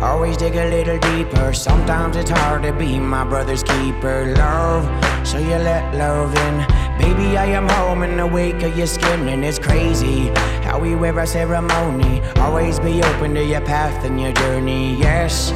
Always 0.00 0.36
dig 0.36 0.54
a 0.54 0.70
little 0.70 0.98
deeper. 1.00 1.52
Sometimes 1.52 2.14
it's 2.14 2.30
hard 2.30 2.62
to 2.62 2.72
be 2.72 3.00
my 3.00 3.24
brother's 3.24 3.64
keeper. 3.64 4.34
Love, 4.36 4.84
so 5.26 5.38
you 5.38 5.56
let 5.56 5.92
love 5.96 6.32
in. 6.46 6.58
Baby, 6.96 7.36
I 7.36 7.46
am 7.46 7.68
home 7.68 8.04
in 8.04 8.18
the 8.18 8.26
wake 8.26 8.62
of 8.62 8.78
your 8.78 8.86
skin, 8.86 9.26
and 9.26 9.44
it's 9.44 9.58
crazy 9.58 10.28
how 10.62 10.78
we 10.78 10.94
wear 10.94 11.18
a 11.18 11.26
ceremony. 11.26 12.22
Always 12.36 12.78
be 12.78 13.02
open 13.02 13.34
to 13.34 13.44
your 13.44 13.62
path 13.62 14.04
and 14.04 14.20
your 14.20 14.32
journey. 14.32 14.94
Yes, 14.94 15.52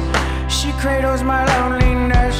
she 0.49 0.73
cradles 0.73 1.23
my 1.23 1.45
loneliness. 1.53 2.35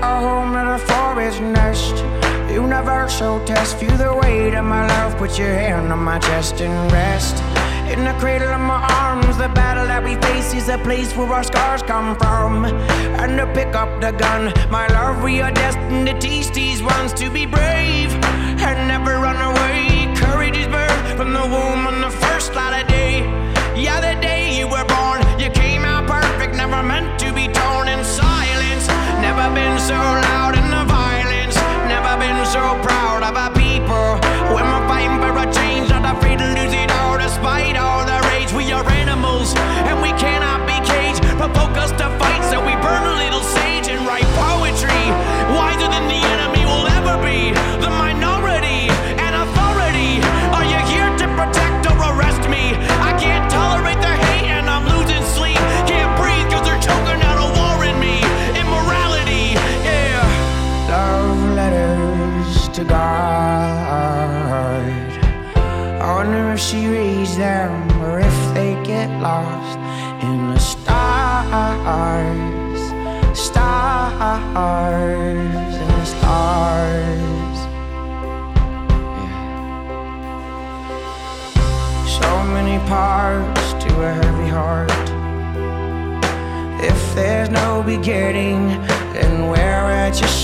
A 0.00 0.20
home 0.20 0.54
at 0.54 0.76
a 0.76 0.78
forest 0.78 1.40
nest. 1.40 2.31
Universal 2.52 3.44
test. 3.46 3.78
Feel 3.78 3.96
the 3.96 4.14
weight 4.14 4.54
of 4.54 4.64
my 4.64 4.86
love. 4.86 5.16
Put 5.16 5.38
your 5.38 5.54
hand 5.54 5.90
on 5.90 6.00
my 6.00 6.18
chest 6.18 6.60
and 6.60 6.92
rest. 6.92 7.36
In 7.90 8.04
the 8.04 8.12
cradle 8.20 8.48
of 8.48 8.60
my 8.60 8.80
arms, 9.00 9.38
the 9.38 9.48
battle 9.48 9.86
that 9.86 10.04
we 10.04 10.16
face 10.16 10.52
is 10.52 10.68
a 10.68 10.78
place 10.78 11.16
where 11.16 11.28
our 11.28 11.42
scars 11.42 11.82
come 11.82 12.14
from. 12.16 12.66
And 13.20 13.38
to 13.38 13.46
pick 13.54 13.74
up 13.74 14.00
the 14.00 14.12
gun, 14.12 14.52
my 14.70 14.86
love, 14.88 15.22
we 15.22 15.40
are 15.40 15.50
destined 15.50 16.06
to 16.08 16.18
teach 16.18 16.50
these 16.52 16.82
ones 16.82 17.12
to 17.14 17.30
be 17.30 17.46
brave 17.46 18.12
and 18.60 18.88
never 18.88 19.12
run 19.18 19.40
away. 19.40 20.14
Courage 20.16 20.56
is 20.56 20.66
birthed 20.66 21.16
from 21.16 21.32
the 21.32 21.42
womb 21.42 21.86
on 21.86 22.00
the 22.00 22.10
first 22.10 22.54
light 22.54 22.82
of 22.82 22.88
day. 22.88 23.20
Yeah, 23.74 24.00
the 24.00 24.20
day 24.20 24.58
you 24.58 24.68
were 24.68 24.84
born, 24.84 25.20
you 25.40 25.50
came 25.50 25.84
out 25.84 26.06
perfect, 26.06 26.54
never 26.54 26.82
meant 26.82 27.11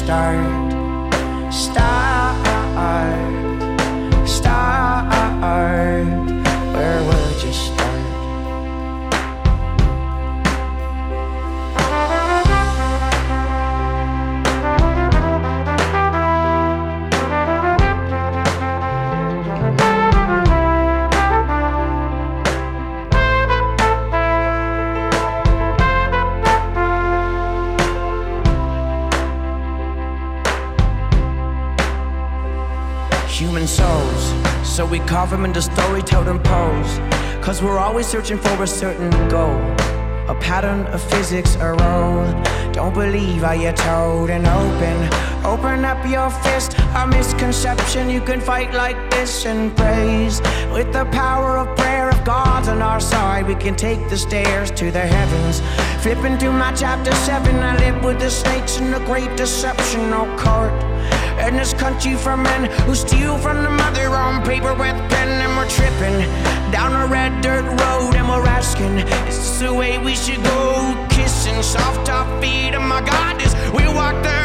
Start, 0.09 0.57
Them 35.31 35.45
into 35.45 35.61
story, 35.61 36.01
pose. 36.03 36.99
Cause 37.45 37.62
we're 37.62 37.79
always 37.79 38.07
searching 38.07 38.39
for 38.39 38.62
a 38.62 38.66
certain 38.66 39.11
goal. 39.29 39.59
A 40.26 40.35
pattern 40.41 40.87
of 40.87 41.03
physics, 41.03 41.55
a 41.57 41.74
role. 41.74 42.24
Don't 42.72 42.95
believe 42.95 43.43
how 43.43 43.53
you're 43.53 43.74
told 43.74 44.31
and 44.31 44.47
open. 44.47 45.45
Open 45.45 45.85
up 45.85 46.03
your 46.09 46.31
fist. 46.31 46.79
A 46.97 47.07
misconception 47.07 48.09
you 48.09 48.22
can 48.22 48.41
fight 48.41 48.72
like 48.72 49.11
this 49.11 49.45
and 49.45 49.76
praise. 49.76 50.41
With 50.72 50.95
the 50.95 51.05
power 51.12 51.59
of 51.59 51.76
prayer, 51.76 52.09
of 52.09 52.24
God's 52.24 52.68
on 52.68 52.81
our 52.81 53.01
side, 53.01 53.47
we 53.47 53.55
can 53.55 53.76
take 53.76 54.09
the 54.09 54.16
stairs 54.16 54.70
to 54.70 54.91
the 54.91 55.07
heavens. 55.07 55.61
Flipping 56.03 56.39
through 56.39 56.53
my 56.53 56.72
chapter 56.72 57.14
7, 57.14 57.55
I 57.57 57.76
live 57.76 58.03
with 58.03 58.18
the 58.18 58.31
snakes 58.31 58.79
in 58.79 58.91
the 58.91 59.01
great 59.01 59.37
deception, 59.37 60.09
no 60.09 60.24
court. 60.39 60.72
In 61.47 61.57
this 61.57 61.72
country 61.72 62.14
for 62.14 62.36
men 62.36 62.70
who 62.82 62.95
steal 62.95 63.39
from 63.39 63.62
the 63.62 63.70
mother 63.70 64.09
on 64.09 64.45
paper 64.45 64.74
with 64.74 64.97
pen 65.11 65.28
and 65.28 65.57
we're 65.57 65.68
tripping 65.68 66.18
down 66.70 66.93
a 66.93 67.07
red 67.07 67.41
dirt 67.41 67.64
road 67.64 68.14
and 68.16 68.28
we're 68.28 68.47
asking, 68.47 68.99
is 69.28 69.36
this 69.39 69.61
the 69.61 69.72
way 69.72 69.99
we 69.99 70.14
should 70.14 70.43
go? 70.43 71.07
Kissing 71.11 71.62
soft 71.62 72.07
top 72.07 72.26
feet, 72.43 72.74
oh 72.74 72.80
my 72.80 73.01
God, 73.01 73.41
as 73.41 73.55
we 73.72 73.86
walk 73.89 74.22
the 74.22 74.39